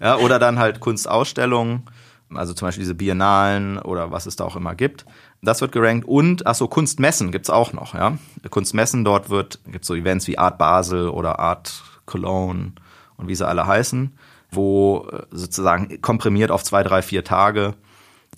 ja, 0.00 0.18
oder 0.18 0.38
dann 0.38 0.60
halt 0.60 0.78
Kunstausstellungen, 0.78 1.82
also 2.32 2.54
zum 2.54 2.68
Beispiel 2.68 2.82
diese 2.82 2.94
Biennalen 2.94 3.80
oder 3.80 4.12
was 4.12 4.26
es 4.26 4.36
da 4.36 4.44
auch 4.44 4.54
immer 4.54 4.76
gibt. 4.76 5.04
Das 5.42 5.60
wird 5.60 5.72
gerankt 5.72 6.06
und, 6.06 6.46
achso, 6.46 6.68
Kunstmessen 6.68 7.32
gibt's 7.32 7.50
auch 7.50 7.72
noch, 7.72 7.94
ja. 7.94 8.18
Kunstmessen, 8.50 9.04
dort 9.04 9.30
wird, 9.30 9.58
gibt's 9.66 9.88
so 9.88 9.96
Events 9.96 10.28
wie 10.28 10.38
Art 10.38 10.58
Basel 10.58 11.08
oder 11.08 11.40
Art 11.40 11.82
Cologne 12.06 12.74
und 13.16 13.26
wie 13.26 13.34
sie 13.34 13.44
alle 13.48 13.66
heißen, 13.66 14.12
wo 14.54 15.08
äh, 15.10 15.22
sozusagen 15.30 16.00
komprimiert 16.00 16.50
auf 16.50 16.62
zwei, 16.62 16.82
drei, 16.82 17.02
vier 17.02 17.24
Tage 17.24 17.74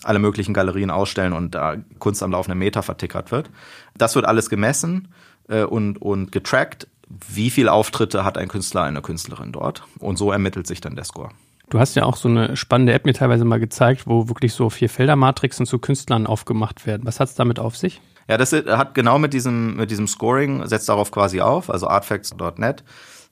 alle 0.02 0.18
möglichen 0.18 0.52
Galerien 0.54 0.90
ausstellen 0.90 1.32
und 1.32 1.54
da 1.54 1.76
Kunst 1.98 2.22
am 2.22 2.32
laufenden 2.32 2.58
Meter 2.58 2.82
vertickert 2.82 3.30
wird. 3.30 3.50
Das 3.96 4.14
wird 4.14 4.26
alles 4.26 4.50
gemessen 4.50 5.08
äh, 5.48 5.62
und, 5.64 6.00
und 6.00 6.32
getrackt. 6.32 6.88
Wie 7.08 7.50
viele 7.50 7.72
Auftritte 7.72 8.24
hat 8.24 8.36
ein 8.36 8.48
Künstler, 8.48 8.82
eine 8.82 9.00
Künstlerin 9.00 9.52
dort? 9.52 9.84
Und 10.00 10.16
so 10.16 10.32
ermittelt 10.32 10.66
sich 10.66 10.80
dann 10.80 10.96
der 10.96 11.04
Score. 11.04 11.30
Du 11.70 11.78
hast 11.78 11.96
ja 11.96 12.04
auch 12.04 12.16
so 12.16 12.28
eine 12.28 12.56
spannende 12.56 12.92
App 12.92 13.06
mir 13.06 13.14
teilweise 13.14 13.44
mal 13.44 13.58
gezeigt, 13.58 14.06
wo 14.06 14.28
wirklich 14.28 14.52
so 14.52 14.70
vier 14.70 14.88
Felder-Matrixen 14.88 15.66
zu 15.66 15.78
Künstlern 15.78 16.26
aufgemacht 16.26 16.86
werden. 16.86 17.06
Was 17.06 17.18
hat 17.18 17.28
es 17.28 17.34
damit 17.34 17.58
auf 17.58 17.76
sich? 17.76 18.00
Ja, 18.28 18.36
das 18.36 18.52
hat 18.52 18.94
genau 18.94 19.18
mit 19.18 19.32
diesem, 19.32 19.76
mit 19.76 19.90
diesem 19.90 20.08
Scoring, 20.08 20.66
setzt 20.66 20.88
darauf 20.88 21.10
quasi 21.10 21.40
auf, 21.40 21.70
also 21.70 21.88
artfacts.net 21.88 22.84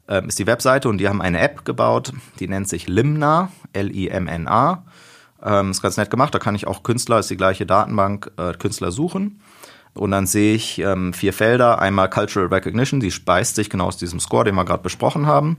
äh, 0.09 0.27
ist 0.27 0.39
die 0.39 0.47
Webseite 0.47 0.89
und 0.89 0.99
die 0.99 1.09
haben 1.09 1.23
eine 1.23 1.41
App 1.41 1.65
gebaut, 1.65 2.13
die 2.41 2.49
nennt 2.49 2.69
sich 2.69 2.89
Limna, 2.89 3.51
L-I-M-N-A. 3.73 4.85
Ähm, 5.43 5.71
ist 5.71 5.83
ganz 5.83 5.97
nett 5.97 6.11
gemacht, 6.11 6.35
da 6.35 6.39
kann 6.39 6.55
ich 6.55 6.67
auch 6.67 6.83
Künstler, 6.83 7.19
ist 7.19 7.31
die 7.31 7.37
gleiche 7.37 7.67
Datenbank, 7.67 8.31
äh, 8.37 8.55
Künstler 8.55 8.91
suchen. 8.91 9.41
Und 9.95 10.11
dann 10.11 10.27
sehe 10.27 10.55
ich 10.55 10.79
ähm, 10.81 11.13
vier 11.13 11.33
Felder, 11.33 11.79
einmal 11.79 12.11
Cultural 12.11 12.49
Recognition, 12.49 13.01
die 13.01 13.13
speist 13.13 13.55
sich 13.55 13.71
genau 13.71 13.87
aus 13.87 13.97
diesem 13.97 14.19
Score, 14.21 14.45
den 14.45 14.55
wir 14.55 14.65
gerade 14.65 14.83
besprochen 14.83 15.27
haben. 15.27 15.59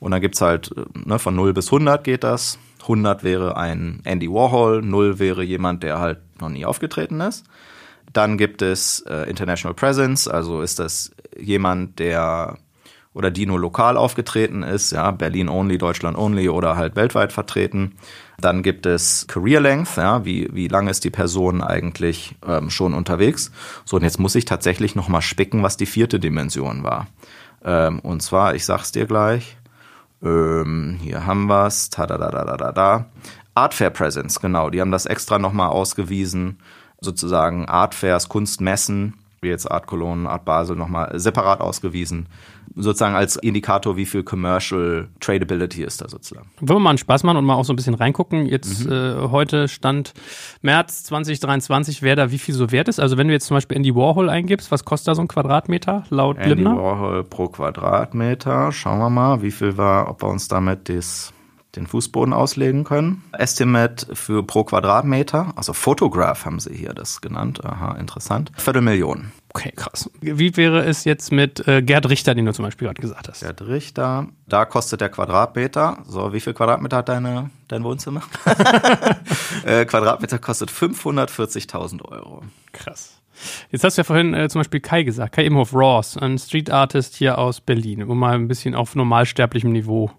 Und 0.00 0.10
dann 0.12 0.20
gibt's 0.20 0.40
halt, 0.40 0.74
ne, 0.94 1.18
von 1.18 1.34
0 1.34 1.54
bis 1.54 1.68
100 1.68 2.04
geht 2.04 2.24
das. 2.24 2.58
100 2.82 3.22
wäre 3.22 3.56
ein 3.56 4.00
Andy 4.04 4.28
Warhol, 4.30 4.82
0 4.82 5.18
wäre 5.18 5.42
jemand, 5.42 5.82
der 5.82 5.98
halt 5.98 6.18
noch 6.40 6.48
nie 6.48 6.64
aufgetreten 6.64 7.20
ist. 7.20 7.44
Dann 8.12 8.38
gibt 8.38 8.62
es 8.62 9.00
äh, 9.00 9.28
International 9.30 9.74
Presence, 9.74 10.26
also 10.26 10.62
ist 10.62 10.78
das 10.78 11.12
jemand, 11.38 11.98
der 11.98 12.58
oder 13.12 13.30
die 13.30 13.46
nur 13.46 13.58
lokal 13.58 13.96
aufgetreten 13.96 14.62
ist, 14.62 14.92
ja, 14.92 15.10
Berlin 15.10 15.48
only, 15.48 15.78
Deutschland 15.78 16.16
only 16.16 16.48
oder 16.48 16.76
halt 16.76 16.94
weltweit 16.94 17.32
vertreten. 17.32 17.96
Dann 18.40 18.62
gibt 18.62 18.86
es 18.86 19.26
Career 19.26 19.60
Length, 19.60 19.96
ja, 19.96 20.24
wie, 20.24 20.48
wie 20.52 20.68
lange 20.68 20.90
ist 20.90 21.04
die 21.04 21.10
Person 21.10 21.60
eigentlich 21.62 22.36
ähm, 22.46 22.70
schon 22.70 22.94
unterwegs. 22.94 23.50
So, 23.84 23.96
und 23.96 24.04
jetzt 24.04 24.20
muss 24.20 24.36
ich 24.36 24.44
tatsächlich 24.44 24.94
nochmal 24.94 25.22
spicken, 25.22 25.62
was 25.62 25.76
die 25.76 25.86
vierte 25.86 26.20
Dimension 26.20 26.84
war. 26.84 27.08
Ähm, 27.64 27.98
und 27.98 28.22
zwar, 28.22 28.54
ich 28.54 28.64
sag's 28.64 28.92
dir 28.92 29.06
gleich, 29.06 29.56
ähm, 30.22 30.98
hier 31.02 31.26
haben 31.26 31.46
wir's. 31.46 31.90
Ta 31.90 32.06
da 32.06 32.16
da 32.16 32.30
da 32.30 32.44
da 32.44 32.56
da 32.56 32.72
da. 32.72 33.06
Art 33.54 33.74
Fair 33.74 33.90
Presence, 33.90 34.40
genau. 34.40 34.70
Die 34.70 34.80
haben 34.80 34.92
das 34.92 35.06
extra 35.06 35.38
nochmal 35.38 35.70
ausgewiesen. 35.70 36.58
sozusagen 37.02 37.64
Artfairs, 37.66 38.28
Kunstmessen, 38.28 39.14
wie 39.40 39.48
jetzt 39.48 39.70
Art 39.70 39.86
Cologne, 39.86 40.28
Art 40.28 40.44
Basel 40.44 40.76
nochmal 40.76 41.18
separat 41.18 41.62
ausgewiesen 41.62 42.26
sozusagen 42.74 43.14
als 43.14 43.36
Indikator, 43.36 43.96
wie 43.96 44.06
viel 44.06 44.22
Commercial 44.22 45.08
Tradability 45.20 45.82
ist 45.82 46.00
da 46.00 46.08
sozusagen. 46.08 46.48
Wollen 46.60 46.76
wir 46.76 46.80
mal 46.80 46.90
einen 46.90 46.98
Spaß 46.98 47.24
machen 47.24 47.36
und 47.36 47.44
mal 47.44 47.54
auch 47.54 47.64
so 47.64 47.72
ein 47.72 47.76
bisschen 47.76 47.94
reingucken. 47.94 48.46
Jetzt 48.46 48.86
mhm. 48.86 48.92
äh, 48.92 49.14
heute 49.30 49.68
Stand 49.68 50.12
März 50.62 51.04
2023, 51.04 52.02
wer 52.02 52.16
da 52.16 52.30
wie 52.30 52.38
viel 52.38 52.54
so 52.54 52.70
wert 52.70 52.88
ist. 52.88 53.00
Also 53.00 53.16
wenn 53.16 53.28
du 53.28 53.32
jetzt 53.32 53.46
zum 53.46 53.56
Beispiel 53.56 53.76
Andy 53.76 53.94
Warhol 53.94 54.30
eingibst, 54.30 54.70
was 54.70 54.84
kostet 54.84 55.08
da 55.08 55.14
so 55.14 55.22
ein 55.22 55.28
Quadratmeter 55.28 56.04
laut 56.10 56.36
Andy 56.36 56.54
Blindner? 56.54 56.70
Andy 56.70 56.82
Warhol 56.82 57.24
pro 57.24 57.48
Quadratmeter. 57.48 58.72
Schauen 58.72 58.98
wir 58.98 59.10
mal, 59.10 59.42
wie 59.42 59.50
viel 59.50 59.76
war, 59.76 60.08
ob 60.08 60.22
wir 60.22 60.28
uns 60.28 60.48
damit 60.48 60.88
das 60.88 61.32
den 61.76 61.86
Fußboden 61.86 62.32
auslegen 62.32 62.84
können. 62.84 63.22
Estimate 63.32 64.14
für 64.14 64.42
pro 64.42 64.64
Quadratmeter, 64.64 65.52
also 65.56 65.72
Photograph 65.72 66.44
haben 66.44 66.60
sie 66.60 66.74
hier 66.74 66.92
das 66.92 67.20
genannt. 67.20 67.64
Aha, 67.64 67.96
interessant. 67.96 68.50
Viertelmillion. 68.56 69.32
Okay, 69.52 69.72
krass. 69.74 70.08
Wie 70.20 70.56
wäre 70.56 70.84
es 70.84 71.04
jetzt 71.04 71.32
mit 71.32 71.66
äh, 71.66 71.82
Gerd 71.82 72.08
Richter, 72.08 72.34
den 72.34 72.46
du 72.46 72.52
zum 72.52 72.64
Beispiel 72.64 72.86
gerade 72.86 73.00
gesagt 73.00 73.28
hast? 73.28 73.40
Gerd 73.40 73.62
Richter, 73.62 74.28
da 74.46 74.64
kostet 74.64 75.00
der 75.00 75.08
Quadratmeter. 75.08 75.98
So, 76.06 76.32
wie 76.32 76.40
viel 76.40 76.54
Quadratmeter 76.54 76.98
hat 76.98 77.08
deine, 77.08 77.50
dein 77.66 77.82
Wohnzimmer? 77.82 78.22
äh, 79.64 79.84
Quadratmeter 79.84 80.38
kostet 80.38 80.70
540.000 80.70 82.04
Euro. 82.04 82.42
Krass. 82.72 83.20
Jetzt 83.70 83.84
hast 83.84 83.96
du 83.96 84.00
ja 84.00 84.04
vorhin 84.04 84.34
äh, 84.34 84.48
zum 84.48 84.60
Beispiel 84.60 84.80
Kai 84.80 85.02
gesagt, 85.02 85.34
Kai 85.34 85.44
Imhoff 85.44 85.72
Ross, 85.72 86.16
ein 86.16 86.38
Street 86.38 86.70
Artist 86.70 87.16
hier 87.16 87.38
aus 87.38 87.60
Berlin, 87.60 88.02
um 88.02 88.18
mal 88.18 88.34
ein 88.34 88.48
bisschen 88.48 88.74
auf 88.74 88.94
normalsterblichem 88.94 89.72
Niveau, 89.72 90.10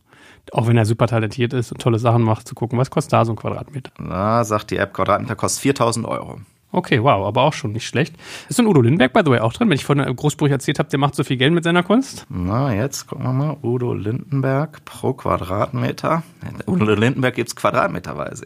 auch 0.51 0.67
wenn 0.67 0.77
er 0.77 0.85
super 0.85 1.07
talentiert 1.07 1.53
ist 1.53 1.71
und 1.71 1.81
tolle 1.81 1.99
Sachen 1.99 2.21
macht, 2.23 2.47
zu 2.47 2.55
gucken, 2.55 2.77
was 2.77 2.89
kostet 2.89 3.13
da 3.13 3.25
so 3.25 3.33
ein 3.33 3.35
Quadratmeter? 3.35 3.91
Na, 3.99 4.43
sagt 4.43 4.71
die 4.71 4.77
App, 4.77 4.93
Quadratmeter 4.93 5.35
kostet 5.35 5.77
4.000 5.77 6.05
Euro. 6.05 6.39
Okay, 6.73 7.03
wow, 7.03 7.27
aber 7.27 7.41
auch 7.41 7.53
schon 7.53 7.73
nicht 7.73 7.85
schlecht. 7.85 8.15
Ist 8.47 8.55
so 8.55 8.63
ein 8.63 8.67
Udo 8.67 8.81
Lindenberg, 8.81 9.11
by 9.11 9.21
the 9.25 9.31
way, 9.31 9.39
auch 9.39 9.51
drin? 9.51 9.69
Wenn 9.69 9.75
ich 9.75 9.83
von 9.83 9.97
Großbruch 9.99 10.47
erzählt 10.47 10.79
habe, 10.79 10.89
der 10.89 10.99
macht 10.99 11.15
so 11.15 11.23
viel 11.25 11.35
Geld 11.35 11.53
mit 11.53 11.65
seiner 11.65 11.83
Kunst? 11.83 12.25
Na, 12.29 12.73
jetzt 12.73 13.07
gucken 13.07 13.25
wir 13.25 13.33
mal. 13.33 13.57
Udo 13.61 13.93
Lindenberg 13.93 14.85
pro 14.85 15.13
Quadratmeter. 15.13 16.23
Udo 16.67 16.93
Lindenberg 16.93 17.35
gibt's 17.35 17.57
quadratmeterweise 17.57 18.45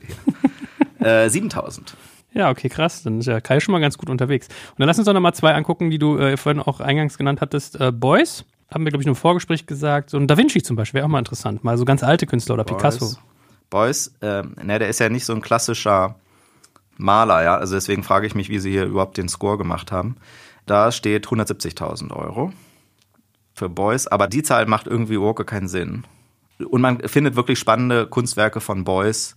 hier. 0.99 1.07
äh, 1.25 1.29
7000. 1.29 1.95
Ja, 2.33 2.49
okay, 2.49 2.67
krass. 2.67 3.03
Dann 3.03 3.19
ist 3.19 3.27
ja 3.27 3.39
Kai 3.41 3.59
schon 3.59 3.73
mal 3.73 3.79
ganz 3.79 3.97
gut 3.97 4.09
unterwegs. 4.09 4.47
Und 4.47 4.79
dann 4.79 4.87
lass 4.87 4.97
uns 4.97 5.05
doch 5.05 5.13
nochmal 5.13 5.35
zwei 5.35 5.53
angucken, 5.53 5.91
die 5.91 5.99
du 5.99 6.17
äh, 6.17 6.35
vorhin 6.35 6.61
auch 6.61 6.79
eingangs 6.79 7.19
genannt 7.19 7.41
hattest. 7.41 7.79
Äh, 7.79 7.91
Boys, 7.91 8.43
haben 8.71 8.83
wir, 8.83 8.91
glaube 8.91 9.03
ich, 9.03 9.05
nur 9.05 9.15
im 9.15 9.19
Vorgespräch 9.19 9.65
gesagt. 9.65 10.09
So 10.09 10.17
ein 10.17 10.27
Da 10.27 10.37
Vinci 10.37 10.61
zum 10.61 10.75
Beispiel, 10.75 10.99
wäre 10.99 11.05
auch 11.05 11.11
mal 11.11 11.19
interessant. 11.19 11.63
Mal 11.63 11.77
so 11.77 11.85
ganz 11.85 12.03
alte 12.03 12.25
Künstler 12.25 12.55
oder 12.55 12.63
Boys. 12.63 12.77
Picasso. 12.77 13.17
Beuys, 13.69 14.13
äh, 14.21 14.43
ne, 14.63 14.79
der 14.79 14.89
ist 14.89 14.99
ja 14.99 15.09
nicht 15.09 15.25
so 15.25 15.33
ein 15.33 15.41
klassischer 15.41 16.15
Maler, 16.97 17.43
ja. 17.43 17.57
Also 17.57 17.75
deswegen 17.75 18.03
frage 18.03 18.27
ich 18.27 18.35
mich, 18.35 18.49
wie 18.49 18.59
sie 18.59 18.71
hier 18.71 18.85
überhaupt 18.85 19.17
den 19.17 19.29
Score 19.29 19.57
gemacht 19.57 19.91
haben. 19.91 20.17
Da 20.65 20.91
steht 20.91 21.27
170.000 21.27 22.11
Euro 22.11 22.51
für 23.53 23.69
Beuys, 23.69 24.07
aber 24.07 24.27
die 24.27 24.43
Zahl 24.43 24.65
macht 24.65 24.87
irgendwie 24.87 25.19
Walker 25.19 25.43
keinen 25.43 25.67
Sinn. 25.67 26.05
Und 26.69 26.81
man 26.81 26.99
findet 27.07 27.35
wirklich 27.35 27.59
spannende 27.59 28.07
Kunstwerke 28.07 28.61
von 28.61 28.83
Beuys 28.83 29.35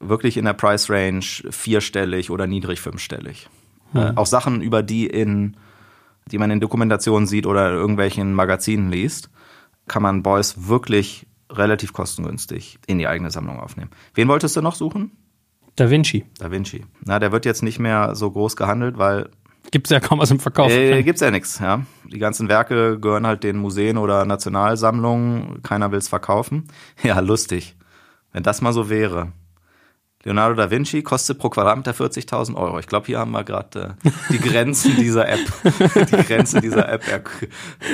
wirklich 0.00 0.36
in 0.36 0.44
der 0.44 0.52
Price 0.52 0.90
Range 0.90 1.24
vierstellig 1.50 2.30
oder 2.30 2.46
niedrig 2.46 2.80
fünfstellig. 2.80 3.48
Mhm. 3.92 4.00
Äh, 4.00 4.12
auch 4.16 4.26
Sachen, 4.26 4.60
über 4.60 4.82
die 4.82 5.06
in, 5.06 5.56
die 6.28 6.38
man 6.38 6.50
in 6.50 6.60
Dokumentationen 6.60 7.26
sieht 7.26 7.46
oder 7.46 7.70
in 7.70 7.76
irgendwelchen 7.76 8.34
Magazinen 8.34 8.90
liest, 8.90 9.30
kann 9.86 10.02
man 10.02 10.22
Beuys 10.22 10.68
wirklich 10.68 11.26
relativ 11.50 11.92
kostengünstig 11.92 12.78
in 12.86 12.98
die 12.98 13.06
eigene 13.06 13.30
Sammlung 13.30 13.58
aufnehmen. 13.58 13.90
Wen 14.14 14.28
wolltest 14.28 14.56
du 14.56 14.62
noch 14.62 14.74
suchen? 14.74 15.12
Da 15.76 15.90
Vinci. 15.90 16.24
Da 16.38 16.50
Vinci. 16.50 16.84
Na, 17.04 17.18
der 17.18 17.32
wird 17.32 17.44
jetzt 17.44 17.62
nicht 17.62 17.78
mehr 17.78 18.14
so 18.14 18.30
groß 18.30 18.56
gehandelt, 18.56 18.98
weil 18.98 19.30
Gibt's 19.70 19.90
ja 19.90 20.00
kaum 20.00 20.18
was 20.18 20.30
im 20.30 20.40
Verkauf. 20.40 20.70
Äh, 20.70 21.02
gibt's 21.02 21.20
ja 21.20 21.30
nichts, 21.30 21.58
ja. 21.58 21.82
Die 22.06 22.18
ganzen 22.18 22.48
Werke 22.48 22.98
gehören 22.98 23.26
halt 23.26 23.44
den 23.44 23.58
Museen 23.58 23.98
oder 23.98 24.24
Nationalsammlungen. 24.24 25.62
Keiner 25.62 25.92
will's 25.92 26.08
verkaufen. 26.08 26.68
Ja, 27.02 27.20
lustig. 27.20 27.76
Wenn 28.32 28.42
das 28.42 28.60
mal 28.60 28.72
so 28.72 28.88
wäre. 28.88 29.32
Leonardo 30.24 30.54
da 30.56 30.70
Vinci 30.70 31.02
kostet 31.02 31.38
pro 31.38 31.48
Quadratmeter 31.48 31.92
40.000 31.92 32.56
Euro. 32.56 32.78
Ich 32.80 32.88
glaube, 32.88 33.06
hier 33.06 33.20
haben 33.20 33.30
wir 33.30 33.44
gerade 33.44 33.96
äh, 34.02 34.10
die 34.30 34.38
Grenzen 34.38 34.96
dieser 34.96 35.28
App. 35.28 35.40
die 35.64 36.24
Grenzen 36.24 36.60
dieser 36.60 36.88
App. 36.88 37.06
Ja, 37.06 37.20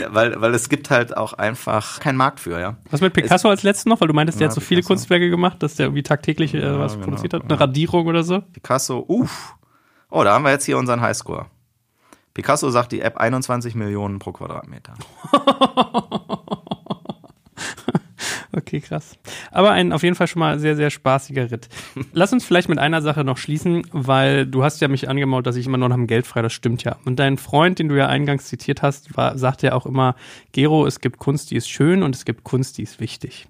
weil, 0.09 0.41
weil 0.41 0.55
es 0.55 0.71
gibt 0.71 0.91
halt 0.91 1.17
auch 1.17 1.35
einfach 1.35 2.01
keinen 2.01 2.17
Markt 2.17 2.41
für, 2.41 2.59
ja. 2.59 2.77
Was 2.91 3.03
mit 3.03 3.13
Picasso 3.13 3.49
es, 3.49 3.51
als 3.51 3.63
letzten 3.63 3.91
noch? 3.91 4.01
Weil 4.01 4.09
du 4.09 4.15
meintest, 4.15 4.41
der 4.41 4.47
ja, 4.47 4.49
hat 4.51 4.55
so 4.55 4.63
viele 4.63 4.83
Kunstwerke 4.83 5.29
gemacht, 5.29 5.63
dass 5.63 5.75
der 5.75 5.87
irgendwie 5.87 6.03
tagtäglich 6.03 6.55
äh, 6.55 6.79
was 6.79 6.95
genau, 6.95 7.05
produziert 7.05 7.35
hat. 7.35 7.45
Eine 7.45 7.61
Radierung 7.61 8.07
oder 8.07 8.25
so. 8.25 8.41
Picasso, 8.41 9.05
uff. 9.07 9.55
Oh, 10.09 10.25
da 10.25 10.33
haben 10.33 10.45
wir 10.45 10.51
jetzt 10.51 10.65
hier 10.65 10.79
unseren 10.79 11.03
Highscore. 11.03 11.47
Picasso 12.33 12.71
sagt 12.71 12.93
die 12.93 13.01
App 13.01 13.19
21 13.19 13.75
Millionen 13.75 14.19
pro 14.19 14.33
Quadratmeter. 14.33 14.95
Okay, 18.57 18.81
krass. 18.81 19.19
Aber 19.51 19.73
ein 19.73 19.93
auf 19.93 20.05
jeden 20.05 20.15
Fall 20.15 20.29
schon 20.29 20.41
mal 20.41 20.59
sehr, 20.61 20.77
sehr 20.77 20.91
spaßiger 20.91 21.51
Ritt. 21.51 21.69
Lass 22.13 22.33
uns 22.33 22.45
vielleicht 22.45 22.69
mit 22.69 22.79
einer 22.79 23.03
Sache 23.03 23.25
noch 23.25 23.37
schließen, 23.37 23.87
weil 23.91 24.47
du 24.47 24.63
hast 24.63 24.81
ja 24.81 24.87
mich 24.87 25.09
angemaut, 25.09 25.47
dass 25.47 25.57
ich 25.57 25.67
immer 25.67 25.79
nur 25.79 25.89
noch 25.89 25.97
am 25.97 26.07
Geld 26.07 26.27
frei, 26.27 26.43
das 26.43 26.53
stimmt 26.53 26.85
ja. 26.85 26.97
Und 27.05 27.19
dein 27.19 27.37
Freund, 27.37 27.81
den 27.81 27.89
du 27.89 27.97
ja 27.97 28.07
eingangs 28.07 28.47
zitiert 28.47 28.83
hast, 28.83 29.17
war, 29.17 29.37
sagte 29.39 29.67
ja 29.69 29.73
auch 29.73 29.87
immer, 29.87 30.15
Gero, 30.53 30.87
es 30.87 31.01
gibt 31.01 31.19
Kunst, 31.19 31.51
die 31.51 31.57
ist 31.57 31.69
schön 31.69 32.03
und 32.03 32.15
es 32.15 32.25
gibt 32.25 32.45
Kunst, 32.45 32.79
die 32.79 32.83
ist 32.83 33.01
wichtig. 33.01 33.49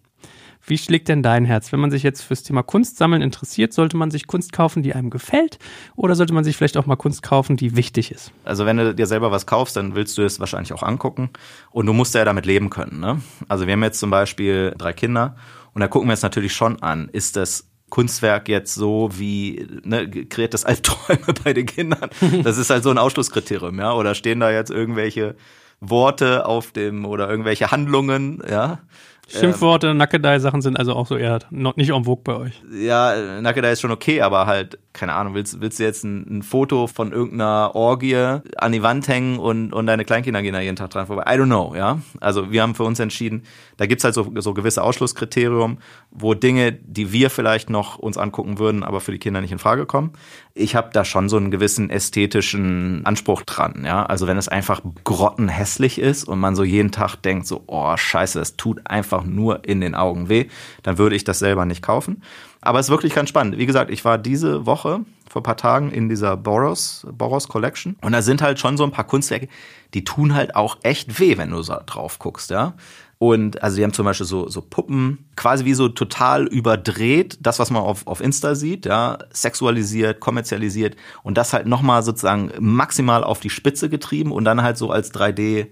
Wie 0.67 0.79
schlägt 0.79 1.09
denn 1.09 1.23
dein 1.23 1.45
Herz? 1.45 1.73
Wenn 1.73 1.81
man 1.81 1.91
sich 1.91 2.03
jetzt 2.03 2.23
fürs 2.23 2.43
Thema 2.43 2.63
Kunstsammeln 2.63 3.21
interessiert, 3.21 3.75
sollte 3.75 3.97
man 3.97 4.11
sich 4.11 4.27
Kunst 4.27 4.53
kaufen, 4.53 4.83
die 4.83 4.95
einem 4.95 5.11
gefällt? 5.11 5.59
Oder 5.95 6.15
sollte 6.15 6.33
man 6.33 6.43
sich 6.43 6.57
vielleicht 6.57 6.77
auch 6.79 6.87
mal 6.87 6.97
Kunst 6.97 7.23
kaufen, 7.23 7.57
die 7.57 7.77
wichtig 7.77 8.11
ist? 8.11 8.33
Also 8.45 8.65
wenn 8.65 8.79
du 8.79 8.95
dir 8.95 9.07
selber 9.07 9.31
was 9.31 9.47
kaufst, 9.47 9.77
dann 9.77 9.95
willst 9.95 10.17
du 10.17 10.23
es 10.23 10.41
wahrscheinlich 10.41 10.73
auch 10.73 10.83
angucken. 10.83 11.31
Und 11.71 11.87
du 11.87 11.93
musst 11.93 12.15
ja 12.15 12.25
damit 12.25 12.47
leben 12.47 12.71
können. 12.71 13.01
Ne? 13.01 13.21
Also 13.47 13.67
wir 13.67 13.75
haben 13.75 13.83
jetzt 13.83 14.01
zum 14.01 14.11
Beispiel 14.11 14.75
drei 14.79 14.95
Kinder 14.95 15.37
und 15.75 15.81
da 15.81 15.89
gucken 15.89 16.09
wir 16.09 16.15
es 16.15 16.23
natürlich 16.23 16.55
schon 16.55 16.83
an. 16.83 17.11
Ist 17.13 17.37
das 17.37 17.69
Kunstwerk 17.91 18.49
jetzt 18.49 18.75
so 18.75 19.11
wie, 19.13 19.67
ne, 19.85 20.09
kreiert 20.09 20.55
das 20.55 20.65
Albträume 20.65 21.35
bei 21.45 21.53
den 21.53 21.67
Kindern? 21.67 22.09
Das 22.43 22.57
ist 22.57 22.71
halt 22.71 22.83
so 22.83 22.91
ein 22.91 22.99
Ausschlusskriterium, 22.99 23.79
ja? 23.79 23.93
Oder 23.93 24.15
stehen 24.15 24.41
da 24.41 24.51
jetzt 24.51 24.71
irgendwelche 24.71 25.37
Worte 25.81 26.47
auf 26.47 26.73
dem 26.73 27.05
oder 27.05 27.29
irgendwelche 27.29 27.71
Handlungen, 27.71 28.43
ja? 28.49 28.81
Schimpfworte, 29.29 29.89
ähm, 29.89 29.97
Nackedei-Sachen 29.97 30.61
sind 30.61 30.79
also 30.79 30.95
auch 30.95 31.07
so 31.07 31.17
eher 31.17 31.39
noch 31.51 31.77
nicht 31.77 31.91
en 31.91 32.05
vogue 32.05 32.23
bei 32.23 32.37
euch. 32.37 32.63
Ja, 32.73 33.41
Nackedei 33.41 33.73
ist 33.73 33.81
schon 33.81 33.91
okay, 33.91 34.21
aber 34.21 34.47
halt, 34.47 34.79
keine 34.93 35.15
Ahnung, 35.15 35.35
willst, 35.35 35.61
willst 35.61 35.79
du 35.79 35.83
jetzt 35.83 36.05
ein, 36.05 36.39
ein, 36.39 36.43
Foto 36.43 36.87
von 36.87 37.13
irgendeiner 37.13 37.75
Orgie 37.75 38.17
an 38.17 38.73
die 38.73 38.83
Wand 38.83 39.09
hängen 39.09 39.39
und, 39.39 39.73
und 39.73 39.87
deine 39.87 40.05
Kleinkinder 40.05 40.43
gehen 40.43 40.53
da 40.53 40.61
jeden 40.61 40.77
Tag 40.77 40.91
dran 40.91 41.07
vorbei? 41.07 41.25
I 41.27 41.39
don't 41.39 41.47
know, 41.47 41.75
ja. 41.75 42.01
Also 42.21 42.53
wir 42.53 42.63
haben 42.63 42.75
für 42.75 42.85
uns 42.85 43.01
entschieden, 43.01 43.45
da 43.77 43.87
gibt's 43.87 44.05
halt 44.05 44.15
so, 44.15 44.31
so 44.37 44.55
gewisse 44.55 44.83
Ausschlusskriterium, 44.83 45.79
wo 46.11 46.35
Dinge, 46.35 46.73
die 46.73 47.13
wir 47.13 47.31
vielleicht 47.31 47.71
noch 47.71 47.99
uns 47.99 48.19
angucken 48.19 48.59
würden, 48.59 48.83
aber 48.83 49.01
für 49.01 49.13
die 49.13 49.19
Kinder 49.19 49.41
nicht 49.41 49.53
in 49.53 49.59
Frage 49.59 49.87
kommen. 49.87 50.13
Ich 50.55 50.77
habe 50.77 50.91
da 50.93 51.05
schon 51.05 51.29
so 51.29 51.37
einen 51.37 51.51
gewissen 51.51 51.91
ästhetischen 51.91 53.05
Anspruch 53.05 53.43
dran, 53.43 53.83
ja. 53.85 54.07
Also 54.07 54.27
wenn 54.27 54.37
es 54.37 54.49
einfach 54.49 54.83
grottenhässlich 55.03 55.99
ist 55.99 56.25
und 56.25 56.39
man 56.39 56.55
so 56.55 56.63
jeden 56.63 56.93
Tag 56.93 57.17
denkt 57.17 57.47
so, 57.47 57.65
oh 57.67 57.97
scheiße, 57.97 58.39
das 58.39 58.57
tut 58.57 58.83
einfach 58.85 59.14
nur 59.23 59.65
in 59.65 59.81
den 59.81 59.95
Augen 59.95 60.29
weh, 60.29 60.47
dann 60.83 60.99
würde 60.99 61.17
ich 61.17 61.25
das 61.25 61.39
selber 61.39 61.65
nicht 61.65 61.83
kaufen. 61.83 62.23
Aber 62.61 62.79
es 62.79 62.87
ist 62.87 62.91
wirklich 62.91 63.15
ganz 63.15 63.29
spannend. 63.29 63.59
Wie 63.59 63.67
gesagt, 63.67 63.91
ich 63.91 64.05
war 64.05 64.17
diese 64.17 64.65
Woche 64.65 65.01
vor 65.29 65.41
ein 65.41 65.45
paar 65.45 65.57
Tagen 65.57 65.91
in 65.91 66.09
dieser 66.09 66.37
Boros, 66.37 67.07
Boros 67.13 67.49
Collection. 67.49 67.97
Und 68.01 68.13
da 68.13 68.23
sind 68.23 68.41
halt 68.41 68.59
schon 68.59 68.77
so 68.77 68.85
ein 68.85 68.91
paar 68.91 69.07
Kunstwerke, 69.07 69.49
die 69.93 70.05
tun 70.05 70.35
halt 70.35 70.57
auch 70.57 70.79
echt 70.83 71.21
weh, 71.21 71.37
wenn 71.37 71.51
du 71.51 71.63
so 71.63 71.77
drauf 71.85 72.19
guckst, 72.19 72.51
ja. 72.51 72.75
Und 73.19 73.63
also 73.63 73.77
die 73.77 73.85
haben 73.85 73.93
zum 73.93 74.05
Beispiel 74.05 74.27
so, 74.27 74.49
so 74.49 74.61
Puppen, 74.61 75.31
quasi 75.37 75.65
wie 75.65 75.75
so 75.75 75.89
total 75.89 76.47
überdreht, 76.47 77.39
das, 77.41 77.59
was 77.59 77.71
man 77.71 77.83
auf, 77.83 78.07
auf 78.07 78.21
Insta 78.21 78.55
sieht, 78.55 78.87
ja, 78.87 79.19
sexualisiert, 79.31 80.21
kommerzialisiert 80.21 80.97
und 81.23 81.39
das 81.39 81.53
halt 81.53 81.67
nochmal 81.67 82.03
sozusagen 82.03 82.51
maximal 82.59 83.25
auf 83.25 83.41
die 83.41 83.51
Spitze 83.51 83.89
getrieben 83.89 84.33
und 84.33 84.45
dann 84.45 84.63
halt 84.63 84.77
so 84.77 84.91
als 84.91 85.15
3D 85.15 85.69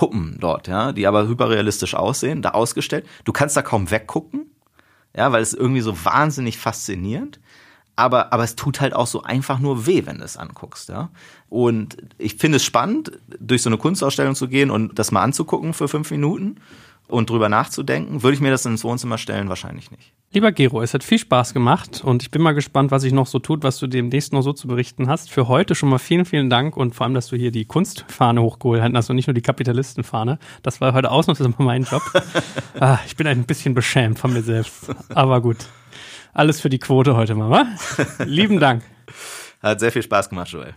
Puppen 0.00 0.38
dort, 0.40 0.66
ja, 0.66 0.92
die 0.92 1.06
aber 1.06 1.28
hyperrealistisch 1.28 1.94
aussehen, 1.94 2.40
da 2.40 2.52
ausgestellt. 2.52 3.06
Du 3.24 3.32
kannst 3.32 3.54
da 3.54 3.60
kaum 3.60 3.90
weggucken, 3.90 4.46
ja, 5.14 5.30
weil 5.30 5.42
es 5.42 5.52
irgendwie 5.52 5.82
so 5.82 6.04
wahnsinnig 6.04 6.56
faszinierend 6.56 7.38
aber, 8.00 8.32
aber 8.32 8.44
es 8.44 8.56
tut 8.56 8.80
halt 8.80 8.94
auch 8.94 9.06
so 9.06 9.22
einfach 9.24 9.58
nur 9.58 9.86
weh, 9.86 10.06
wenn 10.06 10.18
du 10.18 10.24
es 10.24 10.38
anguckst, 10.38 10.88
ja. 10.88 11.10
Und 11.50 11.98
ich 12.16 12.36
finde 12.36 12.56
es 12.56 12.64
spannend, 12.64 13.12
durch 13.38 13.60
so 13.60 13.68
eine 13.68 13.76
Kunstausstellung 13.76 14.34
zu 14.34 14.48
gehen 14.48 14.70
und 14.70 14.98
das 14.98 15.12
mal 15.12 15.22
anzugucken 15.22 15.74
für 15.74 15.86
fünf 15.86 16.10
Minuten 16.10 16.56
und 17.08 17.28
drüber 17.28 17.50
nachzudenken. 17.50 18.22
Würde 18.22 18.34
ich 18.34 18.40
mir 18.40 18.50
das 18.50 18.64
ins 18.64 18.84
Wohnzimmer 18.84 19.18
stellen? 19.18 19.50
Wahrscheinlich 19.50 19.90
nicht. 19.90 20.14
Lieber 20.32 20.52
Gero, 20.52 20.80
es 20.80 20.94
hat 20.94 21.02
viel 21.02 21.18
Spaß 21.18 21.54
gemacht 21.54 22.02
und 22.04 22.22
ich 22.22 22.30
bin 22.30 22.40
mal 22.40 22.52
gespannt, 22.52 22.92
was 22.92 23.02
sich 23.02 23.12
noch 23.12 23.26
so 23.26 23.40
tut, 23.40 23.64
was 23.64 23.78
du 23.78 23.88
demnächst 23.88 24.32
noch 24.32 24.42
so 24.42 24.52
zu 24.52 24.68
berichten 24.68 25.08
hast. 25.08 25.28
Für 25.28 25.48
heute 25.48 25.74
schon 25.74 25.88
mal 25.88 25.98
vielen, 25.98 26.24
vielen 26.24 26.48
Dank 26.48 26.76
und 26.76 26.94
vor 26.94 27.02
allem, 27.02 27.14
dass 27.14 27.26
du 27.26 27.36
hier 27.36 27.50
die 27.50 27.64
Kunstfahne 27.64 28.40
hochgeholt 28.40 28.80
hast 28.94 29.10
und 29.10 29.16
nicht 29.16 29.26
nur 29.26 29.34
die 29.34 29.42
Kapitalistenfahne. 29.42 30.38
Das 30.62 30.80
war 30.80 30.92
heute 30.92 31.10
ausnahmsweise 31.10 31.52
mein 31.58 31.82
Job. 31.82 32.02
ah, 32.78 33.00
ich 33.06 33.16
bin 33.16 33.26
ein 33.26 33.42
bisschen 33.42 33.74
beschämt 33.74 34.20
von 34.20 34.32
mir 34.32 34.42
selbst, 34.42 34.94
aber 35.12 35.40
gut. 35.40 35.66
Alles 36.32 36.60
für 36.60 36.68
die 36.68 36.78
Quote 36.78 37.16
heute, 37.16 37.34
Mama. 37.34 37.66
Lieben 38.24 38.60
Dank. 38.60 38.84
Hat 39.60 39.80
sehr 39.80 39.90
viel 39.90 40.04
Spaß 40.04 40.28
gemacht, 40.28 40.50
Joel. 40.50 40.76